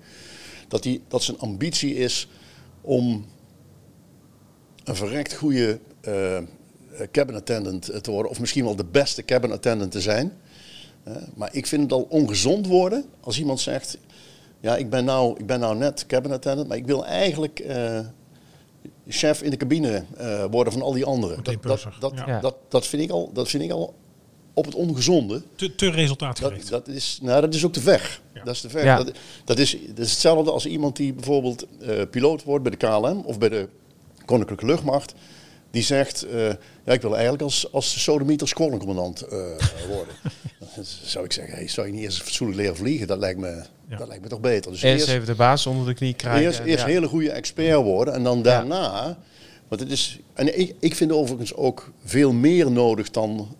dat, 0.71 0.83
die, 0.83 1.01
dat 1.07 1.23
zijn 1.23 1.39
ambitie 1.39 1.95
is 1.95 2.27
om 2.81 3.25
een 4.83 4.95
verrekt 4.95 5.33
goede 5.33 5.79
eh, 6.01 6.37
cabin 7.11 7.35
attendant 7.35 7.89
eh, 7.89 7.99
te 7.99 8.11
worden, 8.11 8.31
of 8.31 8.39
misschien 8.39 8.63
wel 8.63 8.75
de 8.75 8.85
beste 8.91 9.25
cabin 9.25 9.51
attendant 9.51 9.91
te 9.91 10.01
zijn. 10.01 10.33
Maar 11.35 11.49
ik 11.51 11.67
vind 11.67 11.81
het 11.81 11.91
al 11.91 12.07
ongezond 12.09 12.67
worden 12.67 13.05
als 13.19 13.39
iemand 13.39 13.59
zegt, 13.59 13.97
ja, 14.59 14.77
ik 14.77 14.89
ben 14.89 15.05
nou, 15.05 15.39
ik 15.39 15.45
ben 15.45 15.59
nou 15.59 15.77
net 15.77 16.05
cabin 16.05 16.31
attendant, 16.31 16.67
maar 16.67 16.77
ik 16.77 16.85
wil 16.85 17.05
eigenlijk 17.05 17.59
eh, 17.59 17.99
chef 19.07 19.41
in 19.41 19.49
de 19.49 19.57
cabine 19.57 20.03
eh, 20.17 20.45
worden 20.51 20.73
van 20.73 20.81
al 20.81 20.91
die 20.91 21.05
anderen. 21.05 21.43
Dat, 21.43 21.61
dat, 21.61 21.87
dat. 21.99 22.13
Ja. 22.25 22.39
dat, 22.39 22.55
dat, 22.67 22.87
vind 22.87 23.03
ik 23.03 23.09
al, 23.09 23.29
dat 23.33 23.49
vind 23.49 23.63
ik 23.63 23.71
al 23.71 23.93
op 24.53 24.65
het 24.65 24.75
ongezonde. 24.75 25.41
Te, 25.55 25.75
te 25.75 25.89
resultaatgericht. 25.89 26.69
Dat, 26.69 26.85
dat, 26.85 26.95
is, 26.95 27.19
nou, 27.21 27.41
dat 27.41 27.53
is 27.53 27.65
ook 27.65 27.73
te 27.73 27.81
ver. 27.81 28.21
Ja. 28.33 28.43
Dat 28.43 28.53
is 28.55 28.61
te 28.61 28.69
ver. 28.69 28.85
Ja. 28.85 28.97
Dat, 28.97 29.11
dat, 29.45 29.59
is, 29.59 29.77
dat 29.87 30.05
is 30.05 30.11
hetzelfde 30.11 30.51
als 30.51 30.65
iemand 30.65 30.95
die 30.95 31.13
bijvoorbeeld 31.13 31.65
eh, 31.81 32.01
piloot 32.11 32.43
wordt 32.43 32.63
bij 32.63 32.71
de 32.71 32.87
KLM 32.87 33.21
of 33.25 33.37
bij 33.39 33.49
de 33.49 33.67
Koninklijke 34.25 34.65
Luchtmacht. 34.65 35.13
Die 35.71 35.83
zegt, 35.83 36.23
eh, 36.23 36.47
ja, 36.85 36.93
ik 36.93 37.01
wil 37.01 37.13
eigenlijk 37.13 37.43
als, 37.43 37.71
als 37.71 38.03
sodemieter 38.03 38.47
squadroncommandant 38.47 39.21
eh, 39.21 39.37
worden. 39.95 40.13
Dan 40.59 40.85
zou 41.03 41.25
ik 41.25 41.31
zeggen, 41.31 41.53
hey, 41.53 41.67
zou 41.67 41.87
je 41.87 41.93
niet 41.93 42.01
eerst 42.01 42.21
fatsoenlijk 42.21 42.59
leren 42.59 42.75
vliegen? 42.75 43.07
Dat 43.07 43.17
lijkt 43.19 43.39
me, 43.39 43.63
Ja. 43.89 43.97
dat 43.97 44.07
lijkt 44.07 44.23
me 44.23 44.29
toch 44.29 44.39
beter. 44.39 44.71
Dus 44.71 44.81
Eerst 44.81 44.97
eerst, 44.99 45.15
even 45.15 45.25
de 45.27 45.35
baas 45.35 45.65
onder 45.65 45.85
de 45.87 45.93
knie 45.93 46.13
krijgen. 46.13 46.41
eerst, 46.43 46.59
eerst 46.59 46.83
Ja. 46.83 46.89
hele 46.89 47.07
goede 47.07 47.31
expert 47.31 47.81
worden 47.81 48.13
en 48.13 48.23
dan 48.23 48.41
daarna... 48.41 49.17
Want 49.67 49.81
het 49.83 49.91
is, 49.91 50.19
en 50.33 50.59
ik, 50.59 50.75
ik 50.79 50.95
vind 50.95 51.11
overigens 51.11 51.53
ook 51.53 51.91
veel 52.05 52.33
meer 52.33 52.71
nodig 52.71 53.11
dan... 53.11 53.55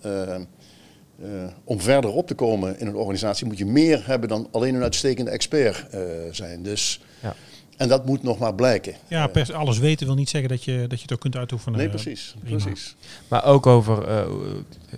eh, 1.24 1.30
om 1.64 1.82
verder 1.82 2.12
op 2.12 2.28
te 2.28 2.34
komen 2.36 2.80
in 2.80 2.88
een 2.88 2.96
organisatie 2.96 3.46
moet 3.46 3.58
je 3.58 3.66
meer 3.66 4.02
hebben 4.06 4.30
dan 4.30 4.48
alleen 4.52 4.76
een 4.76 4.84
uitstekende 4.84 5.32
expert 5.32 5.86
eh, 5.90 6.00
zijn. 6.32 6.64
Dus, 6.64 7.02
Ja. 7.20 7.36
En 7.78 7.88
dat 7.88 8.06
moet 8.06 8.24
nog 8.24 8.38
maar 8.38 8.56
blijken. 8.56 8.94
Ja, 9.08 9.28
pers, 9.28 9.52
alles 9.52 9.78
weten 9.80 10.06
wil 10.06 10.16
niet 10.16 10.30
zeggen 10.30 10.50
dat 10.50 10.64
je, 10.64 10.86
dat 10.88 10.98
je 10.98 11.02
het 11.04 11.14
ook 11.14 11.20
kunt 11.20 11.36
uitoefenen. 11.36 11.78
Nee, 11.78 11.88
Eh, 11.88 11.94
precies. 11.94 12.36
prima. 12.44 12.62
precies. 12.64 12.96
Maar 13.28 13.46
ook 13.46 13.66
over, 13.66 14.08
eh, 14.08 14.24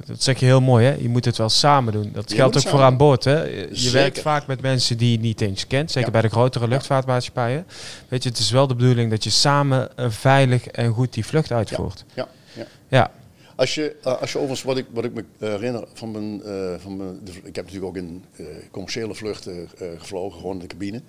dat 0.06 0.24
zeg 0.24 0.40
je 0.40 0.46
heel 0.46 0.62
mooi, 0.62 0.86
hè? 0.86 0.94
je 0.94 1.10
moet 1.10 1.26
het 1.26 1.38
wel 1.38 1.50
samen 1.50 1.94
doen. 1.94 2.10
Dat 2.14 2.30
Je 2.30 2.36
geldt 2.36 2.58
ook 2.58 2.68
voor 2.68 2.82
aan 2.82 2.98
boord. 2.98 3.24
Hè? 3.24 3.44
Je 3.44 3.68
Zeker. 3.72 3.92
werkt 3.94 4.20
vaak 4.22 4.48
met 4.48 4.62
mensen 4.62 4.98
die 4.98 5.12
je 5.12 5.20
niet 5.20 5.42
eens 5.42 5.68
kent, 5.68 5.92
zeker 5.92 6.08
Ja. 6.08 6.12
bij 6.14 6.22
de 6.22 6.30
grotere 6.36 6.68
luchtvaartmaatschappijen. 6.68 7.66
Weet 8.08 8.24
je, 8.24 8.30
het 8.30 8.38
is 8.40 8.52
wel 8.52 8.68
de 8.68 8.76
bedoeling 8.76 9.10
dat 9.10 9.24
je 9.24 9.30
samen 9.30 9.98
eh, 9.98 10.10
veilig 10.10 10.68
en 10.68 10.92
goed 10.94 11.14
die 11.14 11.26
vlucht 11.26 11.52
uitvoert. 11.52 12.06
Ja, 12.14 12.28
ja. 12.54 12.66
Ja, 12.88 13.12
Als 13.56 13.76
je, 13.76 13.96
eh, 14.04 14.22
als 14.22 14.32
je 14.32 14.38
overigens, 14.38 14.63
wat 14.68 14.78
ik, 14.78 14.86
wat 14.94 15.04
ik 15.04 15.13
me 15.13 15.26
herinner 15.38 15.88
van 15.94 16.12
mijn, 16.12 16.44
eh, 16.44 16.76
van 16.80 16.98
mijn 16.98 17.20
de- 17.24 17.32
ik 17.44 17.56
heb 17.56 17.66
natuurlijk 17.66 17.86
ook 17.86 17.98
in 18.04 18.24
eh, 18.36 18.46
commerciële 18.72 19.16
vluchten 19.16 19.70
eh, 19.78 19.88
gevlogen, 20.00 20.39
gewoon 20.39 20.54
in 20.54 20.60
de 20.60 20.68
cabine. 20.68 21.02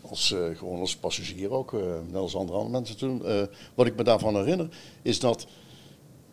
Als, 0.00 0.32
eh, 0.32 0.56
gewoon 0.56 0.80
als 0.80 0.96
passagier 0.96 1.50
ook, 1.50 1.74
eh, 1.74 1.80
net 2.06 2.14
als 2.20 2.34
andere, 2.36 2.58
andere 2.58 2.74
mensen 2.78 2.96
toen. 2.96 3.26
Eh, 3.26 3.42
wat 3.74 3.86
ik 3.86 3.96
me 3.96 4.02
daarvan 4.04 4.36
herinner, 4.36 4.68
is 5.02 5.20
dat, 5.20 5.46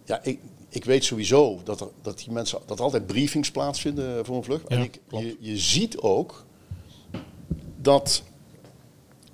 ja, 0.06 0.24
ik, 0.24 0.40
ik 0.70 0.86
weet 0.86 1.04
sowieso 1.04 1.60
dat, 1.64 1.82
er, 1.82 1.88
dat 2.02 2.18
die 2.18 2.32
mensen, 2.32 2.60
dat 2.66 2.78
er 2.78 2.84
altijd 2.84 3.08
briefings 3.08 3.52
plaatsvinden 3.52 4.26
voor 4.26 4.36
een 4.36 4.44
vlucht. 4.44 4.70
Ja, 4.70 4.76
en 4.76 4.84
ik, 4.84 5.00
je, 5.10 5.38
je 5.40 5.58
ziet 5.58 5.98
ook 5.98 6.46
dat, 7.82 8.24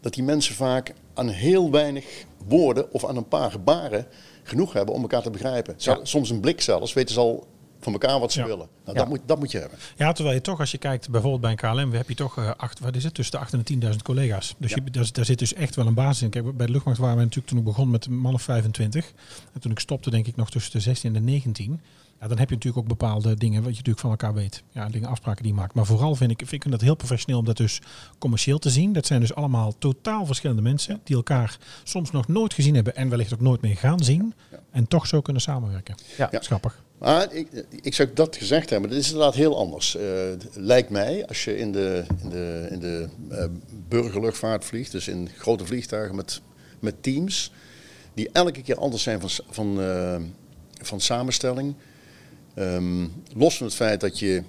dat 0.02 0.13
die 0.13 0.24
mensen 0.24 0.56
vaak 0.56 0.93
aan 1.13 1.30
heel 1.30 1.71
weinig 1.71 2.26
woorden 2.48 2.93
of 2.93 3.06
aan 3.06 3.17
een 3.17 3.28
paar 3.28 3.52
gebaren 3.52 4.08
genoeg 4.47 4.73
hebben 4.73 4.93
om 4.95 5.01
elkaar 5.01 5.21
te 5.21 5.29
begrijpen. 5.29 5.73
Ja. 5.77 5.99
Soms 6.03 6.29
een 6.29 6.39
blik 6.39 6.62
zelfs, 6.62 6.93
weten 6.93 7.13
ze 7.13 7.19
al 7.19 7.47
van 7.79 7.93
elkaar 7.93 8.19
wat 8.19 8.31
ze 8.31 8.39
Ja. 8.39 8.45
willen. 8.45 8.67
Nou, 8.86 8.97
Ja. 8.97 9.03
dat, 9.03 9.08
moet, 9.08 9.19
dat 9.25 9.39
moet 9.39 9.51
je 9.51 9.58
hebben. 9.60 9.77
Ja, 9.97 10.12
terwijl 10.12 10.36
je 10.36 10.41
toch, 10.41 10.60
als 10.60 10.71
je 10.71 10.77
kijkt 10.77 11.10
bijvoorbeeld 11.10 11.41
bij 11.41 11.51
een 11.51 11.58
KLM, 11.88 11.91
heb 11.93 12.10
je 12.10 12.15
toch 12.15 12.38
eh, 12.38 12.51
acht, 12.58 12.79
wat 12.79 12.95
is 12.95 13.03
het, 13.03 13.13
tussen 13.13 13.36
de 13.38 13.43
8 13.43 13.53
en 13.53 13.62
de 13.63 13.89
10.000 13.89 14.01
collega's. 14.03 14.55
Dus 14.58 14.69
Ja. 14.69 14.77
je, 14.86 14.91
daar, 14.91 15.10
daar 15.12 15.25
zit 15.25 15.39
dus 15.39 15.53
echt 15.53 15.75
wel 15.75 15.88
een 15.88 15.93
basis 15.93 16.21
in. 16.21 16.29
Kijk, 16.29 16.58
bij 16.58 16.65
de 16.65 16.71
luchtmacht 16.71 16.97
waren 16.97 17.15
we 17.15 17.21
natuurlijk 17.21 17.47
toen 17.47 17.58
ik 17.58 17.63
begon 17.63 17.89
met 17.89 18.05
een 18.05 18.17
man 18.17 18.34
of 18.34 18.41
25. 18.41 19.13
En 19.53 19.60
toen 19.62 19.71
ik 19.71 19.79
stopte, 19.79 20.10
denk 20.10 20.27
ik 20.27 20.36
nog 20.36 20.49
tussen 20.49 20.71
de 20.71 20.79
16 20.79 21.15
en 21.15 21.25
de 21.25 21.31
19. 21.31 21.81
Ja, 22.19 22.28
dan 22.28 22.38
heb 22.38 22.49
je 22.49 22.56
natuurlijk 22.56 22.84
ook 22.84 22.97
bepaalde 22.99 23.36
dingen 23.36 23.56
wat 23.63 23.71
je 23.71 23.78
natuurlijk 23.78 23.99
van 23.99 24.10
elkaar 24.10 24.34
weet. 24.34 24.63
Ja, 24.71 24.89
dingen, 24.89 25.10
afspraken 25.10 25.43
die 25.43 25.51
je 25.51 25.60
maakt. 25.60 25.73
Maar 25.73 25.86
vooral 25.86 26.15
vind 26.15 26.32
ik, 26.32 26.38
vind 26.47 26.65
ik 26.65 26.71
dat 26.71 26.82
heel 26.82 26.95
professioneel 26.95 27.39
om 27.39 27.45
dat 27.45 27.58
dus 27.58 27.82
commercieel 28.17 28.60
te 28.60 28.69
zien. 28.69 28.93
Dat 28.93 29.06
zijn 29.06 29.19
dus 29.19 29.36
allemaal 29.36 29.78
totaal 29.78 30.25
verschillende 30.25 30.62
mensen 30.62 31.01
die 31.04 31.15
elkaar 31.15 31.58
soms 31.84 32.12
nog 32.12 32.28
nooit 32.28 32.54
gezien 32.54 32.75
hebben 32.75 32.95
en 32.95 33.10
wellicht 33.10 33.34
ook 33.34 33.41
nooit 33.41 33.62
meer 33.62 33.78
gaan 33.78 34.04
zien. 34.04 34.34
Ja. 34.51 34.60
En 34.71 34.88
toch 34.88 35.08
zo 35.08 35.21
kunnen 35.21 35.41
samenwerken. 35.41 35.95
Ja. 36.17 36.32
Is 36.32 36.47
grappig. 36.47 36.84
Maar 36.97 37.34
ik, 37.34 37.47
ik 37.82 37.93
zou 37.93 38.10
dat 38.13 38.36
gezegd 38.36 38.69
hebben, 38.69 38.89
dat 38.89 38.99
is 38.99 39.08
inderdaad 39.08 39.36
heel 39.36 39.58
anders. 39.58 39.95
Eh, 39.95 40.04
lijkt 40.54 40.89
mij, 40.89 41.28
als 41.28 41.43
je 41.43 41.58
in 41.58 41.71
de, 41.71 42.04
in 42.21 42.30
de, 42.30 42.67
in 42.71 42.80
de 42.80 43.08
eh, 43.30 43.45
burgerluchtvaart 43.88 44.65
vliegt, 44.65 44.91
dus 44.91 45.08
in 45.08 45.30
grote 45.38 45.65
vliegtuigen 45.65 46.15
met, 46.15 46.41
met 46.80 47.04
teams, 47.04 47.51
die 48.13 48.30
elke 48.32 48.62
keer 48.62 48.78
anders 48.78 49.04
zijn 49.04 49.19
van, 49.19 49.30
van, 49.49 49.82
eh, 49.82 50.15
van 50.82 51.01
samenstelling. 51.01 51.75
Ehm, 52.56 53.08
los 53.34 53.58
van 53.58 53.65
het 53.68 53.76
feit 53.76 54.02
dat 54.02 54.20
je 54.20 54.44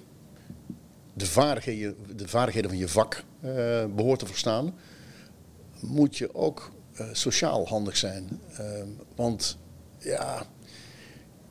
de 1.13 1.25
vaardigheden, 1.25 1.95
de 2.15 2.27
vaardigheden 2.27 2.69
van 2.69 2.79
je 2.79 2.87
vak 2.87 3.23
eh, 3.41 3.51
behoort 3.95 4.19
te 4.19 4.25
verstaan, 4.25 4.73
moet 5.81 6.17
je 6.17 6.35
ook 6.35 6.71
eh, 6.93 7.05
sociaal 7.11 7.67
handig 7.67 7.97
zijn. 7.97 8.39
Ehm, 8.57 8.87
want 9.15 9.57
ja, 9.99 10.43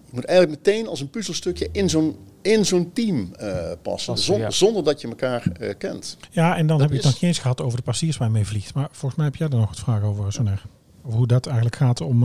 je 0.04 0.10
moet 0.12 0.24
eigenlijk 0.24 0.64
meteen 0.64 0.86
als 0.88 1.00
een 1.00 1.10
puzzelstukje 1.10 1.68
in 1.72 1.90
zo'n, 1.90 2.16
in 2.42 2.64
zo'n 2.66 2.92
team 2.92 3.32
eh, 3.34 3.48
passen. 3.48 3.78
Passen, 3.82 4.16
Zon- 4.18 4.38
ja. 4.38 4.50
Zonder 4.50 4.84
dat 4.84 5.00
je 5.00 5.08
elkaar 5.08 5.48
kent. 5.78 6.16
Ja, 6.30 6.56
en 6.56 6.66
dan 6.66 6.78
Dat 6.78 6.80
heb 6.80 6.88
je 6.90 6.96
het 6.96 7.04
is- 7.04 7.10
nog 7.12 7.20
niet 7.20 7.30
eens 7.30 7.38
gehad 7.38 7.60
over 7.60 7.78
de 7.78 7.84
passagiers 7.84 8.16
waar 8.16 8.28
je 8.28 8.34
mee 8.34 8.46
vliegt. 8.46 8.74
Maar 8.74 8.88
volgens 8.90 9.14
mij 9.14 9.24
heb 9.24 9.36
jij 9.36 9.48
er 9.48 9.56
nog 9.56 9.68
wat 9.68 9.78
vragen 9.78 10.08
over, 10.08 10.32
Soner. 10.32 10.62
Over 11.04 11.18
hoe 11.18 11.26
dat 11.26 11.46
eigenlijk 11.46 11.76
gaat 11.76 12.00
om 12.00 12.24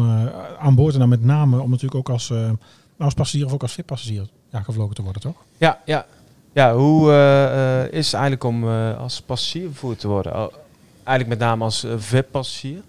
aan 0.60 0.76
boord 0.76 0.94
en 0.94 1.00
dan 1.00 1.10
met 1.10 1.24
name 1.24 1.60
om 1.62 1.70
natuurlijk 1.70 1.96
ook 1.96 2.10
als, 2.10 2.34
als 3.04 3.14
passagier 3.14 3.46
of 3.46 3.54
ook 3.54 3.62
als 3.62 3.74
VIP-passagier 3.74 4.28
ja, 4.52 4.62
gevlogen 4.62 4.96
te 4.96 5.02
worden, 5.02 5.22
toch? 5.22 5.36
Ja, 5.58 5.80
ja. 5.86 6.06
ja 6.54 6.76
hoe 6.76 7.12
eh, 7.12 7.82
eh, 7.84 7.92
is 7.92 8.06
het 8.06 8.14
eigenlijk 8.14 8.44
om 8.44 8.64
eh, 8.70 9.00
als 9.00 9.22
passagier 9.22 9.68
vervoerd 9.68 10.00
te 10.00 10.08
worden? 10.08 10.34
Oh, 10.34 10.54
eigenlijk 11.04 11.28
met 11.40 11.48
name 11.48 11.64
als 11.64 11.86
VIP-passagier. 11.98 12.82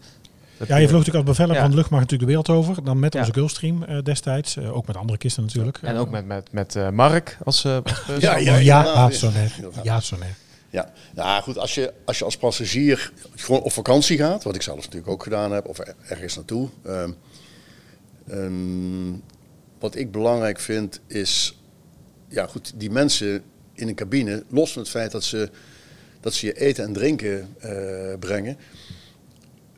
Ja, 0.68 0.76
je 0.76 0.88
vloog 0.88 0.98
natuurlijk 0.98 1.26
als 1.28 1.36
beveller 1.36 1.54
Ja. 1.54 1.60
van 1.60 1.70
de 1.70 1.76
luchtmacht 1.76 2.02
natuurlijk 2.02 2.30
de 2.30 2.36
wereld 2.36 2.66
over. 2.66 2.84
Dan 2.84 2.98
met 2.98 3.12
Ja. 3.12 3.20
onze 3.20 3.32
Gulfstream 3.32 3.82
eh, 3.82 4.02
destijds. 4.02 4.56
eh, 4.56 4.76
ook 4.76 4.86
met 4.86 4.96
andere 4.96 5.18
kisten 5.18 5.42
natuurlijk. 5.42 5.78
En 5.82 5.96
ook 5.96 6.10
met, 6.10 6.26
met, 6.26 6.52
met 6.52 6.76
eh, 6.76 6.88
Mark 6.88 7.38
als, 7.44 7.64
eh. 7.64 7.76
Ja, 8.18 8.36
Ja, 8.36 8.56
ja, 8.56 8.82
ja. 8.84 9.10
Soner. 9.10 9.52
Inderdaad. 9.56 9.84
Ja, 9.84 10.00
Soner. 10.00 10.36
Ja, 10.70 10.90
nou 11.14 11.42
goed, 11.42 11.58
als 11.58 11.74
je, 11.74 11.92
als 12.04 12.18
je 12.18 12.24
als 12.24 12.36
passagier 12.36 13.12
gewoon 13.36 13.60
op 13.62 13.72
vakantie 13.72 14.16
gaat, 14.18 14.44
wat 14.44 14.54
ik 14.54 14.62
zelf 14.62 14.76
natuurlijk 14.76 15.08
ook 15.08 15.22
gedaan 15.22 15.52
heb, 15.52 15.66
of 15.66 15.78
er- 15.78 15.94
ergens 16.08 16.34
naartoe. 16.36 16.68
ehm, 16.84 17.10
ehm, 18.28 19.10
wat 19.82 19.94
ik 19.94 20.10
belangrijk 20.10 20.60
vind 20.60 21.00
is, 21.06 21.60
ja 22.28 22.46
goed, 22.46 22.72
die 22.76 22.90
mensen 22.90 23.42
in 23.72 23.88
een 23.88 23.94
cabine, 23.94 24.44
los 24.48 24.72
van 24.72 24.82
het 24.82 24.90
feit 24.90 25.10
dat 25.10 25.24
ze, 25.24 25.50
dat 26.20 26.34
ze 26.34 26.46
je 26.46 26.52
eten 26.52 26.84
en 26.84 26.92
drinken 26.92 27.56
eh, 27.58 28.18
brengen, 28.18 28.56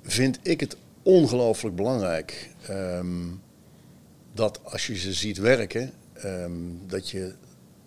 vind 0.03 0.39
ik 0.43 0.61
het 0.61 0.77
ongelooflijk 1.03 1.77
belangrijk 1.77 2.51
ehm, 2.67 3.27
dat 4.35 4.61
als 4.65 4.87
je 4.87 4.97
ze 4.97 5.13
ziet 5.13 5.39
werken, 5.39 5.93
ehm, 6.13 6.53
dat 6.87 7.11
je 7.11 7.35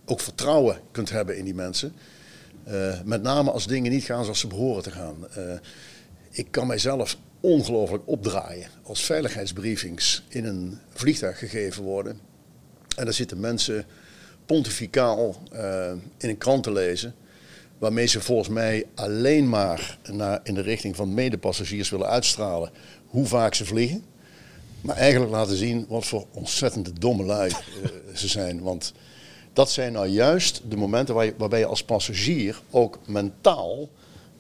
ook 0.06 0.20
vertrouwen 0.20 0.80
kunt 0.92 1.10
hebben 1.10 1.38
in 1.38 1.46
die 1.46 1.56
mensen. 1.56 1.94
Eh, 2.64 3.02
met 3.06 3.22
name 3.22 3.52
als 3.52 3.68
dingen 3.68 3.92
niet 3.92 4.04
gaan 4.04 4.24
zoals 4.24 4.40
ze 4.40 4.48
behoren 4.48 4.84
te 4.84 4.92
gaan. 4.92 5.28
Eh, 5.30 5.44
ik 6.30 6.48
kan 6.52 6.68
mijzelf 6.68 7.18
ongelooflijk 7.40 8.04
opdraaien 8.06 8.70
als 8.84 9.04
veiligheidsbriefings 9.04 10.24
in 10.28 10.46
een 10.46 10.80
vliegtuig 10.90 11.40
gegeven 11.40 11.84
worden. 11.84 12.20
En 12.96 13.04
daar 13.06 13.14
zitten 13.14 13.40
mensen 13.40 13.86
pontificaal 14.46 15.36
eh, 15.52 15.92
in 16.18 16.30
een 16.30 16.38
krant 16.38 16.64
te 16.64 16.72
lezen. 16.72 17.16
Waarmee 17.78 18.06
ze 18.06 18.22
volgens 18.22 18.50
mij 18.50 18.86
alleen 18.96 19.50
maar 19.50 19.98
naar, 20.12 20.40
in 20.44 20.54
de 20.54 20.62
richting 20.62 20.96
van 20.96 21.14
medepassagiers 21.14 21.90
willen 21.90 22.08
uitstralen 22.08 22.72
hoe 23.08 23.26
vaak 23.26 23.54
ze 23.54 23.66
vliegen. 23.66 24.04
Maar 24.82 24.96
eigenlijk 24.96 25.32
laten 25.32 25.58
zien 25.58 25.86
wat 25.90 26.06
voor 26.06 26.26
ontzettende 26.34 26.94
domme 26.94 27.24
lui 27.24 27.50
eh, 27.50 27.90
ze 28.14 28.28
zijn. 28.28 28.62
Want 28.62 28.94
dat 29.54 29.72
zijn 29.72 29.94
nou 29.94 30.08
juist 30.08 30.62
de 30.70 30.78
momenten 30.78 31.16
waar 31.16 31.26
je, 31.26 31.34
waarbij 31.38 31.60
je 31.60 31.66
als 31.66 31.84
passagier 31.84 32.62
ook 32.70 33.00
mentaal 33.08 33.90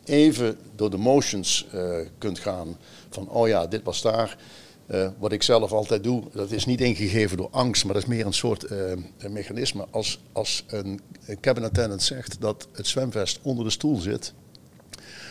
even 0.08 0.58
door 0.76 0.90
de 0.90 0.98
motions 0.98 1.68
eh, 1.72 1.96
kunt 2.18 2.40
gaan. 2.40 2.78
Van 3.10 3.30
oh 3.30 3.48
ja, 3.48 3.68
dit 3.68 3.84
was 3.84 4.02
daar. 4.02 4.38
Eh, 4.88 5.10
wat 5.18 5.32
ik 5.32 5.44
zelf 5.44 5.72
altijd 5.72 6.04
doe, 6.04 6.24
dat 6.34 6.52
is 6.52 6.66
niet 6.66 6.82
ingegeven 6.82 7.38
door 7.38 7.50
angst, 7.52 7.86
maar 7.86 7.94
dat 7.94 8.04
is 8.04 8.10
meer 8.10 8.26
een 8.26 8.34
soort 8.34 8.64
eh, 8.64 8.94
mechanisme. 9.30 9.86
Als, 9.92 10.20
als 10.32 10.64
een, 10.68 11.00
een 11.26 11.40
cabin 11.40 11.64
attendant 11.64 12.04
zegt 12.04 12.42
dat 12.42 12.68
het 12.72 12.88
zwemvest 12.88 13.40
onder 13.42 13.66
de 13.66 13.72
stoel 13.72 13.96
zit, 13.98 14.34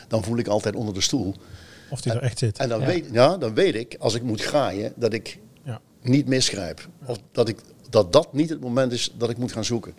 dan 0.09 0.25
voel 0.25 0.37
ik 0.39 0.47
altijd 0.47 0.77
onder 0.77 0.95
de 0.95 1.01
stoel. 1.01 1.35
Of 1.91 2.01
die 2.01 2.13
er 2.13 2.23
echt 2.23 2.39
zit. 2.39 2.59
En 2.59 2.69
dan, 2.69 2.81
Ja. 2.81 2.87
Weet, 2.87 3.07
ja, 3.13 3.37
dan 3.37 3.55
weet 3.55 3.75
ik, 3.75 3.97
als 3.99 4.15
ik 4.15 4.23
moet 4.23 4.43
graaien, 4.43 4.93
dat 4.97 5.13
ik 5.13 5.39
Ja. 5.65 5.81
niet 6.03 6.27
misgrijp. 6.27 6.89
Of 7.07 7.19
dat, 7.33 7.49
ik, 7.49 7.59
dat 7.91 8.13
dat 8.13 8.33
niet 8.33 8.49
het 8.51 8.61
moment 8.61 8.93
is 8.93 9.13
dat 9.19 9.31
ik 9.31 9.37
moet 9.39 9.53
gaan 9.53 9.65
zoeken. 9.65 9.95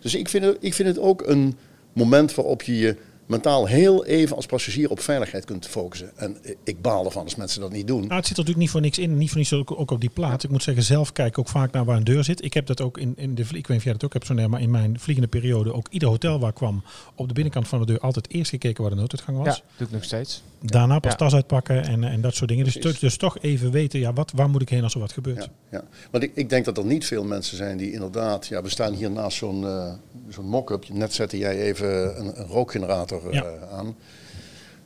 Dus 0.00 0.14
ik 0.14 0.28
vind 0.28 0.44
het, 0.44 0.56
ik 0.60 0.74
vind 0.74 0.88
het 0.88 0.98
ook 0.98 1.26
een 1.26 1.56
moment 1.92 2.34
waarop 2.34 2.62
je 2.62 2.78
je 2.78 2.96
mentaal 3.26 3.66
heel 3.66 4.04
even 4.04 4.36
als 4.36 4.46
passagier 4.46 4.90
op 4.90 5.00
veiligheid 5.00 5.44
kunt 5.44 5.66
focussen. 5.66 6.10
En 6.16 6.36
ik 6.64 6.82
baal 6.82 7.04
ervan 7.04 7.22
als 7.22 7.34
mensen 7.34 7.60
dat 7.60 7.72
niet 7.72 7.86
doen. 7.86 8.00
Nou, 8.00 8.14
het 8.14 8.26
zit 8.26 8.36
er 8.36 8.42
natuurlijk 8.44 8.58
niet 8.58 8.70
voor 8.70 8.80
niks 8.80 8.98
in. 8.98 9.18
Niet 9.18 9.28
voor 9.28 9.38
niks 9.38 9.52
ook, 9.52 9.78
ook 9.80 9.90
op 9.90 10.00
die 10.00 10.10
plaat. 10.10 10.44
Ik 10.44 10.50
moet 10.50 10.62
zeggen, 10.62 10.82
zelf 10.82 11.12
kijk 11.12 11.28
ik 11.28 11.38
ook 11.38 11.48
vaak 11.48 11.72
naar 11.72 11.84
waar 11.84 11.96
een 11.96 12.04
deur 12.04 12.24
zit. 12.24 12.44
Ik 12.44 12.54
heb 12.54 12.66
dat 12.66 12.80
ook 12.80 12.98
in, 12.98 13.12
in 13.16 13.34
de 13.34 13.42
Ik 13.42 13.48
weet 13.48 13.68
niet 13.68 13.76
of 13.76 13.84
jij 13.84 13.92
dat 13.92 14.04
ook 14.04 14.12
hebt, 14.12 14.26
zo 14.26 14.48
maar 14.48 14.60
in 14.60 14.70
mijn 14.70 15.00
vliegende 15.00 15.28
periode 15.30 15.72
ook 15.72 15.86
ieder 15.90 16.08
hotel 16.08 16.38
waar 16.40 16.48
ik 16.48 16.54
kwam 16.54 16.82
op 17.14 17.28
de 17.28 17.34
binnenkant 17.34 17.68
van 17.68 17.80
de 17.80 17.86
deur 17.86 17.98
altijd 17.98 18.30
eerst 18.30 18.50
gekeken 18.50 18.82
waar 18.82 18.90
de 18.90 18.98
nooduitgang 18.98 19.38
was. 19.38 19.56
Ja, 19.56 19.62
doe 19.76 19.86
ik 19.86 19.92
nog 19.92 20.04
steeds. 20.04 20.42
Daarna 20.60 20.98
pas 20.98 21.10
Ja. 21.10 21.16
tas 21.16 21.34
uitpakken 21.34 21.82
en, 21.84 22.04
en 22.04 22.20
dat 22.20 22.34
soort 22.34 22.48
dingen. 22.48 22.64
Dus, 22.64 22.76
Precies. 22.76 23.00
dus, 23.00 23.16
toch 23.16 23.38
even 23.38 23.70
weten, 23.70 24.00
ja, 24.00 24.12
wat, 24.12 24.32
waar 24.34 24.50
moet 24.50 24.62
ik 24.62 24.68
heen 24.68 24.82
als 24.82 24.94
er 24.94 25.00
wat 25.00 25.12
gebeurt. 25.12 25.44
Ja, 25.44 25.50
ja. 25.70 25.84
Want 26.10 26.24
ik, 26.24 26.30
ik 26.34 26.48
denk 26.48 26.64
dat 26.64 26.78
er 26.78 26.84
niet 26.84 27.06
veel 27.06 27.24
mensen 27.24 27.56
zijn 27.56 27.76
die 27.76 27.92
inderdaad... 27.92 28.46
Ja, 28.46 28.62
we 28.62 28.68
staan 28.68 28.92
hier 28.94 29.10
naast 29.10 29.36
zo'n 29.36 29.64
eh, 29.64 29.92
zo'n 30.28 30.48
mock-up. 30.48 30.88
Net 30.88 31.14
zette 31.14 31.38
jij 31.38 31.60
even 31.60 32.18
een, 32.20 32.40
een 32.40 32.46
rookgenerator 32.46 33.15
eh, 33.24 33.32
Ja. 33.32 33.58
aan. 33.70 33.96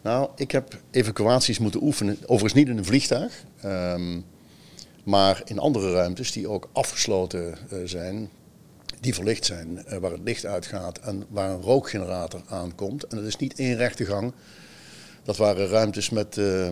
Nou, 0.02 0.30
ik 0.36 0.50
heb 0.50 0.80
evacuaties 0.90 1.58
moeten 1.58 1.82
oefenen. 1.82 2.16
Overigens 2.22 2.52
niet 2.54 2.68
in 2.68 2.78
een 2.78 2.84
vliegtuig. 2.84 3.44
ehm, 3.60 4.20
maar 5.04 5.42
in 5.44 5.58
andere 5.58 5.92
ruimtes 5.92 6.32
die 6.32 6.48
ook 6.48 6.68
afgesloten 6.72 7.54
eh, 7.70 7.78
zijn. 7.84 8.28
Die 9.00 9.14
verlicht 9.14 9.44
zijn, 9.44 9.84
eh, 9.86 9.98
waar 9.98 10.10
het 10.10 10.20
licht 10.24 10.46
uitgaat 10.46 10.98
en 10.98 11.24
waar 11.28 11.50
een 11.50 11.60
rookgenerator 11.60 12.40
aankomt. 12.48 13.04
En 13.06 13.16
dat 13.16 13.26
is 13.26 13.36
niet 13.36 13.54
één 13.58 13.76
rechte 13.76 14.04
gang. 14.04 14.32
Dat 15.22 15.36
waren 15.36 15.66
ruimtes 15.68 16.10
met, 16.10 16.38
eh, 16.38 16.68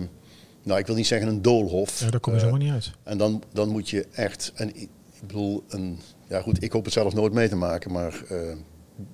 nou 0.63 0.79
ik 0.79 0.85
wil 0.87 0.95
niet 0.95 1.07
zeggen 1.07 1.27
een 1.27 1.41
doolhof. 1.41 1.99
Ja, 1.99 2.09
daar 2.09 2.19
kom 2.19 2.33
je 2.33 2.39
Eh, 2.39 2.45
zomaar 2.45 2.59
niet 2.59 2.71
uit. 2.71 2.91
en 3.03 3.17
dan, 3.17 3.43
dan 3.53 3.69
moet 3.69 3.89
je 3.89 4.07
echt, 4.11 4.51
en 4.55 4.75
ik, 4.81 4.89
bedoel, 5.21 5.63
een, 5.67 5.99
ja 6.27 6.41
goed, 6.41 6.63
ik 6.63 6.71
hoop 6.71 6.83
het 6.83 6.93
zelf 6.93 7.13
nooit 7.13 7.33
mee 7.33 7.49
te 7.49 7.55
maken, 7.55 7.91
maar 7.91 8.23
eh, 8.29 8.37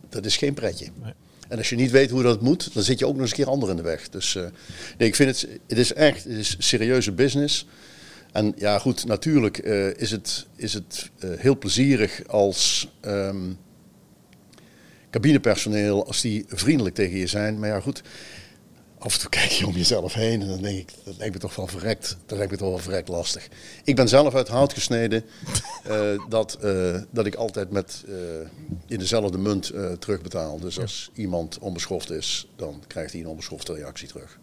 dat 0.10 0.25
is 0.25 0.38
geen 0.38 0.53
pretje. 0.53 0.88
Nee. 1.03 1.13
En 1.47 1.58
als 1.58 1.69
je 1.69 1.75
niet 1.75 1.91
weet 1.91 2.10
hoe 2.10 2.23
dat 2.23 2.41
moet, 2.41 2.73
dan 2.73 2.84
zit 2.84 2.99
je 2.99 3.05
ook 3.05 3.13
nog 3.13 3.21
eens 3.21 3.29
een 3.29 3.38
keer 3.38 3.49
ander 3.49 3.69
in 3.69 3.75
de 3.75 3.81
weg. 3.81 4.10
Dus 4.10 4.36
eh, 4.36 4.43
nee, 4.97 5.08
ik 5.08 5.15
vind 5.15 5.29
het, 5.29 5.49
het 5.67 5.77
is 5.77 5.93
echt, 5.93 6.23
het 6.23 6.34
is 6.34 6.55
serieuze 6.60 7.12
business. 7.12 7.67
En 8.31 8.53
ja 8.58 8.79
goed, 8.79 9.05
natuurlijk 9.05 9.58
eh, 9.58 9.97
is 9.97 10.12
het, 10.12 10.45
is 10.55 10.73
het 10.73 11.10
eh, 11.19 11.29
heel 11.38 11.58
plezierig 11.58 12.27
als 12.27 12.89
ehm, 13.01 13.51
cabinepersoneel, 15.10 16.08
als 16.08 16.21
die 16.21 16.45
vriendelijk 16.47 16.95
tegen 16.95 17.17
je 17.17 17.27
zijn. 17.27 17.60
Maar 17.60 17.69
ja 17.69 17.79
goed, 17.79 18.01
af 19.06 19.13
en 19.13 19.20
toe 19.20 19.30
kijk 19.30 19.52
je 19.52 19.68
om 19.68 19.74
jezelf 19.74 20.13
heen 20.13 20.41
en 20.41 20.48
dan 20.48 20.62
denk 20.62 20.78
ik, 20.78 20.94
dat 21.04 21.18
lijkt 21.18 21.34
me 21.34 21.39
toch 21.39 21.56
wel 21.56 21.68
verrekt, 21.68 22.18
dat 22.26 22.38
lijkt 22.38 22.52
me 22.52 22.58
toch 22.58 22.70
wel 22.70 22.78
verrekt 22.78 23.08
lastig. 23.08 23.48
Ik 23.84 23.96
ben 23.96 24.08
zelf 24.08 24.36
uit 24.36 24.48
hout 24.48 24.74
gesneden 24.74 25.24
eh, 25.84 26.30
dat, 26.30 26.54
eh, 26.54 27.02
dat 27.12 27.26
ik 27.26 27.36
altijd 27.36 27.72
met 27.72 28.04
eh, 28.08 28.15
in 28.88 29.00
dezelfde 29.00 29.38
munt 29.38 29.72
terugbetaal. 30.00 30.60
Dus 30.60 30.80
als 30.80 31.10
iemand 31.13 31.60
onbeschoft 31.60 32.12
is, 32.12 32.48
dan 32.56 32.84
krijgt 32.88 33.12
hij 33.12 33.22
een 33.22 33.28
onbeschofte 33.28 33.74
reactie 33.74 34.08
terug. 34.08 34.39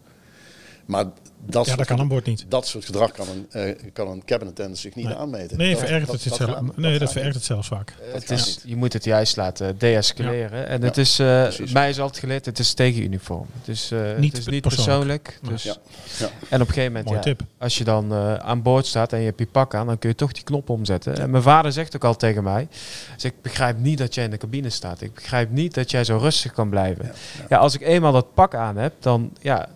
Maar 0.85 1.03
dat, 1.03 1.13
Ja, 1.45 1.63
soort, 1.63 1.77
dat 1.77 1.87
kan 1.87 1.99
aan 1.99 2.07
boord 2.07 2.25
niet. 2.25 2.45
dat 2.47 2.67
soort 2.67 2.85
gedrag 2.85 3.11
kan 3.11 3.27
een, 3.29 3.45
eh, 3.49 3.75
kan 3.93 4.07
een 4.55 4.75
zich 4.77 4.95
niet 4.95 5.05
Nee. 5.05 5.15
aanmeten. 5.15 5.57
Nee, 5.57 5.69
Dat- 5.71 5.79
verergert 5.79 6.05
dat- 6.11 6.15
het 6.21 6.29
dat 6.29 6.37
zelf. 6.37 6.51
gaat- 6.51 6.77
Nee, 6.77 6.99
dat 6.99 7.07
verergert 7.11 7.23
niet. 7.25 7.33
het 7.33 7.43
zelfs 7.43 7.67
vaak. 7.67 7.89
Eh, 8.07 8.13
Het 8.13 8.31
is, 8.31 8.59
je 8.63 8.75
moet 8.75 8.93
het 8.93 9.03
juist 9.03 9.35
laten 9.35 9.77
deescaleren. 9.77 10.67
En 10.67 10.81
het 10.81 10.95
Ja. 10.95 11.01
is, 11.01 11.19
eh, 11.19 11.41
Precies. 11.41 11.71
mij 11.71 11.89
is 11.89 11.99
altijd 11.99 12.19
geleerd, 12.19 12.45
het 12.45 12.59
is 12.59 12.73
tegen 12.73 13.03
uniform. 13.03 13.45
Het 13.59 13.67
is, 13.67 13.91
eh, 13.91 13.99
Niet 14.17 14.31
het 14.31 14.41
is 14.41 14.47
niet 14.47 14.61
persoonlijk. 14.61 15.39
Dus, 15.49 15.63
Ja. 15.63 15.75
Ja. 16.19 16.25
En 16.49 16.61
op 16.61 16.67
een 16.67 16.73
gegeven 16.73 16.83
moment, 16.87 17.05
Mooi 17.05 17.17
ja, 17.17 17.23
tip. 17.23 17.41
als 17.57 17.77
je 17.77 17.83
dan 17.83 18.11
eh, 18.13 18.33
aan 18.35 18.61
boord 18.61 18.85
staat 18.85 19.13
en 19.13 19.19
je 19.19 19.25
hebt 19.25 19.39
je 19.39 19.45
pak 19.47 19.75
aan, 19.75 19.87
dan 19.87 19.99
kun 19.99 20.09
je 20.09 20.15
toch 20.15 20.31
die 20.31 20.43
knop 20.43 20.69
omzetten. 20.69 21.17
En 21.17 21.29
mijn 21.29 21.43
vader 21.43 21.71
zegt 21.71 21.95
ook 21.95 22.03
al 22.03 22.15
tegen 22.15 22.43
mij, 22.43 22.67
dus 23.15 23.23
ik 23.23 23.33
begrijp 23.41 23.79
niet 23.79 23.97
dat 23.97 24.13
jij 24.15 24.23
in 24.23 24.29
de 24.31 24.37
cabine 24.37 24.69
staat. 24.69 25.01
Ik 25.01 25.13
begrijp 25.13 25.51
niet 25.51 25.73
dat 25.73 25.91
jij 25.91 26.03
zo 26.03 26.17
rustig 26.17 26.51
kan 26.53 26.69
blijven. 26.69 27.11
Ja, 27.49 27.57
als 27.57 27.73
ik 27.75 27.81
eenmaal 27.81 28.11
dat 28.11 28.33
pak 28.33 28.55
aan 28.55 28.77
heb, 28.77 28.93
dan 28.99 29.31
ja, 29.41 29.67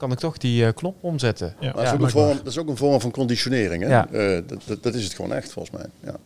kan 0.00 0.12
ik 0.12 0.18
toch 0.18 0.38
die 0.38 0.66
eh, 0.66 0.74
knop 0.74 0.96
omzetten. 1.00 1.54
Ja, 1.60 1.72
Maar 1.74 1.84
dat, 1.84 1.84
is 1.84 1.92
ook 1.92 2.00
een 2.00 2.10
vorm, 2.10 2.36
dat 2.36 2.46
is 2.46 2.58
ook 2.58 2.68
een 2.68 2.76
vorm 2.76 3.00
van 3.00 3.10
conditionering. 3.10 3.82
Hè? 3.82 3.88
Ja. 3.88 4.08
Eh, 4.08 4.42
dat, 4.46 4.62
dat, 4.64 4.82
dat 4.82 4.94
is 4.94 5.04
het 5.04 5.14
gewoon 5.14 5.32
echt, 5.32 5.52
volgens 5.52 5.76
mij. 5.76 5.86
Ja. 6.04 6.16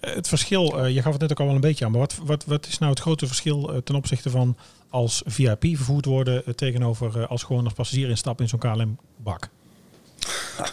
Eh, 0.00 0.14
Het 0.14 0.28
verschil, 0.28 0.78
eh, 0.78 0.94
je 0.94 1.02
gaf 1.02 1.12
het 1.12 1.20
net 1.20 1.30
ook 1.30 1.40
al 1.40 1.46
wel 1.46 1.54
een 1.54 1.60
beetje 1.60 1.84
aan, 1.84 1.90
maar 1.90 2.00
wat, 2.00 2.18
wat, 2.24 2.44
wat 2.44 2.66
is 2.66 2.78
nou 2.78 2.90
het 2.90 3.00
grote 3.00 3.26
verschil 3.26 3.80
ten 3.84 3.94
opzichte 3.94 4.30
van 4.30 4.56
als 4.88 5.22
VIP 5.26 5.64
vervoerd 5.76 6.04
worden 6.04 6.56
tegenover 6.56 7.20
eh, 7.20 7.28
als 7.28 7.42
gewoon 7.42 7.64
als 7.64 7.72
passagier 7.72 8.08
instappen 8.08 8.44
in 8.44 8.50
zo'n 8.50 8.58
KLM-bak? 8.58 9.48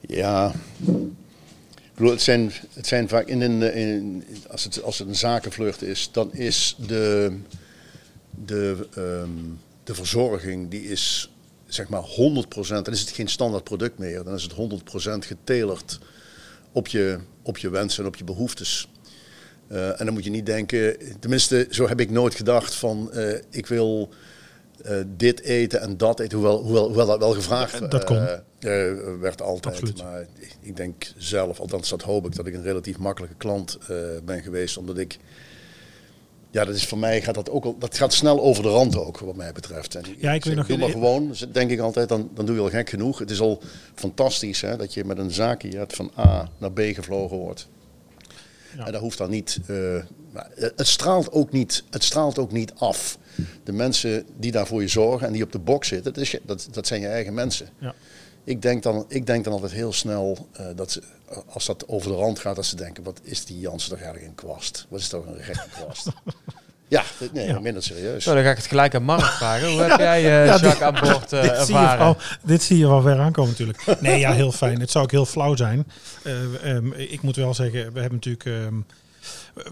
Ja, 0.00 0.52
ik 0.80 1.94
bedoel, 1.94 2.10
het, 2.10 2.22
zijn, 2.22 2.52
het 2.72 2.86
zijn 2.86 3.08
vaak 3.08 3.26
in 3.26 3.40
een, 3.40 3.74
in, 3.74 4.24
als, 4.50 4.64
het, 4.64 4.82
als 4.82 4.98
het 4.98 5.08
een 5.08 5.14
zakenvlucht 5.14 5.82
is, 5.82 6.08
dan 6.12 6.32
is 6.32 6.76
de, 6.86 7.38
de, 8.30 8.88
ehm, 8.94 9.30
de 9.84 9.94
verzorging 9.94 10.70
die 10.70 10.82
is 10.82 11.30
zeg 11.68 11.88
maar 11.88 12.02
100%, 12.02 12.68
dan 12.68 12.86
is 12.92 13.00
het 13.00 13.10
geen 13.10 13.28
standaard 13.28 13.64
product 13.64 13.98
meer, 13.98 14.24
dan 14.24 14.34
is 14.34 14.42
het 14.42 14.52
100% 14.52 15.26
getelerd 15.26 15.98
op 16.72 16.86
je, 16.88 17.18
op 17.42 17.58
je 17.58 17.70
wensen 17.70 18.02
en 18.02 18.08
op 18.08 18.16
je 18.16 18.24
behoeftes. 18.24 18.88
Eh, 19.68 20.00
en 20.00 20.04
dan 20.04 20.12
moet 20.14 20.24
je 20.24 20.30
niet 20.30 20.46
denken, 20.46 20.96
tenminste 21.20 21.66
zo 21.70 21.88
heb 21.88 22.00
ik 22.00 22.10
nooit 22.10 22.34
gedacht 22.34 22.74
van 22.74 23.12
eh, 23.12 23.38
ik 23.50 23.66
wil 23.66 24.08
eh, 24.84 24.96
dit 25.16 25.40
eten 25.40 25.80
en 25.80 25.96
dat 25.96 26.20
eten, 26.20 26.38
hoewel, 26.38 26.62
hoewel, 26.62 26.86
hoewel 26.86 27.06
dat 27.06 27.18
wel 27.18 27.32
gevraagd 27.32 27.90
Dat 27.90 28.04
kon. 28.04 28.16
eh, 28.16 28.32
eh, 28.90 29.20
werd 29.20 29.42
altijd. 29.42 29.74
Absoluut. 29.74 30.02
Maar 30.02 30.20
ik, 30.38 30.56
ik 30.60 30.76
denk 30.76 31.12
zelf, 31.16 31.60
althans 31.60 31.88
dat 31.88 32.02
hoop 32.02 32.26
ik, 32.26 32.34
dat 32.36 32.46
ik 32.46 32.54
een 32.54 32.62
relatief 32.62 32.98
makkelijke 32.98 33.36
klant 33.36 33.78
ben 34.24 34.42
geweest. 34.42 34.76
Omdat 34.76 34.98
ik, 34.98 35.18
ja 36.50 36.64
dat 36.64 36.74
is 36.74 36.86
voor 36.86 36.98
mij, 36.98 37.22
gaat 37.22 37.34
dat 37.34 37.50
ook 37.50 37.64
al, 37.64 37.76
dat 37.78 37.96
gaat 37.96 38.12
snel 38.12 38.40
over 38.42 38.62
de 38.62 38.68
rand 38.68 38.96
ook 38.96 39.18
wat 39.18 39.36
mij 39.36 39.52
betreft. 39.52 39.94
En 39.94 40.04
Ja, 40.18 40.32
ik 40.32 40.44
weet 40.44 40.56
nog- 40.56 40.66
Doe 40.66 40.76
maar 40.78 40.90
gewoon, 40.90 41.28
dus 41.28 41.46
denk 41.52 41.70
ik 41.70 41.78
altijd, 41.80 42.08
dan, 42.08 42.30
dan 42.34 42.46
doe 42.46 42.54
je 42.54 42.60
al 42.60 42.68
gek 42.70 42.88
genoeg. 42.90 43.18
Het 43.18 43.30
is 43.30 43.40
al 43.40 43.62
fantastisch 43.94 44.60
hè, 44.60 44.76
dat 44.76 44.94
je 44.94 45.04
met 45.04 45.18
een 45.18 45.30
zaakje 45.30 45.84
van 45.88 46.10
A 46.18 46.48
naar 46.58 46.72
B 46.72 46.80
gevlogen 46.80 47.36
wordt. 47.36 47.68
Ja. 48.76 48.86
En 48.86 48.92
dat 48.92 49.00
hoeft 49.00 49.18
dan 49.18 49.30
niet. 49.30 49.58
eh, 49.66 50.02
het, 50.54 50.86
straalt 50.86 51.32
ook 51.32 51.52
niet. 51.52 51.84
Het 51.90 52.04
straalt 52.04 52.38
ook 52.38 52.52
niet 52.52 52.72
af. 52.74 53.18
De 53.64 53.72
mensen 53.72 54.26
die 54.36 54.52
daar 54.52 54.66
voor 54.66 54.80
je 54.82 54.88
zorgen 54.88 55.26
en 55.26 55.32
die 55.32 55.42
op 55.42 55.52
de 55.52 55.58
box 55.58 55.88
zitten, 55.88 56.12
dat, 56.12 56.22
is 56.22 56.30
je- 56.30 56.40
dat, 56.46 56.68
dat 56.70 56.86
zijn 56.86 57.00
je 57.00 57.06
eigen 57.06 57.34
mensen. 57.34 57.68
Ja. 57.78 57.94
Ik, 58.48 58.62
denk 58.62 58.82
dan, 58.82 59.04
ik 59.08 59.26
denk 59.26 59.44
dan 59.44 59.52
altijd 59.52 59.72
heel 59.72 59.92
snel 59.92 60.48
eh, 60.52 60.66
dat 60.76 60.90
ze, 60.90 61.02
als 61.48 61.66
dat 61.66 61.88
over 61.88 62.10
de 62.10 62.16
rand 62.16 62.38
gaat, 62.38 62.56
dat 62.56 62.66
ze 62.66 62.76
denken: 62.76 63.02
wat 63.04 63.20
is 63.22 63.44
die 63.44 63.58
Jansen 63.58 63.90
toch 63.90 63.98
eigenlijk 64.00 64.28
een 64.28 64.34
kwast? 64.34 64.86
Wat 64.88 65.00
is 65.00 65.08
toch 65.08 65.26
een 65.26 65.42
gekke 65.42 65.66
kwast? 65.82 66.06
ja, 66.88 67.02
dit- 67.18 67.32
nee, 67.32 67.46
Ja. 67.46 67.58
minder 67.60 67.82
serieus. 67.82 68.24
Zo, 68.24 68.34
dan 68.34 68.42
ga 68.42 68.50
ik 68.50 68.56
het 68.56 68.66
gelijk 68.66 68.94
aan 68.94 69.02
Mark 69.02 69.24
vragen. 69.24 69.70
Hoe 69.72 69.80
heb 69.82 69.98
jij 70.08 70.16
eh 70.24 70.46
Ja, 70.46 70.56
Jacques 70.56 70.80
aan 70.80 70.94
boord 71.00 71.32
eh, 71.32 71.42
dit, 71.42 71.50
zie 71.50 71.74
je 71.74 71.80
ervaren? 71.80 71.98
wel, 71.98 72.16
dit 72.42 72.62
zie 72.62 72.78
je 72.78 72.86
wel 72.86 73.02
ver 73.02 73.18
aankomen 73.18 73.50
natuurlijk. 73.50 74.00
Nee, 74.00 74.18
ja, 74.18 74.32
heel 74.32 74.52
fijn. 74.52 74.80
Het 74.80 74.90
zou 74.90 75.04
ook 75.04 75.10
heel 75.10 75.26
flauw 75.26 75.56
zijn. 75.56 75.86
Eh, 76.22 76.70
ehm, 76.76 76.92
ik 76.92 77.22
moet 77.22 77.36
wel 77.36 77.54
zeggen, 77.54 77.92
we 77.92 78.00
hebben 78.00 78.20
natuurlijk... 78.24 78.44
ehm, 78.44 78.74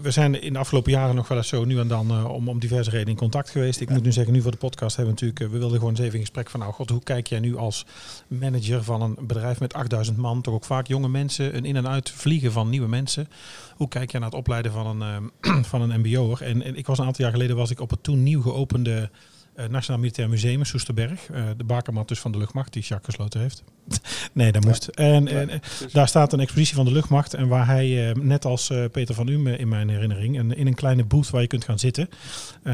we 0.01 0.11
zijn 0.11 0.41
in 0.41 0.53
de 0.53 0.59
afgelopen 0.59 0.91
jaren 0.91 1.15
nog 1.15 1.27
wel 1.27 1.37
eens 1.37 1.47
zo 1.47 1.65
nu 1.65 1.79
en 1.79 1.87
dan 1.87 2.09
eh, 2.09 2.29
om, 2.29 2.49
om 2.49 2.59
diverse 2.59 2.89
redenen 2.89 3.13
in 3.13 3.19
contact 3.19 3.49
geweest. 3.49 3.79
Ik 3.79 3.89
moet 3.89 4.03
nu 4.03 4.11
zeggen, 4.11 4.33
nu 4.33 4.41
voor 4.41 4.51
de 4.51 4.57
podcast 4.57 4.95
hebben 4.95 5.15
we 5.15 5.21
natuurlijk... 5.21 5.51
eh, 5.51 5.53
we 5.55 5.59
wilden 5.59 5.77
gewoon 5.77 5.93
eens 5.93 6.03
even 6.03 6.13
in 6.13 6.25
gesprek 6.25 6.49
van... 6.49 6.59
Nou 6.59 6.73
god, 6.73 6.89
hoe 6.89 7.03
kijk 7.03 7.27
jij 7.27 7.39
nu 7.39 7.57
als 7.57 7.85
manager 8.27 8.83
van 8.83 9.01
een 9.01 9.17
bedrijf 9.21 9.59
met 9.59 9.73
8000 9.73 10.17
man... 10.17 10.41
toch 10.41 10.53
ook 10.53 10.65
vaak 10.65 10.87
jonge 10.87 11.09
mensen, 11.09 11.55
een 11.55 11.65
in- 11.65 11.75
en 11.75 11.87
uit 11.87 12.09
vliegen 12.11 12.51
van 12.51 12.69
nieuwe 12.69 12.87
mensen. 12.87 13.27
Hoe 13.75 13.87
kijk 13.87 14.11
jij 14.11 14.19
naar 14.19 14.29
het 14.29 14.39
opleiden 14.39 14.71
van 14.71 15.01
een, 15.01 15.31
ehm, 15.41 15.63
van 15.71 15.81
een 15.81 15.99
mbo'er? 15.99 16.41
En, 16.41 16.61
en 16.61 16.75
ik 16.75 16.85
was 16.85 16.97
een 16.97 17.05
aantal 17.05 17.23
jaar 17.23 17.33
geleden 17.33 17.55
was 17.55 17.71
ik 17.71 17.79
op 17.79 17.89
het 17.89 18.03
toen 18.03 18.23
nieuw 18.23 18.41
geopende... 18.41 19.09
eh, 19.57 19.67
Nationaal 19.67 20.01
Militair 20.01 20.29
Museum 20.29 20.59
in 20.59 20.65
Soesterberg. 20.65 21.29
eh, 21.29 21.43
de 21.57 21.63
bakermat 21.63 22.07
dus 22.07 22.19
van 22.19 22.31
de 22.31 22.37
luchtmacht, 22.37 22.73
die 22.73 22.81
Jacques 22.81 23.15
gesloten 23.15 23.39
heeft. 23.39 23.63
nee, 24.33 24.51
dat 24.51 24.65
moest. 24.65 24.87
En, 24.87 25.27
en 25.27 25.49
eh, 25.49 25.59
daar 25.91 26.07
staat 26.07 26.33
een 26.33 26.39
expositie 26.39 26.75
van 26.75 26.85
de 26.85 26.91
luchtmacht. 26.91 27.33
En 27.33 27.47
waar 27.47 27.65
hij, 27.65 28.13
net 28.19 28.45
als 28.45 28.71
Peter 28.91 29.15
van 29.15 29.27
Ume 29.27 29.57
in 29.57 29.67
mijn 29.67 29.89
herinnering, 29.89 30.37
en 30.37 30.57
in 30.57 30.67
een 30.67 30.75
kleine 30.75 31.03
booth 31.03 31.29
waar 31.29 31.41
je 31.41 31.47
kunt 31.47 31.63
gaan 31.63 31.79
zitten, 31.79 32.09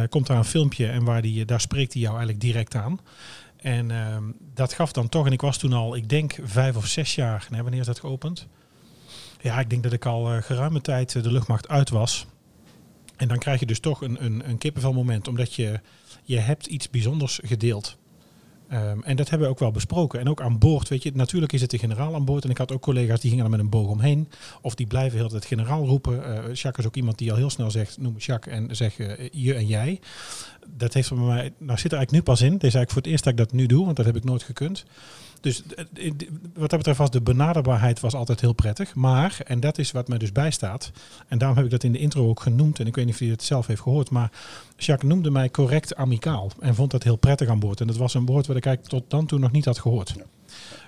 komt 0.09 0.27
daar 0.27 0.37
een 0.37 0.45
filmpje 0.45 0.87
en 0.87 1.03
waar 1.03 1.21
die, 1.21 1.45
daar 1.45 1.61
spreekt 1.61 1.93
hij 1.93 2.01
jou 2.01 2.15
eigenlijk 2.15 2.45
direct 2.45 2.75
aan. 2.75 2.99
En 3.57 3.91
ehm, 3.91 4.23
dat 4.53 4.73
gaf 4.73 4.91
dan 4.91 5.09
toch, 5.09 5.25
en 5.25 5.31
ik 5.31 5.41
was 5.41 5.57
toen 5.57 5.73
al, 5.73 5.95
ik 5.95 6.09
denk 6.09 6.39
vijf 6.43 6.75
of 6.75 6.85
zes 6.85 7.15
jaar, 7.15 7.47
nee, 7.49 7.61
wanneer 7.61 7.79
is 7.79 7.85
dat 7.85 7.99
geopend? 7.99 8.47
Ja, 9.41 9.59
ik 9.59 9.69
denk 9.69 9.83
dat 9.83 9.93
ik 9.93 10.05
al 10.05 10.41
geruime 10.41 10.81
tijd 10.81 11.23
de 11.23 11.31
luchtmacht 11.31 11.67
uit 11.67 11.89
was. 11.89 12.27
En 13.23 13.29
dan 13.29 13.37
krijg 13.37 13.59
je 13.59 13.65
dus 13.65 13.79
toch 13.79 14.01
een, 14.01 14.25
een, 14.25 14.49
een 14.49 14.57
kippenvelmoment, 14.57 15.27
omdat 15.27 15.53
je, 15.53 15.79
je 16.23 16.37
hebt 16.37 16.65
iets 16.65 16.89
bijzonders 16.89 17.39
gedeeld. 17.43 17.97
Ehm, 18.67 18.99
en 19.01 19.15
dat 19.15 19.29
hebben 19.29 19.47
we 19.47 19.53
ook 19.53 19.59
wel 19.59 19.71
besproken. 19.71 20.19
En 20.19 20.29
ook 20.29 20.41
aan 20.41 20.57
boord, 20.57 20.89
weet 20.89 21.03
je, 21.03 21.11
natuurlijk 21.13 21.53
is 21.53 21.61
het 21.61 21.69
de 21.69 21.77
generaal 21.77 22.15
aan 22.15 22.25
boord. 22.25 22.43
En 22.43 22.49
ik 22.49 22.57
had 22.57 22.71
ook 22.71 22.81
collega's 22.81 23.19
die 23.19 23.29
gingen 23.29 23.45
er 23.45 23.51
met 23.51 23.59
een 23.59 23.69
boog 23.69 23.87
omheen. 23.87 24.29
Of 24.61 24.75
die 24.75 24.87
blijven 24.87 25.17
heel 25.17 25.29
tijd 25.29 25.45
generaal 25.45 25.85
roepen. 25.85 26.23
Eh 26.25 26.53
Jacques 26.53 26.77
is 26.77 26.85
ook 26.85 26.95
iemand 26.95 27.17
die 27.17 27.31
al 27.31 27.37
heel 27.37 27.49
snel 27.49 27.71
zegt, 27.71 27.97
noem 27.97 28.13
me 28.13 28.19
Jacques 28.19 28.55
en 28.55 28.75
zeg 28.75 28.99
eh, 28.99 29.29
je 29.31 29.53
en 29.53 29.67
jij. 29.67 29.99
Dat 30.67 30.93
heeft 30.93 31.09
bij 31.09 31.19
mij, 31.19 31.53
nou 31.57 31.79
zit 31.79 31.91
er 31.91 31.97
eigenlijk 31.97 32.11
nu 32.11 32.21
pas 32.21 32.41
in. 32.41 32.51
Dit 32.51 32.63
is 32.63 32.75
eigenlijk 32.75 32.91
voor 32.91 33.01
het 33.01 33.11
eerst 33.11 33.23
dat 33.23 33.33
ik 33.33 33.39
dat 33.39 33.51
nu 33.51 33.65
doe, 33.65 33.85
want 33.85 33.97
dat 33.97 34.05
heb 34.05 34.15
ik 34.15 34.23
nooit 34.23 34.43
gekund. 34.43 34.85
Dus 35.43 35.63
eh, 35.75 36.07
eh, 36.07 36.13
wat 36.53 36.69
dat 36.69 36.77
betreft 36.77 36.97
was 36.97 37.09
de 37.11 37.21
benaderbaarheid 37.21 37.99
was 37.99 38.13
altijd 38.13 38.41
heel 38.41 38.53
prettig. 38.53 38.95
Maar, 38.95 39.37
en 39.45 39.59
dat 39.59 39.77
is 39.77 39.91
wat 39.91 40.07
mij 40.07 40.17
dus 40.17 40.31
bijstaat. 40.31 40.91
En 41.27 41.37
daarom 41.37 41.57
heb 41.57 41.65
ik 41.65 41.71
dat 41.71 41.83
in 41.83 41.91
de 41.91 41.97
intro 41.99 42.29
ook 42.29 42.39
genoemd. 42.39 42.79
En 42.79 42.87
ik 42.87 42.95
weet 42.95 43.05
niet 43.05 43.13
of 43.13 43.19
je 43.19 43.29
het 43.29 43.43
zelf 43.43 43.67
heeft 43.67 43.81
gehoord. 43.81 44.09
Maar 44.09 44.31
Jacques 44.77 45.09
noemde 45.11 45.31
mij 45.31 45.49
correct 45.49 45.95
amicaal. 45.95 46.51
En 46.59 46.75
vond 46.75 46.91
dat 46.91 47.03
heel 47.03 47.15
prettig 47.15 47.47
aan 47.47 47.59
boord. 47.59 47.81
En 47.81 47.87
dat 47.87 47.97
was 47.97 48.13
een 48.13 48.25
woord 48.25 48.47
wat 48.47 48.55
ik 48.57 48.65
eigenlijk 48.65 48.95
tot 48.95 49.09
dan 49.09 49.25
toe 49.25 49.39
nog 49.39 49.51
niet 49.51 49.65
had 49.65 49.79
gehoord. 49.79 50.15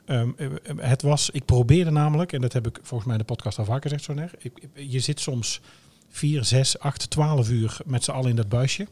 Ehm, 0.06 0.30
eh, 0.38 0.48
het 0.78 1.02
was, 1.02 1.30
ik 1.30 1.46
probeerde 1.46 1.92
namelijk, 1.92 2.34
en 2.34 2.42
dat 2.42 2.54
heb 2.54 2.68
ik 2.68 2.80
volgens 2.82 3.04
mij 3.10 3.18
in 3.20 3.26
de 3.28 3.34
podcast 3.34 3.58
al 3.60 3.66
vaker 3.66 3.90
gezegd, 3.90 4.34
ik- 4.44 4.68
je 4.74 5.00
zit 5.00 5.20
soms 5.20 5.62
4, 6.10 6.44
6, 6.44 6.80
8, 6.80 7.10
12 7.10 7.50
uur 7.50 7.78
met 7.86 8.04
z'n 8.04 8.12
allen 8.12 8.30
in 8.30 8.36
dat 8.36 8.50
buisje. 8.50 8.88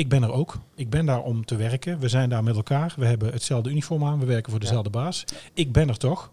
Ik 0.00 0.08
ben 0.08 0.22
er 0.22 0.32
ook. 0.32 0.58
Ik 0.74 0.90
ben 0.90 1.06
daar 1.06 1.22
om 1.22 1.44
te 1.44 1.56
werken. 1.56 1.98
We 1.98 2.08
zijn 2.08 2.28
daar 2.28 2.42
met 2.42 2.56
elkaar. 2.56 2.94
We 2.96 3.06
hebben 3.06 3.32
hetzelfde 3.32 3.70
uniform 3.70 4.04
aan. 4.04 4.18
We 4.20 4.26
werken 4.26 4.50
voor 4.50 4.60
dezelfde 4.60 4.90
baas. 4.90 5.24
Ik 5.54 5.72
ben 5.72 5.88
er 5.88 5.96
toch. 5.96 6.30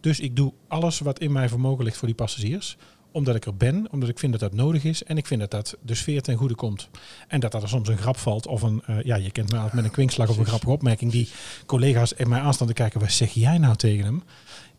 Dus 0.00 0.20
ik 0.20 0.36
doe 0.36 0.52
alles 0.68 0.98
wat 0.98 1.18
in 1.18 1.32
mijn 1.32 1.48
vermogen 1.48 1.84
ligt 1.84 1.96
voor 1.96 2.08
die 2.08 2.16
passagiers. 2.16 2.76
Omdat 3.12 3.34
ik 3.34 3.44
er 3.44 3.56
ben, 3.56 3.86
omdat 3.90 4.08
ik 4.08 4.18
vind 4.18 4.32
dat 4.32 4.40
dat 4.40 4.54
nodig 4.54 4.84
is. 4.84 5.04
En 5.04 5.16
ik 5.16 5.26
vind 5.26 5.40
dat 5.40 5.50
dat 5.50 5.76
de 5.82 5.94
sfeer 5.94 6.22
ten 6.22 6.36
goede 6.36 6.54
komt. 6.54 6.88
En 7.28 7.40
dat 7.40 7.54
er 7.54 7.68
soms 7.68 7.88
een 7.88 7.98
grap 7.98 8.16
valt 8.16 8.46
of 8.46 8.62
een, 8.62 8.82
eh, 8.86 9.02
ja, 9.02 9.16
je 9.16 9.30
kent 9.30 9.50
me 9.50 9.56
altijd 9.56 9.74
met 9.74 9.84
een 9.84 9.90
kwinkslag 9.90 10.28
of 10.28 10.36
een 10.36 10.46
grappige 10.46 10.72
opmerking. 10.72 11.10
Die 11.10 11.28
collega's 11.66 12.12
in 12.12 12.28
mij 12.28 12.40
aanstaan 12.40 12.66
te 12.66 12.72
kijken, 12.72 13.00
wat 13.00 13.12
zeg 13.12 13.30
jij 13.30 13.58
nou 13.58 13.76
tegen 13.76 14.04
hem? 14.04 14.22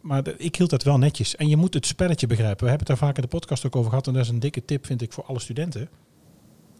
Maar 0.01 0.23
ik 0.37 0.55
hield 0.55 0.69
dat 0.69 0.83
wel 0.83 0.97
netjes. 0.97 1.35
En 1.35 1.47
je 1.47 1.57
moet 1.57 1.73
het 1.73 1.85
spelletje 1.85 2.27
begrijpen. 2.27 2.63
We 2.63 2.69
hebben 2.69 2.87
het 2.87 2.97
daar 2.97 3.07
vaak 3.07 3.15
in 3.15 3.21
de 3.21 3.37
podcast 3.37 3.65
ook 3.65 3.75
over 3.75 3.89
gehad. 3.89 4.07
En 4.07 4.13
dat 4.13 4.23
is 4.23 4.29
een 4.29 4.39
dikke 4.39 4.65
tip, 4.65 4.85
vind 4.85 5.01
ik, 5.01 5.13
voor 5.13 5.23
alle 5.23 5.39
studenten 5.39 5.89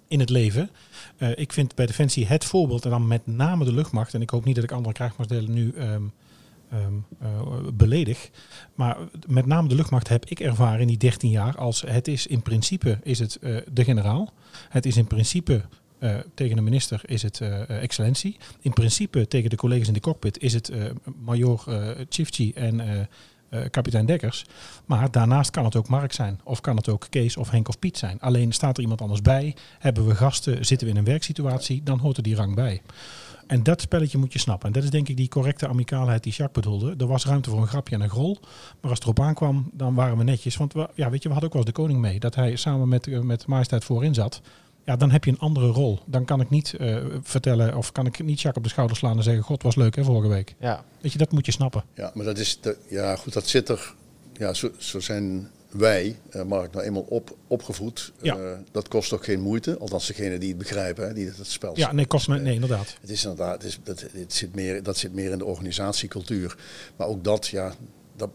in 0.07 0.19
het 0.19 0.29
leven. 0.29 0.69
Eh, 1.17 1.29
ik 1.35 1.53
vind 1.53 1.75
bij 1.75 1.85
Defensie 1.85 2.25
het 2.25 2.45
voorbeeld, 2.45 2.83
en 2.83 2.89
dan 2.89 3.07
met 3.07 3.27
name 3.27 3.65
de 3.65 3.73
luchtmacht. 3.73 4.13
En 4.13 4.21
ik 4.21 4.29
hoop 4.29 4.45
niet 4.45 4.55
dat 4.55 4.63
ik 4.63 4.71
andere 4.71 4.93
krijgsmachtsdelen 4.93 5.53
nu 5.53 5.73
ehm, 5.77 6.03
ehm, 6.69 6.93
eh, 7.19 7.41
beledig. 7.73 8.29
Maar 8.75 8.97
met 9.27 9.45
name 9.45 9.67
de 9.67 9.75
luchtmacht 9.75 10.07
heb 10.07 10.25
ik 10.25 10.39
ervaren 10.39 10.81
in 10.81 10.87
die 10.87 10.97
13 10.97 11.29
jaar 11.29 11.57
als 11.57 11.81
het 11.87 12.07
is 12.07 12.27
in 12.27 12.41
principe 12.41 12.99
is 13.03 13.19
het 13.19 13.35
eh, 13.35 13.57
de 13.71 13.83
generaal. 13.83 14.33
Het 14.69 14.85
is 14.85 14.97
in 14.97 15.07
principe 15.07 15.61
tegen 16.33 16.55
de 16.55 16.61
minister 16.61 17.01
is 17.05 17.21
het 17.21 17.41
excellentie. 17.67 18.37
In 18.59 18.73
principe 18.73 19.27
tegen 19.27 19.49
de 19.49 19.55
collega's 19.55 19.87
in 19.87 19.93
de 19.93 19.99
cockpit 19.99 20.41
is 20.41 20.53
het 20.53 20.69
eh 20.69 20.85
major 21.23 21.63
uh, 21.69 21.89
Chifchi 22.09 22.53
en 22.53 23.07
kapitein 23.69 24.05
Dekkers. 24.05 24.45
Maar 24.85 25.11
daarnaast 25.11 25.51
kan 25.51 25.65
het 25.65 25.75
ook 25.75 25.87
Mark 25.87 26.13
zijn. 26.13 26.39
Of 26.43 26.61
kan 26.61 26.75
het 26.75 26.89
ook 26.89 27.07
Kees 27.09 27.37
of 27.37 27.49
Henk 27.49 27.67
of 27.67 27.79
Piet 27.79 27.97
zijn. 27.97 28.19
Alleen 28.19 28.51
staat 28.51 28.77
er 28.77 28.83
iemand 28.83 29.01
anders 29.01 29.21
bij. 29.21 29.55
Hebben 29.79 30.07
we 30.07 30.15
gasten, 30.15 30.65
zitten 30.65 30.87
we 30.87 30.93
in 30.93 30.99
een 30.99 31.05
werksituatie. 31.05 31.83
Dan 31.83 31.99
hoort 31.99 32.17
er 32.17 32.23
die 32.23 32.35
rang 32.35 32.55
bij. 32.55 32.81
En 33.47 33.63
dat 33.63 33.81
spelletje 33.81 34.17
moet 34.17 34.33
je 34.33 34.39
snappen. 34.39 34.67
En 34.67 34.73
dat 34.73 34.83
is 34.83 34.89
denk 34.89 35.09
ik 35.09 35.17
die 35.17 35.27
correcte 35.27 35.67
amicaalheid 35.67 36.23
die 36.23 36.33
Jacques 36.33 36.63
bedoelde. 36.63 36.95
Er 36.97 37.07
was 37.07 37.25
ruimte 37.25 37.49
voor 37.49 37.61
een 37.61 37.67
grapje 37.67 37.95
en 37.95 38.01
een 38.01 38.09
grol. 38.09 38.37
Maar 38.81 38.89
als 38.89 38.99
het 38.99 39.03
erop 39.03 39.19
aankwam, 39.19 39.69
dan 39.73 39.93
waren 39.93 40.17
we 40.17 40.23
netjes. 40.23 40.57
Want 40.57 40.73
we, 40.73 40.89
ja, 40.93 41.09
weet 41.09 41.23
je, 41.23 41.27
we 41.27 41.33
hadden 41.33 41.43
ook 41.43 41.55
wel 41.55 41.65
eens 41.65 41.75
de 41.75 41.81
koning 41.81 41.99
mee. 41.99 42.19
Dat 42.19 42.35
hij 42.35 42.55
samen 42.55 42.87
met, 42.87 43.07
eh, 43.07 43.19
met 43.19 43.47
majesteit 43.47 43.83
voorin 43.83 44.13
zat. 44.13 44.41
Ja, 44.85 44.95
dan 44.95 45.11
heb 45.11 45.23
je 45.23 45.31
een 45.31 45.39
andere 45.39 45.67
rol. 45.67 45.99
Dan 46.05 46.25
kan 46.25 46.41
ik 46.41 46.49
niet 46.49 46.73
eh, 46.73 46.97
vertellen 47.21 47.77
of 47.77 47.91
kan 47.91 48.05
ik 48.05 48.23
niet 48.23 48.41
Jacques 48.41 48.57
op 48.57 48.63
de 48.63 48.69
schouder 48.69 48.97
slaan 48.97 49.17
en 49.17 49.23
zeggen: 49.23 49.43
God 49.43 49.63
was 49.63 49.75
leuk 49.75 49.95
hè, 49.95 50.03
vorige 50.03 50.27
week. 50.27 50.55
Ja, 50.59 50.85
Weet 51.01 51.11
je, 51.11 51.17
dat 51.17 51.31
moet 51.31 51.45
je 51.45 51.51
snappen. 51.51 51.83
Ja, 51.93 52.11
maar 52.13 52.25
dat 52.25 52.37
is, 52.37 52.61
de, 52.61 52.77
ja 52.89 53.15
goed, 53.15 53.33
dat 53.33 53.47
zit 53.47 53.69
er, 53.69 53.93
ja, 54.33 54.53
zo, 54.53 54.71
zo 54.77 54.99
zijn 54.99 55.49
wij, 55.69 56.19
eh, 56.29 56.43
Mark, 56.43 56.71
nou 56.71 56.85
eenmaal 56.85 57.05
op, 57.09 57.37
opgevoed. 57.47 58.13
Ja. 58.21 58.35
Eh, 58.35 58.57
dat 58.71 58.87
kost 58.87 59.13
ook 59.13 59.23
geen 59.23 59.41
moeite, 59.41 59.77
althans 59.77 60.07
degene 60.07 60.37
die 60.37 60.49
het 60.49 60.57
begrijpen, 60.57 61.07
hè, 61.07 61.13
die 61.13 61.25
het 61.25 61.47
spel 61.47 61.77
Ja, 61.77 61.91
nee, 61.91 62.05
kost 62.05 62.27
me, 62.27 62.39
nee, 62.39 62.53
inderdaad. 62.53 62.97
Het 63.01 63.09
is 63.09 63.23
inderdaad, 63.23 63.53
het 63.53 63.63
is, 63.63 63.79
dat, 63.83 64.05
het 64.11 64.33
zit 64.33 64.55
meer, 64.55 64.83
dat 64.83 64.97
zit 64.97 65.13
meer 65.13 65.31
in 65.31 65.37
de 65.37 65.45
organisatiecultuur. 65.45 66.57
Maar 66.95 67.07
ook 67.07 67.23
dat, 67.23 67.47
ja, 67.47 67.73
dat, 68.15 68.29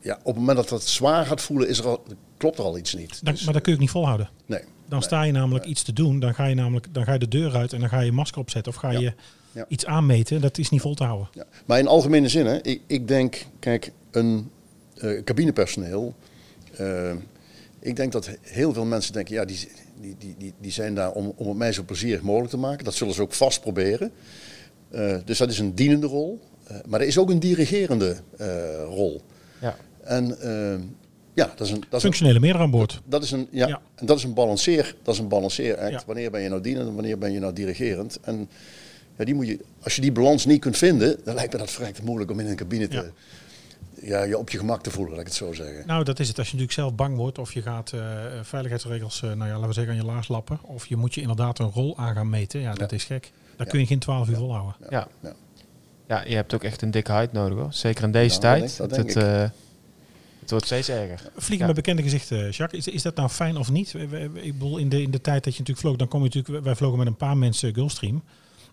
ja, 0.00 0.18
op 0.22 0.24
het 0.24 0.36
moment 0.36 0.56
dat 0.56 0.68
dat 0.68 0.82
zwaar 0.82 1.26
gaat 1.26 1.40
voelen, 1.40 1.68
is 1.68 1.78
er 1.78 1.86
al, 1.86 2.04
klopt 2.44 2.58
er 2.58 2.64
al 2.64 2.78
iets 2.78 2.94
niet. 2.94 3.24
Dan, 3.24 3.34
Dus, 3.34 3.44
maar 3.44 3.52
dat 3.52 3.62
kun 3.62 3.70
je 3.72 3.78
ook 3.78 3.84
niet 3.84 3.92
volhouden. 3.92 4.28
nee. 4.46 4.60
Dan 4.88 4.98
nee. 4.98 5.08
sta 5.08 5.22
je 5.22 5.32
namelijk 5.32 5.64
iets 5.64 5.82
te 5.82 5.92
doen. 5.92 6.20
Dan 6.20 6.34
ga 6.34 6.44
je 6.46 6.54
namelijk 6.54 6.86
dan 6.92 7.04
ga 7.04 7.12
je 7.12 7.18
de 7.18 7.28
deur 7.28 7.54
uit 7.56 7.72
en 7.72 7.80
dan 7.80 7.88
ga 7.88 7.98
je 8.00 8.06
je 8.06 8.12
masker 8.12 8.40
opzetten 8.40 8.72
of 8.72 8.78
ga 8.78 8.90
Ja. 8.90 8.98
je 8.98 9.12
Ja. 9.52 9.64
iets 9.68 9.86
aanmeten. 9.86 10.40
Dat 10.40 10.58
is 10.58 10.68
niet 10.70 10.80
vol 10.80 10.94
te 10.94 11.04
houden. 11.04 11.28
Ja. 11.32 11.44
Maar 11.66 11.78
in 11.78 11.86
algemene 11.86 12.28
zin, 12.28 12.46
hè, 12.46 12.62
ik, 12.62 12.80
ik 12.86 13.08
denk, 13.08 13.46
kijk, 13.58 13.92
een 14.10 14.50
eh, 14.96 15.22
cabinepersoneel. 15.24 16.14
eh, 16.76 17.12
ik 17.80 17.96
denk 17.96 18.12
dat 18.12 18.30
heel 18.40 18.72
veel 18.72 18.84
mensen 18.84 19.12
denken, 19.12 19.34
ja, 19.34 19.44
die, 19.44 19.68
die, 20.00 20.16
die, 20.18 20.34
die, 20.38 20.52
die 20.60 20.70
zijn 20.72 20.94
daar 20.94 21.10
om, 21.12 21.32
om 21.36 21.48
het 21.48 21.56
mij 21.56 21.72
zo 21.72 21.82
plezierig 21.82 22.22
mogelijk 22.22 22.50
te 22.50 22.56
maken. 22.56 22.84
Dat 22.84 22.94
zullen 22.94 23.14
ze 23.14 23.22
ook 23.22 23.32
vast 23.32 23.60
proberen. 23.60 24.10
Eh, 24.90 25.16
dus 25.24 25.38
dat 25.38 25.50
is 25.50 25.58
een 25.58 25.74
dienende 25.74 26.06
rol. 26.06 26.40
Eh, 26.66 26.76
maar 26.86 27.00
er 27.00 27.06
is 27.06 27.18
ook 27.18 27.30
een 27.30 27.40
dirigerende 27.40 28.16
eh, 28.36 28.46
rol. 28.88 29.20
ja. 29.60 29.76
En 30.04 30.36
ja, 31.34 31.46
dat 31.56 31.60
is 31.66 31.70
een. 31.70 31.76
Dat 31.80 31.84
is 31.88 31.92
een 31.92 32.00
Functionele 32.00 32.40
meerder 32.40 32.62
aan 32.62 32.70
boord. 32.70 33.00
dat 33.04 33.22
is 33.22 33.30
een, 33.30 33.48
ja, 33.50 33.66
Ja. 33.66 33.80
En 33.94 34.06
dat 34.06 34.16
is 34.18 34.24
een 34.24 34.34
balanceer, 34.34 34.94
dat 35.02 35.14
is 35.14 35.20
een 35.20 35.28
balanceeract. 35.28 35.90
Ja. 35.90 36.02
Wanneer 36.06 36.30
ben 36.30 36.40
je 36.40 36.48
nou 36.48 36.60
dienend 36.60 36.88
en 36.88 36.94
wanneer 36.94 37.18
ben 37.18 37.32
je 37.32 37.38
nou 37.38 37.52
dirigerend? 37.52 38.18
En 38.22 38.48
ja, 39.18 39.24
die 39.24 39.34
moet 39.34 39.46
je, 39.46 39.58
als 39.82 39.94
je 39.94 40.00
die 40.00 40.12
balans 40.12 40.46
niet 40.46 40.60
kunt 40.60 40.76
vinden, 40.76 41.16
dan 41.24 41.34
lijkt 41.34 41.52
me 41.52 41.58
dat 41.58 41.70
vrij 41.70 41.92
moeilijk 42.02 42.30
om 42.30 42.40
in 42.40 42.46
een 42.46 42.56
cabine 42.56 42.88
te, 42.88 43.10
ja. 44.00 44.22
je 44.22 44.38
op 44.38 44.50
je 44.50 44.58
gemak 44.58 44.82
te 44.82 44.90
voelen, 44.90 45.10
laat 45.12 45.20
ik 45.20 45.26
het 45.26 45.36
zo 45.36 45.52
zeggen. 45.52 45.82
Nou, 45.86 46.04
dat 46.04 46.18
is 46.20 46.28
het. 46.28 46.38
Als 46.38 46.46
je 46.46 46.52
natuurlijk 46.52 46.80
zelf 46.80 46.94
bang 46.94 47.16
wordt 47.16 47.38
of 47.38 47.52
je 47.52 47.62
gaat 47.62 47.92
eh, 47.92 48.00
veiligheidsregels, 48.42 49.22
eh, 49.22 49.32
nou 49.32 49.44
ja, 49.48 49.54
laten 49.54 49.68
we 49.68 49.72
zeggen, 49.74 49.92
aan 49.92 49.98
je 50.00 50.06
laars 50.06 50.28
lappen. 50.28 50.58
Of 50.62 50.86
je 50.86 50.96
moet 50.96 51.14
je 51.14 51.20
inderdaad 51.20 51.58
een 51.58 51.70
rol 51.70 51.98
aan 51.98 52.14
gaan 52.14 52.30
meten. 52.30 52.60
Ja, 52.60 52.74
dat 52.74 52.90
Ja. 52.90 52.96
is 52.96 53.04
gek. 53.04 53.30
Ja. 53.58 53.64
kun 53.64 53.80
je 53.80 53.86
geen 53.86 53.98
12 53.98 54.28
uur 54.28 54.36
volhouden. 54.36 54.74
Ja. 54.90 55.08
Ja. 55.22 55.32
ja, 56.08 56.24
je 56.26 56.34
hebt 56.34 56.54
ook 56.54 56.62
echt 56.64 56.82
een 56.82 56.90
dikke 56.90 57.12
huid 57.12 57.32
nodig 57.32 57.58
hoor. 57.58 57.72
Zeker 57.72 58.04
in 58.04 58.10
deze 58.12 58.34
Ja, 58.34 58.40
dat 58.40 58.40
tijd. 58.40 58.60
denk- 58.78 58.90
dat 58.90 58.96
het, 58.96 59.06
denk 59.14 59.26
ik. 59.26 59.32
eh, 59.32 59.48
het 60.44 60.52
wordt 60.52 60.66
steeds 60.66 60.88
erger. 60.88 61.30
Vliegen 61.36 61.58
Ja. 61.58 61.66
met 61.66 61.74
bekende 61.74 62.02
gezichten, 62.02 62.50
Jacques. 62.50 62.86
Is, 62.86 62.94
is 62.94 63.02
dat 63.02 63.14
nou 63.16 63.28
fijn 63.28 63.56
of 63.56 63.70
niet? 63.70 63.94
Ik 64.34 64.58
bedoel, 64.58 64.78
in 64.78 64.88
de, 64.88 65.02
in 65.02 65.10
de 65.10 65.20
tijd 65.20 65.44
dat 65.44 65.52
je 65.52 65.58
natuurlijk 65.58 65.86
vloog, 65.86 65.96
dan 65.96 66.08
kom 66.08 66.24
je 66.24 66.30
natuurlijk, 66.34 66.64
wij 66.64 66.74
vlogen 66.76 66.98
met 66.98 67.06
een 67.06 67.16
paar 67.16 67.36
mensen 67.36 67.74
Gulfstream. 67.74 68.22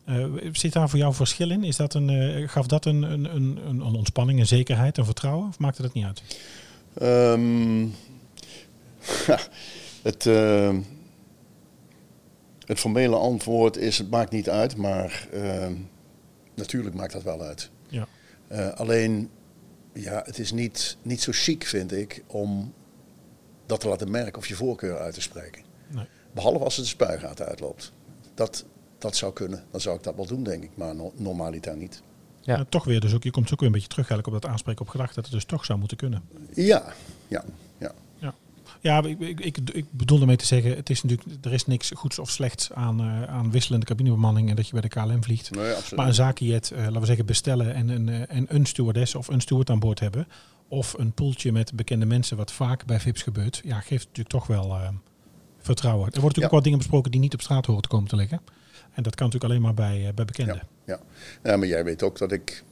Eh, 0.05 0.25
zit 0.51 0.73
daar 0.73 0.89
voor 0.89 0.99
jou 0.99 1.13
verschil 1.13 1.51
in? 1.51 1.63
Is 1.63 1.75
dat 1.75 1.93
een, 1.93 2.09
eh, 2.09 2.49
gaf 2.49 2.67
dat 2.67 2.85
een, 2.85 3.03
een, 3.03 3.35
een, 3.35 3.59
een 3.67 3.81
ontspanning, 3.81 4.39
een 4.39 4.47
zekerheid, 4.47 4.97
een 4.97 5.05
vertrouwen? 5.05 5.47
Of 5.47 5.59
maakte 5.59 5.81
dat 5.81 5.93
niet 5.93 6.05
uit? 6.05 6.21
Ehm, 6.93 7.87
het, 10.09 10.25
ehm, 10.25 10.79
het 12.65 12.79
formele 12.79 13.15
antwoord 13.15 13.77
is: 13.77 13.97
het 13.97 14.09
maakt 14.09 14.31
niet 14.31 14.49
uit, 14.49 14.75
maar 14.77 15.27
ehm, 15.33 15.73
natuurlijk 16.55 16.95
maakt 16.95 17.13
dat 17.13 17.23
wel 17.23 17.41
uit. 17.41 17.69
Ja. 17.87 18.07
Eh, 18.47 18.69
alleen, 18.69 19.29
ja, 19.93 20.21
het 20.25 20.39
is 20.39 20.51
niet, 20.51 20.97
niet 21.01 21.21
zo 21.21 21.31
chic, 21.33 21.65
vind 21.65 21.91
ik, 21.91 22.23
om 22.27 22.73
dat 23.65 23.79
te 23.79 23.87
laten 23.87 24.11
merken 24.11 24.37
of 24.37 24.47
je 24.47 24.55
voorkeur 24.55 24.99
uit 24.99 25.13
te 25.13 25.21
spreken. 25.21 25.63
Nee. 25.87 26.05
Behalve 26.33 26.63
als 26.63 26.75
het 26.75 26.85
de 26.85 26.91
spuigaten 26.91 27.45
uitloopt. 27.45 27.91
Dat, 28.33 28.65
dat 28.97 29.15
zou 29.15 29.33
kunnen. 29.33 29.63
Dan 29.71 29.81
zou 29.81 29.97
ik 29.97 30.03
dat 30.03 30.15
wel 30.15 30.25
doen, 30.25 30.43
denk 30.43 30.63
ik. 30.63 30.69
Maar 30.73 30.95
no- 30.95 31.13
niet. 31.75 32.01
Ja. 32.41 32.57
En 32.57 32.69
toch 32.69 32.83
weer, 32.83 32.99
dus 32.99 33.13
ook, 33.13 33.23
je 33.23 33.31
komt 33.31 33.51
ook 33.53 33.59
weer 33.59 33.67
een 33.67 33.73
beetje 33.73 33.87
terug 33.87 34.09
eigenlijk 34.09 34.35
op 34.35 34.41
dat 34.41 34.51
aanspreken 34.51 34.81
op 34.81 34.89
gedachte 34.89 35.15
dat 35.15 35.23
het 35.23 35.33
dus 35.33 35.45
toch 35.45 35.65
zou 35.65 35.79
moeten 35.79 35.97
kunnen. 35.97 36.23
Ja, 36.53 36.93
ja, 37.27 37.43
ja. 38.81 39.03
Ik, 39.03 39.19
ik, 39.19 39.39
ik, 39.39 39.57
ik 39.71 39.85
bedoel 39.91 40.17
daarmee 40.17 40.35
te 40.35 40.45
zeggen, 40.45 40.75
het 40.75 40.89
is 40.89 41.03
natuurlijk, 41.03 41.45
er 41.45 41.53
is 41.53 41.65
niks 41.65 41.91
goeds 41.95 42.19
of 42.19 42.29
slechts 42.29 42.71
aan, 42.71 42.99
eh, 42.99 43.23
aan 43.23 43.51
wisselende 43.51 43.85
cabinebemanning 43.85 44.49
en 44.49 44.55
dat 44.55 44.65
je 44.65 44.71
bij 44.71 44.81
de 44.81 44.87
KLM 44.87 45.23
vliegt. 45.23 45.51
Nee. 45.51 45.75
Maar 45.95 46.07
een 46.07 46.13
zakenjet, 46.13 46.71
eh, 46.71 46.77
laten 46.83 46.99
we 46.99 47.05
zeggen, 47.05 47.25
bestellen 47.25 47.73
en 47.73 47.89
een, 47.89 48.09
eh, 48.09 48.35
en 48.37 48.45
een 48.55 48.65
stewardess 48.65 49.15
of 49.15 49.27
een 49.27 49.41
steward 49.41 49.69
aan 49.69 49.79
boord 49.79 49.99
hebben. 49.99 50.27
Of 50.67 50.93
een 50.97 51.11
poeltje 51.13 51.51
met 51.51 51.73
bekende 51.75 52.05
mensen, 52.05 52.37
wat 52.37 52.51
vaak 52.51 52.85
bij 52.85 52.99
VIP's 52.99 53.21
gebeurt. 53.21 53.61
Ja, 53.63 53.79
geeft 53.79 54.05
natuurlijk 54.05 54.29
toch 54.29 54.47
wel 54.47 54.77
vertrouwen. 55.59 56.05
Er 56.05 56.21
worden 56.21 56.21
natuurlijk 56.21 56.37
Ja. 56.37 56.45
ook 56.45 56.51
wat 56.51 56.63
dingen 56.63 56.77
besproken 56.77 57.11
die 57.11 57.19
niet 57.19 57.33
op 57.33 57.41
straat 57.41 57.65
horen 57.65 57.81
te 57.81 57.87
komen 57.87 58.09
te 58.09 58.15
liggen. 58.15 58.41
En 58.93 59.03
dat 59.03 59.15
kan 59.15 59.25
natuurlijk 59.25 59.43
alleen 59.43 59.61
maar 59.61 59.73
bij, 59.73 60.11
bij 60.15 60.25
bekenden. 60.25 60.67
Ja, 60.85 60.99
ja. 61.43 61.51
ja, 61.51 61.57
maar 61.57 61.67
jij 61.67 61.83
weet 61.83 62.03
ook 62.03 62.17
dat 62.17 62.31
ik. 62.31 62.63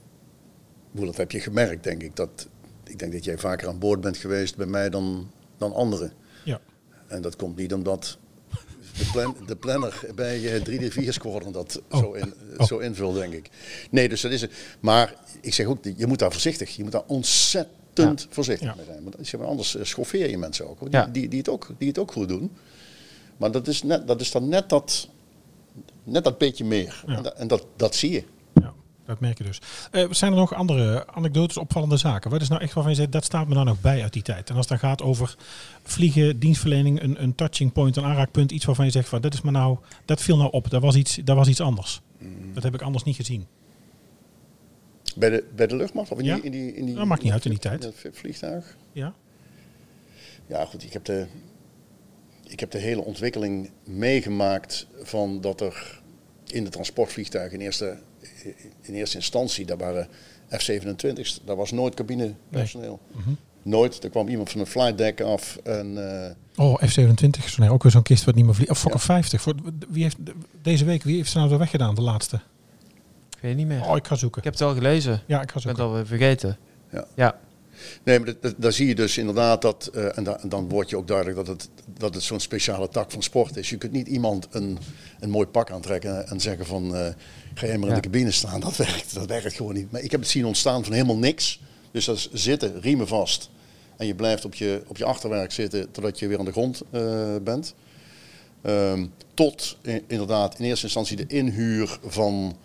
Hoe 0.92 1.06
dat 1.06 1.18
heb 1.18 1.32
je 1.32 1.40
gemerkt, 1.40 1.84
denk 1.84 2.04
ik. 2.04 2.16
Dat, 2.16 2.48
ik 2.84 3.00
denk 3.00 3.12
dat 3.12 3.24
jij 3.24 3.38
vaker 3.38 3.68
aan 3.68 3.80
boord 3.80 4.02
bent 4.02 4.18
geweest 4.18 4.56
bij 4.58 4.66
mij 4.66 4.90
dan, 4.90 5.32
dan 5.60 5.74
anderen. 5.74 6.12
Ja. 6.46 6.60
En 7.08 7.22
dat 7.22 7.36
komt 7.36 7.58
niet 7.58 7.74
omdat 7.74 8.18
de, 8.98 9.10
plan, 9.12 9.36
de 9.48 9.56
planner 9.56 10.02
bij 10.16 10.40
je 10.40 10.62
3D4 10.92 11.08
squadron 11.10 11.52
dat 11.54 11.82
Oh. 11.90 12.00
zo, 12.00 12.12
in, 12.12 12.34
Oh. 12.58 12.66
zo 12.66 12.78
invult, 12.78 13.16
denk 13.16 13.34
ik. 13.34 13.50
Nee, 13.92 14.10
dus 14.10 14.22
dat 14.22 14.32
is 14.32 14.42
het. 14.42 14.52
Maar 14.80 15.14
ik 15.42 15.54
zeg 15.54 15.66
ook, 15.66 15.78
je 15.98 16.08
moet 16.08 16.20
daar 16.20 16.32
voorzichtig. 16.32 16.76
Je 16.76 16.84
moet 16.84 16.92
daar 16.92 17.04
ontzettend 17.08 18.28
voorzichtig 18.30 18.68
Ja. 18.68 18.76
mee 18.76 18.86
zijn. 18.86 19.04
Want 19.04 19.16
zeg 19.22 19.40
maar, 19.40 19.50
anders 19.50 19.76
eh, 19.76 19.84
schoffeer 19.84 20.30
je 20.30 20.38
mensen 20.38 20.70
ook, 20.70 20.80
hoor, 20.80 20.90
die, 20.90 21.12
die, 21.12 21.28
die, 21.28 21.40
het 21.40 21.50
ook. 21.50 21.68
Die 21.78 21.88
het 21.88 21.98
ook 21.98 22.12
goed 22.12 22.28
doen. 22.28 22.52
Maar 23.38 23.52
dat 23.52 23.68
is, 23.68 23.84
net, 23.84 24.08
dat 24.08 24.22
is 24.22 24.32
dan 24.32 24.48
net 24.50 24.70
dat, 24.70 25.08
net 26.04 26.24
dat 26.24 26.38
beetje 26.38 26.66
meer. 26.66 27.04
Ja. 27.08 27.16
En, 27.18 27.24
dat, 27.24 27.34
en 27.34 27.48
dat, 27.48 27.66
dat 27.76 27.96
zie 27.96 28.12
je. 28.12 28.24
Dat 29.10 29.20
merk 29.20 29.38
je 29.38 29.44
dus. 29.44 29.62
Eh, 29.92 30.06
zijn 30.12 30.32
er 30.32 30.38
nog 30.38 30.54
andere 30.54 31.08
anekdotes, 31.08 31.58
opvallende 31.58 31.98
zaken? 31.98 32.32
Wat 32.32 32.42
is 32.42 32.50
nou 32.50 32.62
echt 32.62 32.74
waarvan 32.74 32.92
je 32.92 32.98
zegt, 33.00 33.12
dat 33.12 33.24
staat 33.26 33.48
me 33.48 33.54
dan 33.54 33.66
nog 33.66 33.82
bij 33.82 34.02
uit 34.02 34.14
die 34.14 34.22
tijd? 34.22 34.50
En 34.50 34.56
als 34.56 34.70
het 34.70 34.80
dan 34.80 34.90
gaat 34.90 35.02
over 35.02 35.36
vliegen, 35.84 36.40
dienstverlening, 36.40 37.02
een, 37.02 37.24
een 37.24 37.36
touching 37.36 37.72
point, 37.72 37.96
een 37.98 38.04
aanraakpunt, 38.04 38.52
iets 38.52 38.66
waarvan 38.66 38.86
je 38.86 38.92
zegt 38.92 39.10
van, 39.10 39.22
dat 39.22 39.34
is 39.34 39.42
me 39.42 39.52
nou, 39.52 39.78
dat 40.06 40.22
viel 40.22 40.38
nou 40.38 40.52
op, 40.52 40.70
dat 40.70 40.82
was 40.82 40.96
iets, 40.96 41.16
dat 41.24 41.36
was 41.36 41.48
iets 41.48 41.62
anders. 41.62 42.02
Mm. 42.18 42.54
Dat 42.54 42.64
heb 42.64 42.74
ik 42.74 42.82
anders 42.82 43.04
niet 43.04 43.16
gezien. 43.16 43.46
Bij 45.16 45.30
de, 45.30 45.44
bij 45.56 45.68
de 45.68 45.76
luchtmacht? 45.76 46.12
Of 46.12 46.20
in 46.20 46.26
Ja. 46.26 46.36
die, 46.36 46.44
in 46.44 46.52
die, 46.52 46.74
in 46.76 46.86
die, 46.86 46.96
Dat 46.96 47.06
maakt 47.06 47.24
niet 47.24 47.32
uit 47.32 47.46
in 47.46 47.52
die 47.52 47.60
tijd. 47.60 47.84
in 48.04 48.14
vliegtuig? 48.14 48.76
Ja? 48.92 49.14
Ja, 50.48 50.66
goed. 50.66 50.84
Ik 50.84 50.94
heb 50.94 51.04
de, 51.06 51.26
ik 52.48 52.60
heb 52.60 52.72
de 52.72 52.78
hele 52.78 53.02
ontwikkeling 53.02 53.70
meegemaakt 53.84 54.88
van 55.02 55.42
dat 55.42 55.62
er 55.62 56.02
in 56.48 56.64
de 56.64 56.70
transportvliegtuigen 56.70 57.60
in 57.60 57.66
eerste, 57.66 57.98
in 58.82 58.94
eerste 58.94 59.16
instantie, 59.16 59.66
daar 59.66 59.78
waren 59.78 60.08
F-27's, 60.50 61.42
daar 61.46 61.56
was 61.56 61.72
nooit 61.72 61.94
cabinepersoneel. 61.94 63.00
Mhm. 63.12 63.30
Nooit. 63.62 64.04
Er 64.04 64.10
kwam 64.10 64.28
iemand 64.28 64.50
van 64.50 64.60
een 64.60 64.66
flight 64.68 64.98
deck 64.98 65.22
af 65.22 65.58
en... 65.64 66.12
eh, 66.26 66.32
Oh, 66.66 66.82
F27, 66.84 67.44
zo 67.46 67.62
nee, 67.62 67.70
ook 67.72 67.84
weer 67.84 67.92
zo'n 67.92 68.02
kist 68.04 68.24
wat 68.24 68.36
niet 68.36 68.46
meer 68.46 68.56
vliegt. 68.56 68.72
Of 68.72 68.80
Fokker 68.80 69.00
50. 69.00 69.42
Voor, 69.42 69.54
wie 69.90 70.04
heeft, 70.04 70.18
deze 70.62 70.86
week, 70.86 71.04
wie 71.04 71.16
heeft 71.16 71.32
ze 71.32 71.38
nou 71.38 71.50
weer 71.50 71.58
weggedaan, 71.60 71.96
de 71.96 72.02
laatste? 72.02 72.36
Ik 73.30 73.38
weet 73.42 73.56
niet 73.56 73.68
meer. 73.68 73.86
Oh, 73.86 73.96
ik 73.98 74.08
ga 74.08 74.16
zoeken. 74.16 74.38
Ik 74.38 74.44
heb 74.44 74.54
het 74.54 74.62
al 74.64 74.74
gelezen. 74.74 75.22
Ja, 75.26 75.42
ik 75.42 75.52
ga 75.52 75.58
Ik 75.58 75.64
ben 75.66 75.72
het 75.72 75.78
zoeken. 75.78 75.84
alweer 75.84 76.06
vergeten. 76.06 76.58
Ja. 76.92 77.06
Ja. 77.16 77.40
Nee, 78.04 78.20
maar 78.20 78.34
daar 78.58 78.74
zie 78.74 78.88
je 78.88 78.96
dus 78.96 79.18
inderdaad 79.18 79.62
dat, 79.62 79.90
eh, 79.94 80.18
en, 80.18 80.24
da- 80.24 80.40
en 80.42 80.50
dan 80.50 80.70
wordt 80.70 80.90
je 80.90 80.98
ook 80.98 81.08
duidelijk 81.08 81.38
dat 81.38 81.48
het, 81.48 81.70
dat 81.98 82.14
het 82.14 82.24
zo'n 82.24 82.40
speciale 82.40 82.90
tak 82.90 83.12
van 83.12 83.24
sport 83.24 83.58
is. 83.58 83.70
Je 83.70 83.78
kunt 83.78 83.92
niet 83.92 84.08
iemand 84.08 84.48
een, 84.52 84.78
een 85.20 85.30
mooi 85.30 85.48
pak 85.48 85.72
aantrekken 85.72 86.28
en 86.28 86.40
zeggen 86.42 86.66
van 86.66 86.96
eh, 86.96 87.08
ga 87.54 87.66
jij 87.66 87.78
maar 87.78 87.90
in 87.90 87.96
de 87.96 88.02
cabine 88.02 88.32
staan. 88.32 88.60
Dat 88.60 88.76
werkt, 88.86 89.14
dat 89.14 89.26
werkt 89.28 89.54
gewoon 89.54 89.74
niet. 89.74 89.92
Maar 89.92 90.02
ik 90.02 90.12
heb 90.12 90.20
het 90.20 90.30
zien 90.30 90.46
ontstaan 90.46 90.84
van 90.84 90.94
helemaal 90.94 91.18
niks. 91.18 91.60
Dus 91.92 92.06
dat 92.06 92.16
is 92.16 92.30
zitten, 92.32 92.82
riemen 92.82 93.08
vast. 93.08 93.50
En 93.98 94.08
je 94.08 94.16
blijft 94.16 94.46
op 94.46 94.54
je, 94.56 94.82
op 94.88 94.98
je 94.98 95.06
achterwerk 95.06 95.52
zitten 95.52 95.92
totdat 95.92 96.20
je 96.20 96.28
weer 96.28 96.40
aan 96.40 96.46
de 96.46 96.52
grond 96.52 96.82
eh, 96.92 97.36
bent. 97.44 97.74
Ehm, 98.62 99.06
tot 99.34 99.78
inderdaad 100.08 100.60
in 100.60 100.66
eerste 100.66 100.86
instantie 100.86 101.16
de 101.18 101.28
inhuur 101.28 102.00
van 102.06 102.56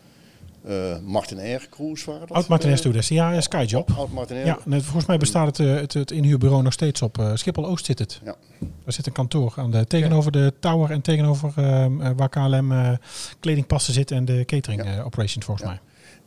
eh 0.64 0.98
Martin 1.04 1.38
Air 1.38 1.66
Cruise 1.70 2.06
waren 2.06 2.26
dat? 2.26 2.36
Oud 2.36 2.48
Martin 2.48 2.70
Eh, 2.70 2.76
Stewardess. 2.76 3.08
Ja, 3.08 3.32
ja, 3.32 3.40
Skyjob. 3.40 3.90
Oud 3.96 4.12
Martin 4.12 4.36
Air. 4.36 4.46
Ja, 4.46 4.58
nee, 4.64 4.80
volgens 4.80 5.06
mij 5.06 5.16
bestaat 5.18 5.46
het, 5.46 5.58
eh, 5.58 5.74
het, 5.74 5.92
het 5.92 6.10
inhuurbureau 6.10 6.62
nog 6.62 6.72
steeds 6.72 7.02
op 7.02 7.18
eh, 7.18 7.30
Schiphol 7.34 7.66
Oost 7.66 7.84
zit 7.84 7.98
het. 7.98 8.20
Ja. 8.24 8.34
Daar 8.60 8.92
zit 8.92 9.06
een 9.06 9.12
kantoor 9.12 9.52
aan 9.56 9.70
de, 9.70 9.86
tegenover 9.86 10.32
de 10.32 10.52
tower 10.60 10.90
en 10.90 11.00
tegenover 11.00 11.52
ehm, 11.56 12.00
eh, 12.00 12.10
waar 12.16 12.28
KLM 12.28 12.98
kledingpassen 13.40 13.92
zit 13.94 14.10
en 14.10 14.24
de 14.24 14.44
catering 14.44 14.84
Ja. 14.84 15.02
operations 15.02 15.44
volgens 15.44 15.66
mij. 15.68 15.78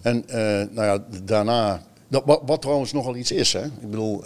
En 0.02 0.24
nou 0.74 0.84
ja, 0.88 1.04
daarna, 1.24 1.82
dat, 2.08 2.24
wat, 2.26 2.42
wat 2.46 2.62
trouwens 2.62 2.94
nogal 2.94 3.16
iets 3.16 3.32
is, 3.32 3.54
hè. 3.54 3.66
Ik 3.66 3.90
bedoel, 3.90 4.24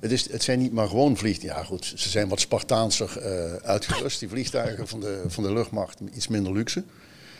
het, 0.00 0.12
is, 0.12 0.30
het 0.32 0.42
zijn 0.42 0.58
niet 0.58 0.72
maar 0.72 0.88
gewoon 0.88 1.16
vliegtuigen. 1.16 1.60
Ja 1.62 1.66
goed, 1.68 1.92
ze 1.96 2.08
zijn 2.08 2.28
wat 2.28 2.40
Spartaanser 2.40 3.20
uitgerust, 3.64 4.20
die 4.20 4.28
vliegtuigen 4.28 4.88
van 4.88 5.00
de, 5.00 5.22
van 5.26 5.42
de 5.42 5.52
luchtmacht. 5.52 6.00
Iets 6.14 6.28
minder 6.28 6.52
luxe. 6.52 6.84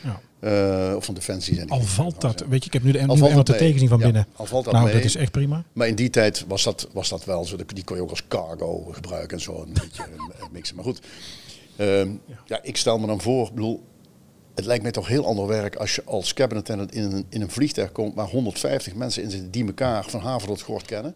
Ja. 0.05 0.21
Eh, 0.41 0.97
of 0.97 1.05
van 1.05 1.15
Defensie 1.15 1.55
zijn 1.55 1.67
die. 1.67 1.77
Al 1.77 1.83
valt 1.83 2.21
dat, 2.21 2.45
weet 2.49 2.61
je, 2.61 2.67
ik 2.67 2.73
heb 2.73 2.83
nu 2.83 2.93
de 2.93 2.99
mee. 3.07 3.73
gezien 3.73 3.89
van 3.89 3.99
Ja, 3.99 4.05
binnen. 4.05 4.27
al 4.37 4.47
valt 4.47 4.65
dat 4.65 4.73
nou, 4.73 4.85
mee. 4.85 4.95
dat 4.95 5.05
is 5.05 5.17
echt 5.17 5.31
prima. 5.31 5.65
Maar 5.73 5.89
in 5.89 5.95
die 5.95 6.11
tijd 6.11 6.45
was 6.49 6.63
dat, 6.63 6.89
was 6.93 7.09
dat 7.09 7.25
wel 7.25 7.45
zo. 7.45 7.57
Die 7.67 7.85
kon 7.85 7.97
je 7.97 8.03
ook 8.03 8.11
als 8.11 8.29
cargo 8.29 8.89
gebruiken 8.93 9.37
en 9.37 9.43
zo. 9.43 9.63
Een 9.63 9.73
beetje 9.73 10.05
mixen. 10.53 10.77
Maar 10.77 10.85
goed, 10.85 11.01
Ehm, 11.79 12.11
ja. 12.45 12.63
ik 12.63 12.77
stel 12.77 12.99
me 12.99 13.07
dan 13.07 13.21
voor, 13.21 13.47
ik 13.47 13.55
bedoel, 13.55 13.85
het 14.55 14.65
lijkt 14.65 14.83
mij 14.83 14.93
toch 14.93 15.09
heel 15.09 15.27
ander 15.27 15.47
werk 15.47 15.77
als 15.77 15.95
je 15.95 16.03
als 16.05 16.35
cabin 16.35 16.59
attendant 16.59 16.95
in 16.95 17.03
een, 17.03 17.27
in 17.29 17.41
een 17.41 17.51
vliegtuig 17.51 17.93
komt 17.93 18.15
waar 18.15 18.27
150 18.27 18.95
mensen 18.95 19.23
in 19.23 19.31
zitten 19.31 19.51
die 19.51 19.67
elkaar 19.67 20.05
van 20.05 20.21
haven 20.21 20.49
tot 20.49 20.61
gort 20.63 20.87
kennen. 20.87 21.15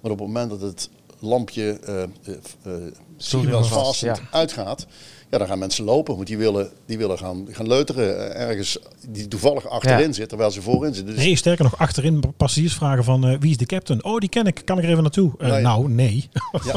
Maar 0.00 0.10
op 0.10 0.18
het 0.18 0.26
moment 0.26 0.50
dat 0.50 0.60
het 0.60 0.90
lampje 1.18 1.80
uh, 1.88 2.02
uh, 2.66 3.62
vast 3.62 4.00
ja. 4.00 4.16
uitgaat, 4.30 4.86
ja, 5.36 5.42
dan 5.42 5.52
gaan 5.52 5.58
mensen 5.58 5.84
lopen, 5.84 6.14
want 6.14 6.26
die 6.26 6.38
willen, 6.38 6.70
die 6.86 6.98
willen 6.98 7.18
gaan, 7.18 7.46
gaan 7.50 7.66
leuteren 7.66 8.34
eh, 8.34 8.48
ergens 8.48 8.78
die 9.08 9.28
toevallig 9.28 9.68
achterin 9.68 10.14
zit, 10.14 10.28
terwijl 10.28 10.50
ze 10.50 10.62
voorin 10.62 10.94
zitten. 10.94 11.14
Dus... 11.14 11.24
Nee, 11.24 11.36
sterker 11.36 11.64
nog, 11.64 11.78
achterin 11.78 12.22
passagiers 12.36 12.74
vragen 12.74 13.04
van 13.04 13.30
uh, 13.30 13.36
wie 13.40 13.50
is 13.50 13.56
de 13.56 13.66
captain? 13.66 14.04
Oh, 14.04 14.18
die 14.18 14.28
ken 14.28 14.46
ik, 14.46 14.62
kan 14.64 14.78
ik 14.78 14.84
er 14.84 14.90
even 14.90 15.02
naartoe? 15.02 15.32
Uh, 15.38 15.56
nou, 15.56 15.88
nee. 15.88 16.28
Ja. 16.64 16.72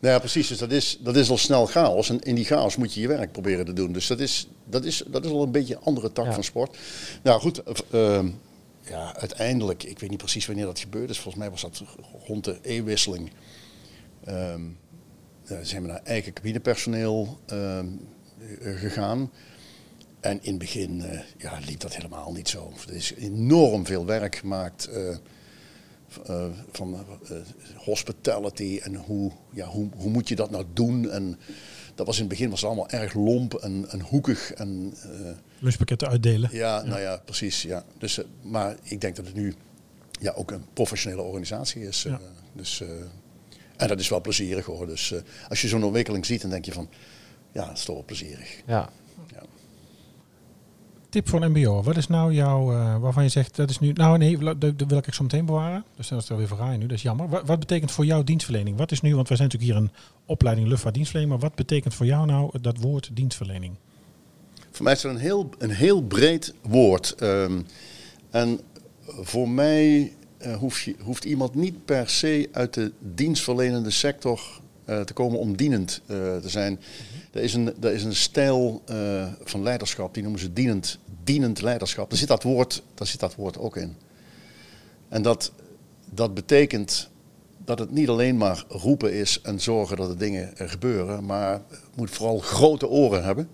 nou 0.00 0.14
ja, 0.14 0.18
precies. 0.18 0.48
Dus 0.48 0.58
dat 0.58 0.70
is, 0.70 0.98
dat 1.00 1.16
is 1.16 1.30
al 1.30 1.38
snel 1.38 1.66
chaos. 1.66 2.10
En 2.10 2.20
in 2.20 2.34
die 2.34 2.44
chaos 2.44 2.76
moet 2.76 2.94
je 2.94 3.00
je 3.00 3.08
werk 3.08 3.32
proberen 3.32 3.64
te 3.64 3.72
doen. 3.72 3.92
Dus 3.92 4.06
dat 4.06 4.20
is, 4.20 4.48
dat 4.64 4.84
is, 4.84 5.02
dat 5.06 5.24
is 5.24 5.30
al 5.30 5.42
een 5.42 5.52
beetje 5.52 5.74
een 5.74 5.82
andere 5.84 6.12
tak 6.12 6.32
van 6.32 6.44
sport. 6.44 6.76
Nou 7.22 7.40
goed, 7.40 7.62
uh, 7.90 8.18
ja, 8.90 9.16
uiteindelijk, 9.16 9.82
ik 9.82 9.98
weet 9.98 10.10
niet 10.10 10.18
precies 10.18 10.46
wanneer 10.46 10.64
dat 10.64 10.78
gebeurd 10.78 11.10
is. 11.10 11.18
Volgens 11.18 11.42
mij 11.42 11.50
was 11.50 11.62
dat 11.62 11.82
rond 12.26 12.44
de 12.44 12.58
e-wisseling. 12.62 13.30
Um, 14.28 14.76
zijn 15.62 15.82
we 15.82 15.88
naar 15.88 16.02
eigen 16.04 16.32
cabinepersoneel 16.32 17.38
uh, 17.52 17.78
gegaan. 18.60 19.30
En 20.20 20.38
in 20.42 20.50
het 20.50 20.58
begin 20.58 20.98
uh, 20.98 21.20
ja, 21.38 21.58
liep 21.66 21.80
dat 21.80 21.94
helemaal 21.94 22.32
niet 22.32 22.48
zo. 22.48 22.72
Er 22.88 22.94
is 22.94 23.14
enorm 23.14 23.86
veel 23.86 24.06
werk 24.06 24.36
gemaakt 24.36 24.88
uh, 24.92 25.16
van 26.70 27.06
hospitality 27.76 28.80
en 28.82 28.94
hoe, 28.94 29.32
ja, 29.50 29.66
hoe, 29.66 29.88
hoe 29.96 30.10
moet 30.10 30.28
je 30.28 30.36
dat 30.36 30.50
nou 30.50 30.64
doen. 30.72 31.10
En 31.10 31.38
dat 31.94 32.06
was 32.06 32.16
in 32.16 32.22
het 32.22 32.30
begin 32.30 32.50
was 32.50 32.60
het 32.60 32.68
allemaal 32.68 32.90
erg 32.90 33.14
lomp 33.14 33.54
en, 33.54 33.88
en 33.88 34.00
hoekig. 34.00 34.52
En, 34.52 34.94
Lunchpakketten 35.58 36.08
uitdelen. 36.08 36.48
Ja, 36.52 36.82
nou 36.82 37.00
ja, 37.00 37.22
precies. 37.24 37.62
Ja. 37.62 37.84
Dus, 37.98 38.20
maar 38.42 38.76
ik 38.82 39.00
denk 39.00 39.16
dat 39.16 39.26
het 39.26 39.34
nu 39.34 39.54
ja, 40.20 40.32
ook 40.32 40.50
een 40.50 40.64
professionele 40.72 41.22
organisatie 41.22 41.82
is. 41.82 42.02
Ja. 42.02 42.20
dus 42.52 42.82
en 43.76 43.88
dat 43.88 44.00
is 44.00 44.08
wel 44.08 44.20
plezierig 44.20 44.64
hoor. 44.64 44.86
Dus 44.86 45.10
uh, 45.10 45.20
als 45.48 45.62
je 45.62 45.68
zo'n 45.68 45.84
ontwikkeling 45.84 46.26
ziet, 46.26 46.40
dan 46.40 46.50
denk 46.50 46.64
je 46.64 46.72
van, 46.72 46.88
ja, 47.52 47.66
dat 47.66 47.76
is 47.76 47.84
toch 47.84 47.94
wel 47.94 48.04
plezierig. 48.04 48.62
Ja. 48.66 48.88
ja. 49.32 49.42
Tip 51.08 51.28
voor 51.28 51.42
een 51.42 51.50
mbo. 51.50 51.82
Wat 51.82 51.96
is 51.96 52.06
nou 52.06 52.32
jouw, 52.32 52.72
uh, 52.72 52.98
waarvan 52.98 53.22
je 53.22 53.28
zegt, 53.28 53.56
dat 53.56 53.70
is 53.70 53.78
nu, 53.78 53.92
nou 53.92 54.18
nee, 54.18 54.38
dat, 54.38 54.74
wil 54.88 54.98
ik 54.98 55.14
zo 55.14 55.22
meteen 55.22 55.46
bewaren. 55.46 55.84
Dus 55.96 56.08
dat 56.08 56.22
is 56.22 56.28
er 56.28 56.36
weer 56.36 56.46
verraaien 56.46 56.78
nu, 56.78 56.86
dat 56.86 56.96
is 56.96 57.02
jammer. 57.02 57.28
Wat, 57.28 57.46
wat, 57.46 57.58
betekent 57.58 57.92
voor 57.92 58.04
jou 58.04 58.24
dienstverlening? 58.24 58.76
Wat 58.76 58.92
is 58.92 59.00
nu, 59.00 59.14
want 59.14 59.28
wij 59.28 59.36
zijn 59.36 59.48
natuurlijk 59.48 59.78
hier 59.78 59.88
een 59.88 60.04
opleiding 60.26 60.68
luchtvaartdienstverlening, 60.68 61.40
maar 61.40 61.48
wat 61.48 61.56
betekent 61.56 61.94
voor 61.94 62.06
jou 62.06 62.26
nou 62.26 62.60
dat 62.60 62.78
woord 62.78 63.10
dienstverlening? 63.12 63.74
Voor 64.70 64.84
mij 64.84 64.92
is 64.92 65.00
dat 65.00 65.12
een 65.12 65.18
heel, 65.18 65.50
een 65.58 65.70
heel 65.70 66.02
breed 66.02 66.54
woord. 66.62 67.14
Um, 67.22 67.66
en 68.30 68.60
voor 69.06 69.48
mij 69.48 70.12
hoeft, 70.58 70.82
je, 70.82 70.94
hoeft, 71.02 71.24
iemand 71.24 71.54
niet 71.54 71.84
per 71.84 72.08
se 72.08 72.48
uit 72.52 72.74
de 72.74 72.92
dienstverlenende 72.98 73.90
sector 73.90 74.60
uh, 74.86 75.00
te 75.00 75.12
komen 75.12 75.38
om 75.38 75.56
dienend 75.56 76.00
uh, 76.06 76.16
te 76.36 76.48
zijn. 76.48 76.80
Er, 77.32 77.42
is 77.42 77.54
een, 77.54 77.82
er 77.82 77.92
is 77.92 78.04
een 78.04 78.14
stijl 78.14 78.82
van 79.44 79.62
leiderschap, 79.62 80.14
die 80.14 80.22
noemen 80.22 80.40
ze 80.40 80.52
dienend, 80.52 80.98
dienend 81.24 81.60
leiderschap. 81.60 82.10
Daar 82.10 82.18
zit, 82.18 82.28
dat 82.28 82.42
woord, 82.42 82.82
daar 82.94 83.06
zit 83.06 83.20
dat 83.20 83.34
woord 83.34 83.58
ook 83.58 83.76
in. 83.76 83.96
En 85.08 85.22
dat, 85.22 85.52
dat 86.10 86.34
betekent 86.34 87.08
dat 87.64 87.78
het 87.78 87.90
niet 87.90 88.08
alleen 88.08 88.36
maar 88.36 88.64
roepen 88.68 89.12
is 89.12 89.40
en 89.40 89.60
zorgen 89.60 89.96
dat 89.96 90.08
de 90.08 90.16
dingen 90.16 90.50
gebeuren, 90.54 91.24
maar 91.24 91.62
moet 91.94 92.10
vooral 92.10 92.38
grote 92.38 92.88
oren 92.88 93.24
hebben. 93.24 93.48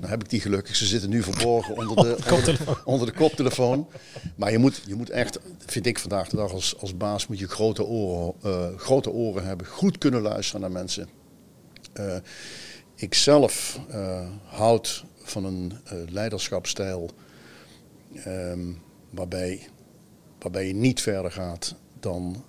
Nou 0.00 0.12
heb 0.12 0.22
ik 0.22 0.30
die 0.30 0.40
gelukkig. 0.40 0.76
Ze 0.76 0.86
zitten 0.86 1.10
nu 1.10 1.22
verborgen 1.22 1.76
onder 1.76 1.96
de, 1.96 2.16
onder 2.30 2.58
de, 2.58 2.76
onder 2.84 3.06
de 3.06 3.12
koptelefoon. 3.12 3.88
Maar 4.36 4.50
je 4.50 4.58
moet, 4.58 4.82
je 4.86 4.94
moet 4.94 5.10
echt, 5.10 5.38
vind 5.66 5.86
ik 5.86 5.98
vandaag 5.98 6.28
de 6.28 6.36
dag 6.36 6.52
als, 6.52 6.78
als 6.78 6.96
baas, 6.96 7.26
moet 7.26 7.38
je 7.38 7.48
grote 7.48 7.84
oren, 7.84 8.34
uh, 8.44 8.78
grote 8.78 9.10
oren 9.10 9.44
hebben. 9.44 9.66
Goed 9.66 9.98
kunnen 9.98 10.20
luisteren 10.20 10.60
naar 10.60 10.70
mensen. 10.70 11.08
Uh, 11.94 12.16
ik 12.94 13.14
zelf 13.14 13.80
uh, 13.90 14.28
houd 14.44 15.04
van 15.22 15.44
een 15.44 15.72
leiderschapstijl 16.08 17.10
um, 18.26 18.82
waarbij, 19.10 19.68
waarbij 20.38 20.66
je 20.66 20.74
niet 20.74 21.00
verder 21.00 21.32
gaat 21.32 21.74
dan 22.00 22.44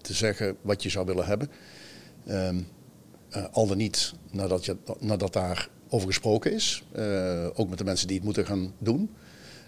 te 0.00 0.14
zeggen 0.14 0.56
wat 0.60 0.82
je 0.82 0.88
zou 0.88 1.06
willen 1.06 1.26
hebben. 1.26 1.50
Um, 2.28 2.66
al 3.52 3.66
dan 3.66 3.76
niet 3.76 4.14
nadat, 4.30 4.64
je, 4.64 4.76
nadat 4.98 5.32
daar 5.32 5.68
over 5.92 6.06
gesproken 6.06 6.52
is. 6.52 6.82
Uh, 6.96 7.46
ook 7.54 7.68
met 7.68 7.78
de 7.78 7.84
mensen 7.84 8.06
die 8.06 8.16
het 8.16 8.24
moeten 8.24 8.46
gaan 8.46 8.72
doen. 8.78 9.10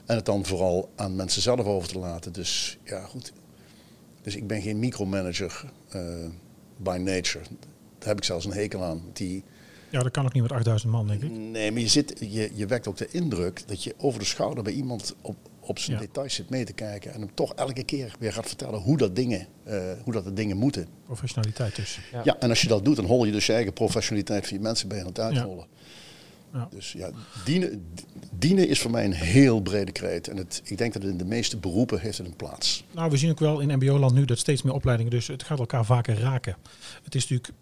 En 0.07 0.17
het 0.17 0.27
dan 0.27 0.45
vooral 0.45 0.91
aan 0.97 1.17
mensen 1.17 1.43
zelf 1.43 1.61
over 1.61 1.89
te 1.89 1.99
laten. 1.99 2.33
Dus 2.33 2.79
ja, 2.85 3.05
goed. 3.05 3.33
Dus 4.23 4.37
ik 4.37 4.47
ben 4.47 4.63
geen 4.63 4.79
micromanager 4.79 5.65
uh, 5.97 6.03
by 6.77 6.99
nature. 7.03 7.45
Daar 7.99 8.09
heb 8.09 8.17
ik 8.17 8.25
zelfs 8.25 8.45
een 8.45 8.53
hekel 8.53 8.85
aan. 8.85 9.03
Die, 9.13 9.45
ja, 9.95 10.03
dat 10.03 10.13
kan 10.13 10.25
ook 10.25 10.33
niet 10.33 10.43
met 10.43 10.53
8000 10.53 10.93
man, 10.93 11.07
denk 11.07 11.23
ik. 11.23 11.31
Nee, 11.31 11.73
maar 11.73 11.81
je, 11.81 11.89
zit, 11.89 12.15
je, 12.19 12.51
je 12.55 12.67
wekt 12.67 12.89
ook 12.89 12.97
de 12.97 13.09
indruk 13.11 13.63
dat 13.67 13.85
je 13.85 13.95
over 13.99 14.19
de 14.19 14.25
schouder 14.25 14.65
bij 14.65 14.73
iemand 14.73 15.15
op, 15.21 15.37
op 15.61 15.79
zijn 15.79 15.97
ja. 15.97 16.03
details 16.03 16.35
zit 16.35 16.51
mee 16.51 16.65
te 16.65 16.73
kijken. 16.73 17.13
En 17.13 17.21
hem 17.21 17.35
toch 17.35 17.55
elke 17.55 17.83
keer 17.83 18.15
weer 18.19 18.33
gaat 18.33 18.47
vertellen 18.47 18.81
hoe 18.81 18.97
dat 18.97 19.17
dingen, 19.17 19.47
uh, 19.69 19.83
hoe 20.03 20.13
dat 20.13 20.25
de 20.25 20.33
dingen 20.33 20.57
moeten. 20.57 20.87
Professionaliteit 21.05 21.77
dus. 21.77 21.99
Ja. 22.13 22.21
ja. 22.25 22.39
en 22.39 22.49
als 22.49 22.63
je 22.63 22.69
dat 22.69 22.85
doet, 22.85 22.97
dan 22.97 23.05
hol 23.05 23.25
je 23.25 23.33
dus 23.33 23.47
je 23.47 23.53
eigen 23.53 23.73
professionaliteit 23.73 24.47
van 24.47 24.57
je 24.57 24.63
mensen 24.63 24.89
bij 24.89 25.01
aan 25.01 25.07
het 25.07 25.21
uitrollen. 25.21 25.67
Ja. 25.71 25.83
Ja. 26.55 26.69
Dus 26.71 26.93
ja, 26.93 27.11
dienen, 27.45 27.87
dienen 28.39 28.69
is 28.69 28.81
voor 28.81 28.91
mij 28.91 29.05
een 29.05 29.13
heel 29.13 29.61
brede 29.61 29.93
kreet. 29.93 30.29
En 30.29 30.37
het, 30.37 30.61
ik 30.65 30.79
denk 30.79 30.93
dat 30.93 31.03
het 31.03 31.11
in 31.11 31.19
de 31.19 31.25
meeste 31.25 31.57
beroepen 31.57 32.01
heeft 32.01 32.19
het 32.19 32.27
een 32.27 32.37
plaats. 32.37 32.85
Nou, 32.93 33.11
we 33.11 33.17
zien 33.17 33.31
ook 33.31 33.39
wel 33.39 33.61
in 33.61 33.77
mbo-land 33.77 34.15
nu 34.15 34.25
dat 34.25 34.39
steeds 34.39 34.63
meer 34.63 34.73
opleidingen, 34.73 35.13
dus 35.13 35.27
het 35.27 35.43
gaat 35.43 35.59
elkaar 35.59 35.85
vaker 35.85 36.19
raken. 36.19 36.57
Het 37.05 37.15
is 37.15 37.29
natuurlijk 37.29 37.59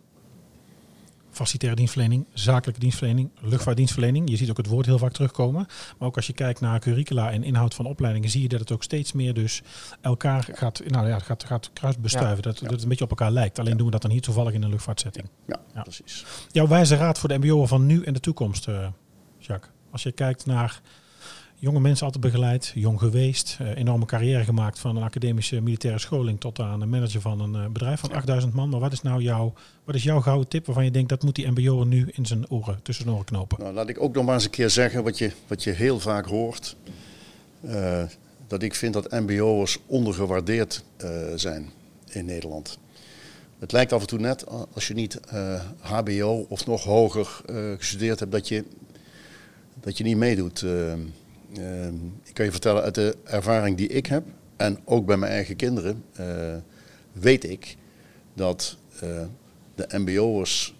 facilitaire 1.32 1.76
dienstverlening, 1.76 2.26
zakelijke 2.32 2.80
dienstverlening, 2.80 3.30
luchtvaartdienstverlening. 3.40 4.30
Je 4.30 4.36
ziet 4.36 4.50
ook 4.50 4.56
het 4.56 4.66
woord 4.66 4.86
heel 4.86 4.98
vaak 4.98 5.12
terugkomen. 5.12 5.66
Maar 5.98 6.08
ook 6.08 6.16
als 6.16 6.26
je 6.26 6.32
kijkt 6.32 6.60
naar 6.60 6.80
curricula 6.80 7.30
en 7.30 7.44
inhoud 7.44 7.74
van 7.74 7.86
opleidingen, 7.86 8.30
zie 8.30 8.42
je 8.42 8.48
dat 8.48 8.60
het 8.60 8.72
ook 8.72 8.82
steeds 8.82 9.12
meer 9.12 9.34
dus 9.34 9.62
elkaar 10.00 10.48
gaat, 10.52 10.82
nou 10.86 11.08
ja, 11.08 11.18
gaat, 11.18 11.44
gaat 11.44 11.70
kruisbestuiven. 11.72 12.36
Ja. 12.36 12.42
Dat, 12.42 12.58
dat 12.58 12.70
het 12.70 12.82
een 12.82 12.88
beetje 12.88 13.04
op 13.04 13.10
elkaar 13.10 13.30
lijkt. 13.30 13.58
Alleen 13.58 13.76
doen 13.76 13.86
we 13.86 13.92
dat 13.92 14.02
dan 14.02 14.10
hier 14.10 14.20
toevallig 14.20 14.52
in 14.52 14.62
een 14.62 14.70
luchtvaartsetting. 14.70 15.28
Ja, 15.46 15.82
precies. 15.82 16.24
Jouw 16.50 16.66
wijze 16.66 16.96
raad 16.96 17.18
voor 17.18 17.28
de 17.28 17.38
mbo 17.38 17.66
van 17.66 17.86
nu 17.86 18.02
en 18.02 18.12
de 18.12 18.20
toekomst, 18.20 18.68
uh, 18.68 18.86
Jacques. 19.38 19.72
Als 19.90 20.02
je 20.02 20.12
kijkt 20.12 20.46
naar 20.46 20.80
jonge 21.62 21.80
mensen 21.80 22.06
altijd 22.06 22.24
begeleid, 22.24 22.72
jong 22.74 22.98
geweest, 22.98 23.58
uh, 23.60 23.76
enorme 23.76 24.04
carrière 24.04 24.44
gemaakt 24.44 24.78
van 24.78 24.96
een 24.96 25.02
academische 25.02 25.60
militaire 25.60 26.00
scholing 26.00 26.40
tot 26.40 26.60
aan 26.60 26.80
een 26.80 26.88
manager 26.88 27.20
van 27.20 27.40
een 27.40 27.54
uh, 27.54 27.66
bedrijf 27.66 28.00
van 28.00 28.12
8000 28.12 28.54
man. 28.54 28.68
Maar 28.68 28.80
wat 28.80 28.92
is 28.92 29.02
nou 29.02 29.22
jouw, 29.22 29.52
wat 29.84 29.94
is 29.94 30.02
jouw 30.02 30.20
gouden 30.20 30.48
tip 30.48 30.66
waarvan 30.66 30.84
je 30.84 30.90
denkt 30.90 31.08
dat 31.08 31.22
moet 31.22 31.34
die 31.34 31.50
MBO'er 31.50 31.86
nu 31.86 32.08
in 32.12 32.26
zijn 32.26 32.50
oren, 32.50 32.82
tussen 32.82 33.10
oren 33.10 33.24
knopen? 33.24 33.60
Nou, 33.60 33.74
laat 33.74 33.88
ik 33.88 34.00
ook 34.00 34.14
nog 34.14 34.24
maar 34.24 34.34
eens 34.34 34.44
een 34.44 34.50
keer 34.50 34.70
zeggen 34.70 35.02
wat 35.02 35.18
je, 35.18 35.30
wat 35.46 35.62
je 35.62 35.70
heel 35.70 36.00
vaak 36.00 36.26
hoort. 36.26 36.76
Uh, 37.64 38.02
dat 38.46 38.62
ik 38.62 38.74
vind 38.74 38.92
dat 38.92 39.10
MBO'ers 39.10 39.78
ondergewaardeerd 39.86 40.84
zijn 41.34 41.70
in 42.08 42.24
Nederland. 42.24 42.78
Het 43.58 43.72
lijkt 43.72 43.92
af 43.92 44.00
en 44.00 44.06
toe 44.06 44.18
net 44.18 44.44
als 44.74 44.88
je 44.88 44.94
niet 44.94 45.20
HBO 45.80 46.46
of 46.48 46.66
nog 46.66 46.84
hoger 46.84 47.40
gestudeerd 47.78 48.20
hebt, 48.20 48.32
dat 48.32 48.48
je, 48.48 48.64
dat 49.80 49.98
je 49.98 50.04
niet 50.04 50.16
meedoet. 50.16 50.64
Uh, 51.58 51.86
ik 52.24 52.34
kan 52.34 52.44
je 52.44 52.50
vertellen 52.50 52.82
uit 52.82 52.94
de 52.94 53.16
ervaring 53.24 53.76
die 53.76 53.88
ik 53.88 54.06
heb 54.06 54.24
en 54.56 54.78
ook 54.84 55.06
bij 55.06 55.16
mijn 55.16 55.32
eigen 55.32 55.56
kinderen, 55.56 56.04
uh, 56.20 56.26
weet 57.12 57.44
ik 57.44 57.76
dat 58.34 58.76
uh, 58.94 59.00
de 59.74 59.98
MBO'ers, 59.98 60.74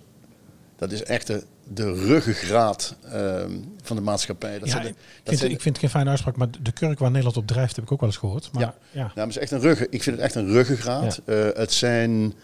dat 0.77 0.93
is 0.93 1.03
echt 1.03 1.27
de, 1.27 1.45
de 1.69 1.93
ruggengraat 1.93 2.97
ehm, 3.11 3.59
van 3.83 3.97
de 3.97 4.03
maatschappij. 4.03 4.59
Dat 4.59 4.69
ja, 4.69 4.79
de, 4.79 4.95
dat 5.23 5.39
vind, 5.39 5.53
ik 5.53 5.61
vind 5.61 5.65
het 5.65 5.79
geen 5.79 5.91
fijne 5.91 6.11
uitspraak, 6.11 6.37
maar 6.37 6.49
de 6.63 6.73
kurk 6.73 6.99
waar 6.99 7.11
Nederland 7.11 7.37
op 7.37 7.47
drijft 7.47 7.77
heb 7.77 7.85
ik 7.85 7.93
ook 7.93 8.01
wel 8.01 8.09
eens 8.09 8.19
gehoord. 8.19 8.53
Maar, 8.53 8.63
ja, 8.63 8.75
ja. 8.91 9.13
Nou, 9.15 9.29
is 9.29 9.39
echt 9.39 9.51
een 9.51 9.61
ruggen, 9.61 9.87
ik 9.91 10.03
vind 10.03 10.17
het 10.17 10.25
echt 10.25 10.35
een 10.35 10.47
ruggengraat. 10.47 11.21
Ja. 11.27 11.33
Eh, 11.33 11.57
het 11.57 11.73
zijn 11.73 12.35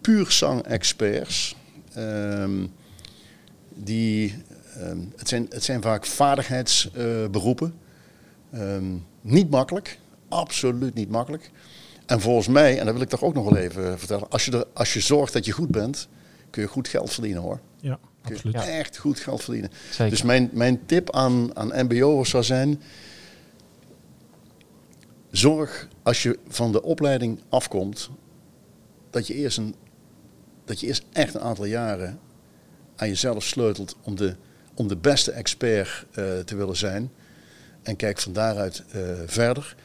puur 0.00 0.30
zang-experts 0.30 1.56
ehm, 1.94 2.66
die 3.68 4.34
Um, 4.80 5.12
het, 5.16 5.28
zijn, 5.28 5.46
het 5.50 5.64
zijn 5.64 5.82
vaak 5.82 6.06
vaardigheidsberoepen. 6.06 7.74
Uh, 8.54 8.74
um, 8.74 9.04
niet 9.20 9.50
makkelijk, 9.50 9.98
absoluut 10.28 10.94
niet 10.94 11.10
makkelijk. 11.10 11.50
En 12.06 12.20
volgens 12.20 12.48
mij, 12.48 12.78
en 12.78 12.84
dat 12.84 12.94
wil 12.94 13.02
ik 13.02 13.08
toch 13.08 13.22
ook 13.22 13.34
nog 13.34 13.44
wel 13.44 13.56
even 13.56 13.98
vertellen, 13.98 14.30
als 14.30 14.44
je, 14.44 14.50
er, 14.50 14.64
als 14.74 14.92
je 14.94 15.00
zorgt 15.00 15.32
dat 15.32 15.44
je 15.44 15.52
goed 15.52 15.70
bent, 15.70 16.08
kun 16.50 16.62
je 16.62 16.68
goed 16.68 16.88
geld 16.88 17.12
verdienen 17.12 17.42
hoor. 17.42 17.60
Ja, 17.80 17.98
kun 18.22 18.34
absoluut. 18.34 18.54
Je 18.54 18.70
echt 18.70 18.96
goed 18.96 19.20
geld 19.20 19.42
verdienen. 19.42 19.70
Zeker. 19.90 20.10
Dus 20.10 20.22
mijn, 20.22 20.50
mijn 20.52 20.86
tip 20.86 21.10
aan, 21.10 21.56
aan 21.56 21.84
MBO'ers 21.84 22.30
zou 22.30 22.44
zijn, 22.44 22.82
zorg 25.30 25.88
als 26.02 26.22
je 26.22 26.38
van 26.48 26.72
de 26.72 26.82
opleiding 26.82 27.40
afkomt, 27.48 28.10
dat 29.10 29.26
je 29.26 29.34
eerst, 29.34 29.58
een, 29.58 29.74
dat 30.64 30.80
je 30.80 30.86
eerst 30.86 31.04
echt 31.12 31.34
een 31.34 31.40
aantal 31.40 31.64
jaren 31.64 32.18
aan 32.96 33.08
jezelf 33.08 33.44
sleutelt 33.44 33.96
om 34.02 34.16
de, 34.16 34.36
om 34.74 34.88
de 34.88 34.96
beste 34.96 35.30
expert 35.30 36.04
eh, 36.12 36.38
te 36.38 36.56
willen 36.56 36.76
zijn. 36.76 37.10
En 37.82 37.96
kijk 37.96 38.20
van 38.20 38.32
daaruit 38.32 38.84
eh, 38.90 39.00
verder. 39.26 39.76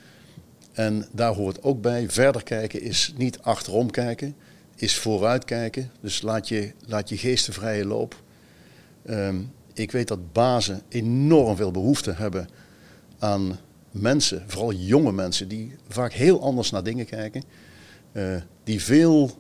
En 0.72 1.06
daar 1.12 1.34
hoort 1.34 1.64
ook 1.64 1.82
bij, 1.82 2.10
verder 2.10 2.44
kijken 2.44 2.82
is 2.82 3.14
niet 3.18 3.40
achterom 3.42 3.92
kijken, 3.92 4.36
is 4.76 4.98
vooruit 4.98 5.46
kijken. 5.46 5.92
Dus 6.02 6.22
laat 6.22 6.48
je, 6.48 6.72
laat 6.86 7.10
je 7.10 7.18
geesten 7.18 7.54
vrije 7.54 7.86
loop. 7.86 8.22
Ehm, 9.06 9.38
ik 9.74 9.92
weet 9.92 10.08
dat 10.08 10.34
bazen 10.34 10.82
enorm 10.90 11.56
veel 11.56 11.72
behoefte 11.72 12.12
hebben 12.12 12.50
aan 13.20 13.60
mensen, 13.92 14.44
vooral 14.48 14.74
jonge 14.74 15.12
mensen, 15.12 15.48
die 15.48 15.76
vaak 15.88 16.14
heel 16.14 16.42
anders 16.42 16.72
naar 16.72 16.84
dingen 16.84 17.06
kijken. 17.06 17.44
eh, 18.12 18.36
die 18.64 18.84
veel 18.84 19.32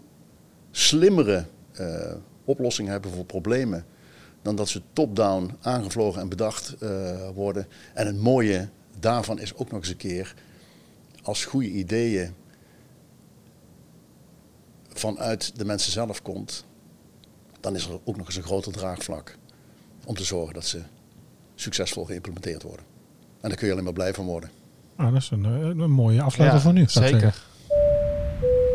slimmere 0.71 1.45
oplossingen 2.45 2.91
hebben 2.91 3.11
voor 3.11 3.25
problemen 3.25 3.85
dan 4.41 4.55
dat 4.55 4.69
ze 4.69 4.81
top-down 4.93 5.51
aangevlogen 5.61 6.21
en 6.21 6.29
bedacht 6.29 6.75
eh, 6.79 7.29
worden. 7.33 7.67
En 7.93 8.05
het 8.07 8.17
mooie 8.17 8.69
daarvan 8.99 9.39
is 9.39 9.55
ook 9.55 9.71
nog 9.71 9.79
eens 9.79 9.89
een 9.89 9.97
keer, 9.97 10.33
als 11.23 11.45
goede 11.45 11.69
ideeën 11.69 12.33
vanuit 14.93 15.57
de 15.57 15.65
mensen 15.65 15.91
zelf 15.91 16.21
komt, 16.21 16.65
dan 17.59 17.75
is 17.75 17.85
er 17.85 17.99
ook 18.03 18.17
nog 18.17 18.25
eens 18.25 18.35
een 18.35 18.43
groter 18.43 18.71
draagvlak 18.71 19.37
om 20.05 20.15
te 20.15 20.23
zorgen 20.23 20.53
dat 20.53 20.65
ze 20.65 20.81
succesvol 21.55 22.05
geïmplementeerd 22.05 22.63
worden. 22.63 22.85
En 23.41 23.49
daar 23.49 23.57
kun 23.57 23.67
je 23.67 23.73
alleen 23.73 23.83
maar 23.85 23.93
blij 23.93 24.13
van 24.13 24.25
worden. 24.25 24.49
Ah, 24.95 25.11
dat 25.13 25.21
is 25.21 25.29
een, 25.29 25.45
eh, 25.45 25.51
een 25.61 25.91
mooie 25.91 26.21
afsluiter 26.21 26.57
Ja, 26.57 26.63
voor 26.63 26.73
nu. 26.73 26.85
zeker. 26.87 27.43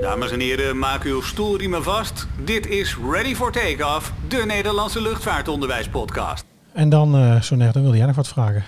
Dames 0.05 0.31
en 0.31 0.41
heren, 0.41 0.79
maak 0.79 1.03
uw 1.05 1.21
stoelriemen 1.23 1.83
vast. 1.83 2.27
Dit 2.45 2.67
is 2.67 2.97
Ready 3.11 3.35
for 3.35 3.53
Takeoff, 3.53 4.13
de 4.29 4.43
Nederlandse 4.47 5.01
luchtvaartonderwijspodcast. 5.03 6.45
En 6.73 6.89
dan, 6.89 7.15
eh 7.17 7.41
Soner, 7.41 7.73
dan 7.73 7.83
wilde 7.83 7.97
jij 7.97 8.07
nog 8.07 8.17
wat 8.17 8.29
vragen. 8.29 8.65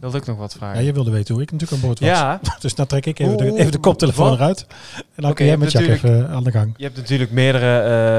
Wilde 0.00 0.16
ik 0.18 0.26
nog 0.26 0.36
wat 0.36 0.52
Ja, 0.52 0.58
vragen? 0.58 0.84
je 0.84 0.92
wilde 0.92 1.10
weten 1.10 1.34
hoe 1.34 1.42
ik 1.42 1.52
natuurlijk 1.52 1.80
aan 1.82 1.86
boord 1.88 2.00
was. 2.00 2.08
Ja, 2.08 2.40
Dus 2.60 2.74
dan 2.74 2.86
trek 2.86 3.06
ik 3.06 3.18
even, 3.18 3.36
de, 3.36 3.58
even 3.58 3.72
de 3.72 3.78
koptelefoon 3.78 4.28
wat? 4.28 4.38
eruit. 4.38 4.66
En 4.96 5.04
dan 5.14 5.24
Oké, 5.24 5.34
kun 5.34 5.46
jij 5.46 5.56
met 5.56 5.72
Jack 5.72 5.82
even 5.86 6.28
aan 6.28 6.44
de 6.44 6.50
gang. 6.50 6.74
je 6.76 6.84
hebt 6.84 6.96
natuurlijk 6.96 7.30
meerdere 7.30 7.78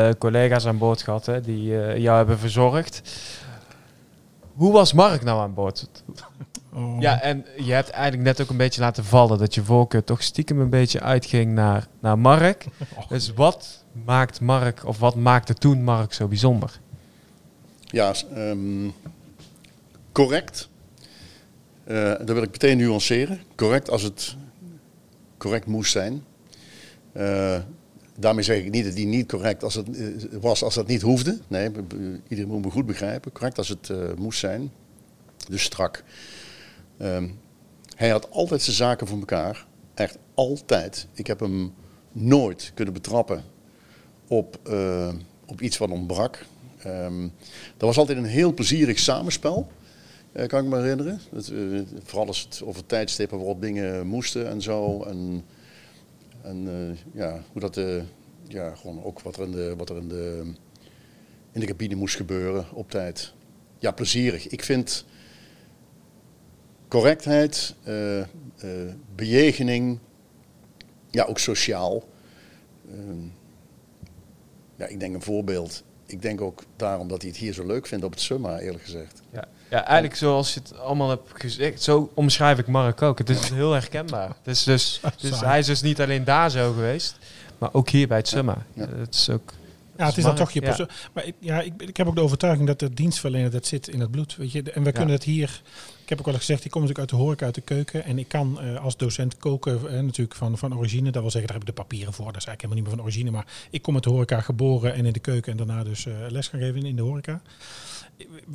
eh, 0.09 0.19
collega's 0.19 0.65
aan 0.65 0.77
boord 0.77 1.01
gehad 1.01 1.25
hè, 1.25 1.41
die 1.41 1.79
eh, 1.81 1.97
jou 1.97 2.17
hebben 2.17 2.39
verzorgd. 2.39 3.01
Hoe 4.53 4.73
was 4.73 4.93
Mark 4.93 5.23
nou 5.23 5.41
aan 5.41 5.53
boord? 5.53 5.87
Oh. 6.73 7.01
Ja, 7.01 7.21
en 7.21 7.45
je 7.57 7.73
hebt 7.73 7.89
eigenlijk 7.89 8.23
net 8.23 8.41
ook 8.41 8.49
een 8.49 8.57
beetje 8.57 8.81
laten 8.81 9.05
vallen 9.05 9.37
dat 9.37 9.53
je 9.53 9.63
voorkeur 9.63 10.03
toch 10.03 10.23
stiekem 10.23 10.59
een 10.59 10.69
beetje 10.69 11.01
uitging 11.01 11.53
naar, 11.53 11.87
naar 11.99 12.19
Mark. 12.19 12.65
Och. 12.97 13.07
Dus 13.07 13.33
wat 13.33 13.83
maakt 14.05 14.41
Mark, 14.41 14.85
of 14.85 14.99
wat 14.99 15.15
maakte 15.15 15.53
toen 15.53 15.83
Mark 15.83 16.13
zo 16.13 16.27
bijzonder? 16.27 16.79
Ja, 17.79 18.13
ehm, 18.35 18.89
correct. 20.11 20.69
Eh 21.83 22.17
dat 22.17 22.29
wil 22.29 22.43
ik 22.43 22.51
meteen 22.51 22.77
nuanceren. 22.77 23.41
Correct 23.55 23.89
als 23.89 24.01
het 24.01 24.35
correct 25.37 25.65
moest 25.65 25.91
zijn. 25.91 26.23
Eh, 27.11 27.59
daarmee 28.19 28.43
zeg 28.43 28.57
ik 28.57 28.71
niet 28.71 28.85
dat 28.85 28.95
die 28.95 29.05
niet 29.05 29.27
correct 29.27 29.63
als 29.63 29.75
het, 29.75 29.97
eh, 29.97 30.07
was 30.41 30.63
als 30.63 30.75
dat 30.75 30.87
niet 30.87 31.01
hoefde. 31.01 31.39
Nee, 31.47 31.69
iedereen 32.27 32.51
moet 32.51 32.65
me 32.65 32.71
goed 32.71 32.85
begrijpen. 32.85 33.31
Correct 33.31 33.57
als 33.57 33.69
het 33.69 33.89
eh, 33.89 33.97
moest 34.17 34.39
zijn. 34.39 34.71
Dus 35.49 35.63
strak. 35.63 36.03
Ehm, 37.01 37.27
hij 37.95 38.09
had 38.09 38.31
altijd 38.31 38.61
zijn 38.61 38.75
zaken 38.75 39.07
voor 39.07 39.19
elkaar. 39.19 39.65
Echt 39.93 40.17
altijd. 40.33 41.07
Ik 41.13 41.27
heb 41.27 41.39
hem 41.39 41.73
nooit 42.11 42.71
kunnen 42.73 42.93
betrappen 42.93 43.43
op, 44.27 44.59
eh, 44.63 45.13
op 45.45 45.61
iets 45.61 45.77
wat 45.77 45.89
ontbrak. 45.89 46.45
Ehm, 46.77 47.21
dat 47.77 47.87
was 47.87 47.97
altijd 47.97 48.17
een 48.17 48.25
heel 48.25 48.53
plezierig 48.53 48.99
samenspel, 48.99 49.71
eh, 50.31 50.47
kan 50.47 50.63
ik 50.63 50.69
me 50.69 50.77
herinneren. 50.77 51.19
Dat, 51.31 51.47
eh, 51.47 51.81
vooral 52.03 52.27
als 52.27 52.41
het 52.41 52.61
over 52.65 52.85
tijdstippen 52.85 53.37
waarop 53.37 53.61
dingen 53.61 54.07
moesten 54.07 54.49
en 54.49 54.61
zo. 54.61 55.03
En, 55.03 55.45
en 56.41 56.67
ja, 57.13 57.43
hoe 57.51 57.61
dat, 57.61 57.79
ja, 58.47 58.75
gewoon 58.75 59.03
ook 59.03 59.21
wat 59.21 59.37
er, 59.37 59.43
in 59.43 59.51
de, 59.51 59.73
wat 59.77 59.89
er 59.89 59.97
in, 59.97 60.07
de, 60.07 60.53
in 61.51 61.59
de 61.59 61.65
cabine 61.65 61.95
moest 61.95 62.15
gebeuren 62.15 62.65
op 62.73 62.89
tijd. 62.89 63.33
Ja, 63.79 63.91
plezierig. 63.91 64.47
Ik 64.47 64.63
vind 64.63 65.05
correctheid, 66.91 67.75
eh, 67.83 68.19
eh, 68.19 68.25
bejegening, 69.15 69.99
ja, 71.09 71.23
ook 71.23 71.39
sociaal. 71.39 72.03
Ehm, 72.89 73.23
ja, 74.75 74.85
ik 74.85 74.99
denk 74.99 75.15
een 75.15 75.21
voorbeeld. 75.21 75.83
Ik 76.05 76.21
denk 76.21 76.41
ook 76.41 76.63
daarom 76.75 77.07
dat 77.07 77.21
hij 77.21 77.29
het 77.29 77.39
hier 77.39 77.53
zo 77.53 77.65
leuk 77.65 77.87
vindt 77.87 78.05
op 78.05 78.11
het 78.11 78.21
Summa, 78.21 78.59
eerlijk 78.59 78.83
gezegd. 78.83 79.21
Ja, 79.31 79.47
ja 79.69 79.85
eigenlijk 79.85 80.15
zoals 80.15 80.53
je 80.53 80.59
het 80.59 80.77
allemaal 80.77 81.09
hebt 81.09 81.29
gezegd, 81.33 81.81
zo 81.81 82.11
omschrijf 82.13 82.57
ik 82.57 82.67
Mark 82.67 83.01
ook. 83.01 83.17
Het 83.17 83.29
is 83.29 83.49
heel 83.49 83.71
herkenbaar. 83.71 84.27
Het 84.27 84.47
is 84.47 84.63
dus, 84.63 85.01
dus 85.21 85.39
hij 85.39 85.59
is 85.59 85.65
dus 85.65 85.81
niet 85.81 86.01
alleen 86.01 86.23
daar 86.23 86.51
zo 86.51 86.73
geweest, 86.73 87.17
maar 87.57 87.73
ook 87.73 87.89
hier 87.89 88.07
bij 88.07 88.17
het 88.17 88.27
Summa. 88.27 88.65
Ja. 88.73 88.87
Het 88.87 89.13
is 89.13 89.29
ook... 89.29 89.53
Ja, 89.97 90.05
het 90.05 90.17
is 90.17 90.23
dan 90.23 90.33
Mark, 90.33 90.45
toch 90.45 90.51
je 90.51 90.61
ja. 90.61 90.67
persoon. 90.67 90.89
Maar 91.13 91.25
ik, 91.25 91.35
ja, 91.39 91.61
ik, 91.61 91.73
ik 91.77 91.97
heb 91.97 92.07
ook 92.07 92.15
de 92.15 92.21
overtuiging 92.21 92.67
dat 92.67 92.79
de 92.79 92.93
dienstverlener, 92.93 93.51
dat 93.51 93.65
zit 93.65 93.87
in 93.87 93.99
het 93.99 94.11
bloed. 94.11 94.35
Weet 94.35 94.51
je. 94.51 94.71
En 94.71 94.83
we 94.83 94.91
kunnen 94.91 95.13
het 95.13 95.23
hier... 95.23 95.61
Ik 96.11 96.17
heb 96.17 96.25
ook 96.25 96.33
al 96.33 96.39
eens 96.39 96.45
gezegd, 96.47 96.65
ik 96.65 96.71
kom 96.71 96.81
natuurlijk 96.81 97.11
uit 97.11 97.19
de 97.19 97.25
horeca, 97.25 97.45
uit 97.45 97.55
de 97.55 97.61
keuken. 97.61 98.03
En 98.03 98.19
ik 98.19 98.27
kan 98.27 98.61
eh, 98.61 98.83
als 98.83 98.97
docent 98.97 99.37
koken, 99.37 99.89
eh, 99.89 99.99
natuurlijk 100.03 100.35
van, 100.37 100.57
van 100.57 100.77
origine. 100.77 101.11
Dat 101.11 101.21
wil 101.21 101.31
zeggen, 101.31 101.49
daar 101.51 101.59
heb 101.59 101.69
ik 101.69 101.75
de 101.75 101.81
papieren 101.81 102.13
voor. 102.13 102.25
Dat 102.25 102.35
is 102.41 102.45
eigenlijk 102.45 102.61
helemaal 102.61 102.75
niet 102.75 102.85
meer 102.85 102.95
van 102.95 103.03
origine. 103.05 103.31
Maar 103.31 103.67
ik 103.69 103.81
kom 103.81 103.93
uit 103.93 104.03
de 104.03 104.09
horeca 104.09 104.41
geboren 104.41 104.93
en 104.93 105.05
in 105.05 105.13
de 105.13 105.19
keuken. 105.19 105.51
En 105.51 105.57
daarna 105.57 105.83
dus 105.83 106.05
eh, 106.05 106.13
les 106.29 106.47
gaan 106.47 106.59
geven 106.59 106.85
in 106.85 106.95
de 106.95 107.01
horeca. 107.01 107.41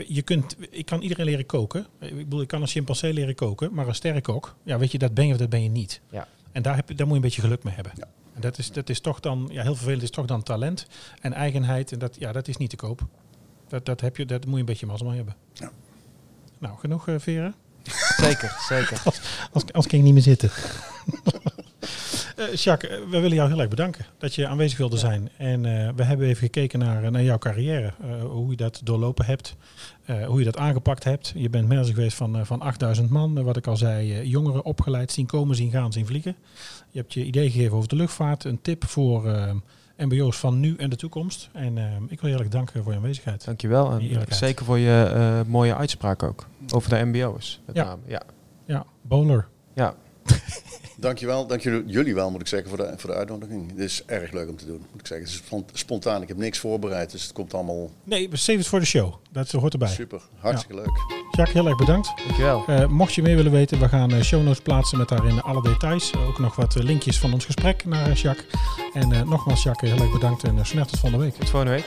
Je 0.06 0.22
kunt, 0.22 0.56
ik 0.70 0.86
kan 0.86 1.00
iedereen 1.02 1.24
leren 1.24 1.46
koken. 1.46 1.86
Ik 2.00 2.16
bedoel, 2.16 2.40
ik 2.40 2.48
kan 2.48 2.60
een 2.62 2.68
chimpansee 2.68 3.12
leren 3.12 3.34
koken. 3.34 3.74
Maar 3.74 3.88
een 3.88 3.94
sterrenkok, 3.94 4.56
ja, 4.62 4.78
weet 4.78 4.92
je, 4.92 4.98
dat 4.98 5.14
ben 5.14 5.26
je 5.26 5.32
of 5.32 5.38
dat 5.38 5.48
ben 5.48 5.62
je 5.62 5.68
niet. 5.68 6.00
Ja. 6.10 6.28
En 6.52 6.62
daar, 6.62 6.76
heb, 6.76 6.88
je- 6.88 6.94
daar 6.94 7.06
moet 7.06 7.16
je 7.16 7.22
een 7.22 7.28
beetje 7.28 7.42
geluk 7.42 7.62
mee 7.62 7.74
hebben. 7.74 7.92
Ja. 7.96 8.08
En 8.34 8.40
dat 8.40 8.58
is, 8.58 8.72
dat 8.72 8.88
is 8.88 9.00
toch 9.00 9.20
dan, 9.20 9.48
ja, 9.52 9.62
heel 9.62 9.74
vervelend 9.74 10.02
is 10.02 10.10
toch 10.10 10.26
dan 10.26 10.42
talent 10.42 10.86
en 11.20 11.32
eigenheid. 11.32 11.92
En 11.92 11.98
dat, 11.98 12.16
ja, 12.18 12.32
dat 12.32 12.48
is 12.48 12.56
niet 12.56 12.70
te 12.70 12.76
koop. 12.76 13.06
Dat, 13.68 13.86
dat, 13.86 14.00
heb 14.00 14.16
je, 14.16 14.26
dat 14.26 14.44
moet 14.44 14.54
je 14.54 14.60
een 14.60 14.64
beetje 14.66 14.86
mazzel 14.86 15.06
mee 15.06 15.16
hebben. 15.16 15.34
Ja. 15.52 15.70
Nou, 16.58 16.78
genoeg 16.78 17.08
uh, 17.08 17.14
veren. 17.18 17.54
Zeker, 18.24 18.56
zeker. 18.68 19.02
Als, 19.52 19.72
als 19.72 19.86
kan 19.86 19.98
ik 19.98 20.04
niet 20.04 20.14
meer 20.14 20.22
zitten. 20.22 20.50
Eh 22.36 22.54
Jacques, 22.54 22.90
eh, 22.90 22.98
we 23.10 23.20
willen 23.20 23.36
jou 23.36 23.48
heel 23.48 23.60
erg 23.60 23.68
bedanken 23.68 24.06
dat 24.18 24.34
je 24.34 24.46
aanwezig 24.46 24.78
wilde 24.78 24.96
zijn. 24.96 25.30
En 25.36 25.64
eh, 25.64 25.92
we 25.96 26.02
hebben 26.02 26.26
even 26.26 26.42
gekeken 26.42 26.78
naar, 26.78 27.10
naar 27.10 27.22
jouw 27.22 27.38
carrière. 27.38 27.92
hoe 28.22 28.50
je 28.50 28.56
dat 28.56 28.80
doorlopen 28.84 29.24
hebt. 29.24 29.56
hoe 30.26 30.38
je 30.38 30.44
dat 30.44 30.56
aangepakt 30.56 31.04
hebt. 31.04 31.32
Je 31.36 31.50
bent 31.50 31.68
manager 31.68 31.94
geweest 31.94 32.16
van, 32.16 32.46
van 32.46 32.60
8000 32.60 33.10
man. 33.10 33.42
wat 33.42 33.56
ik 33.56 33.66
al 33.66 33.76
zei, 33.76 34.28
jongeren 34.28 34.64
opgeleid, 34.64 35.12
zien 35.12 35.26
komen, 35.26 35.56
zien 35.56 35.70
gaan, 35.70 35.92
zien 35.92 36.06
vliegen. 36.06 36.36
Je 36.90 36.98
hebt 36.98 37.12
je 37.12 37.24
idee 37.24 37.50
gegeven 37.50 37.76
over 37.76 37.88
de 37.88 37.96
luchtvaart. 37.96 38.44
Een 38.44 38.62
tip 38.62 38.84
voor 38.84 39.52
mbo's 39.96 40.36
van 40.38 40.60
nu 40.60 40.76
en 40.76 40.90
de 40.90 40.96
toekomst. 40.96 41.48
En 41.52 41.78
eh, 41.78 41.84
ik 42.08 42.20
wil 42.20 42.30
je 42.30 42.36
heel 42.36 42.38
erg 42.44 42.48
danken 42.48 42.82
voor 42.82 42.92
je 42.92 42.98
aanwezigheid. 42.98 43.44
Dankjewel. 43.44 43.90
En 43.92 44.24
zeker 44.28 44.64
voor 44.64 44.78
je 44.78 45.10
eh, 45.14 45.50
mooie 45.50 45.74
uitspraak 45.76 46.22
ook. 46.22 46.46
Over 46.74 46.90
de 46.90 47.04
mbo's. 47.04 47.60
Met 47.66 47.76
Ja. 47.76 47.84
name. 47.84 48.02
Ja. 48.06 48.22
Ja, 48.66 48.84
bowler. 49.02 49.48
ja. 49.74 49.94
Dankjewel, 50.98 51.46
dank 51.46 51.60
jullie 51.60 51.82
jullie 51.86 52.14
wel 52.14 52.30
moet 52.30 52.40
ik 52.40 52.46
zeggen 52.46 52.68
voor 52.68 52.78
de, 52.78 52.92
voor 52.96 53.10
de 53.10 53.16
uitnodiging. 53.16 53.70
Het 53.70 53.78
is 53.78 54.02
erg 54.06 54.32
leuk 54.32 54.48
om 54.48 54.56
te 54.56 54.66
doen, 54.66 54.78
moet 54.90 55.00
ik 55.00 55.06
zeggen. 55.06 55.26
Het 55.26 55.34
is 55.36 55.42
spon- 55.46 55.66
spontaan, 55.72 56.22
ik 56.22 56.28
heb 56.28 56.36
niks 56.36 56.58
voorbereid, 56.58 57.10
dus 57.10 57.22
het 57.22 57.32
komt 57.32 57.54
allemaal 57.54 57.90
Nee, 58.04 58.30
we 58.30 58.36
save 58.36 58.58
het 58.58 58.66
voor 58.66 58.80
de 58.80 58.86
show. 58.86 59.14
Dat 59.30 59.50
hoort 59.50 59.72
erbij. 59.72 59.88
super. 59.88 60.20
Hartstikke 60.38 60.74
leuk. 60.74 60.90
Jacques, 61.30 61.52
heel 61.52 61.66
erg 61.66 61.76
bedankt. 61.76 62.12
Dankjewel. 62.26 62.64
Eh, 62.66 62.86
mocht 62.86 63.14
je 63.14 63.22
meer 63.22 63.36
willen 63.36 63.52
weten, 63.52 63.78
we 63.80 63.88
gaan 63.88 64.10
eh, 64.12 64.22
show 64.22 64.42
notes 64.42 64.60
plaatsen 64.60 64.98
met 64.98 65.08
daarin 65.08 65.40
alle 65.42 65.62
details. 65.62 66.12
Ook 66.28 66.38
nog 66.38 66.56
wat 66.56 66.76
eh, 66.76 66.82
linkjes 66.82 67.18
van 67.18 67.32
ons 67.32 67.44
gesprek 67.44 67.84
naar 67.84 68.12
Jacques. 68.12 68.46
En 68.94 69.12
eh, 69.12 69.22
nogmaals, 69.22 69.62
Jacques, 69.62 69.90
heel 69.92 70.00
erg 70.02 70.12
bedankt 70.12 70.42
en 70.44 70.54
uh, 70.56 70.64
snel 70.64 70.84
tot 70.84 70.98
volgende 70.98 71.24
week. 71.24 71.34
Tot 71.34 71.48
volgende 71.50 71.74
week. 71.74 71.86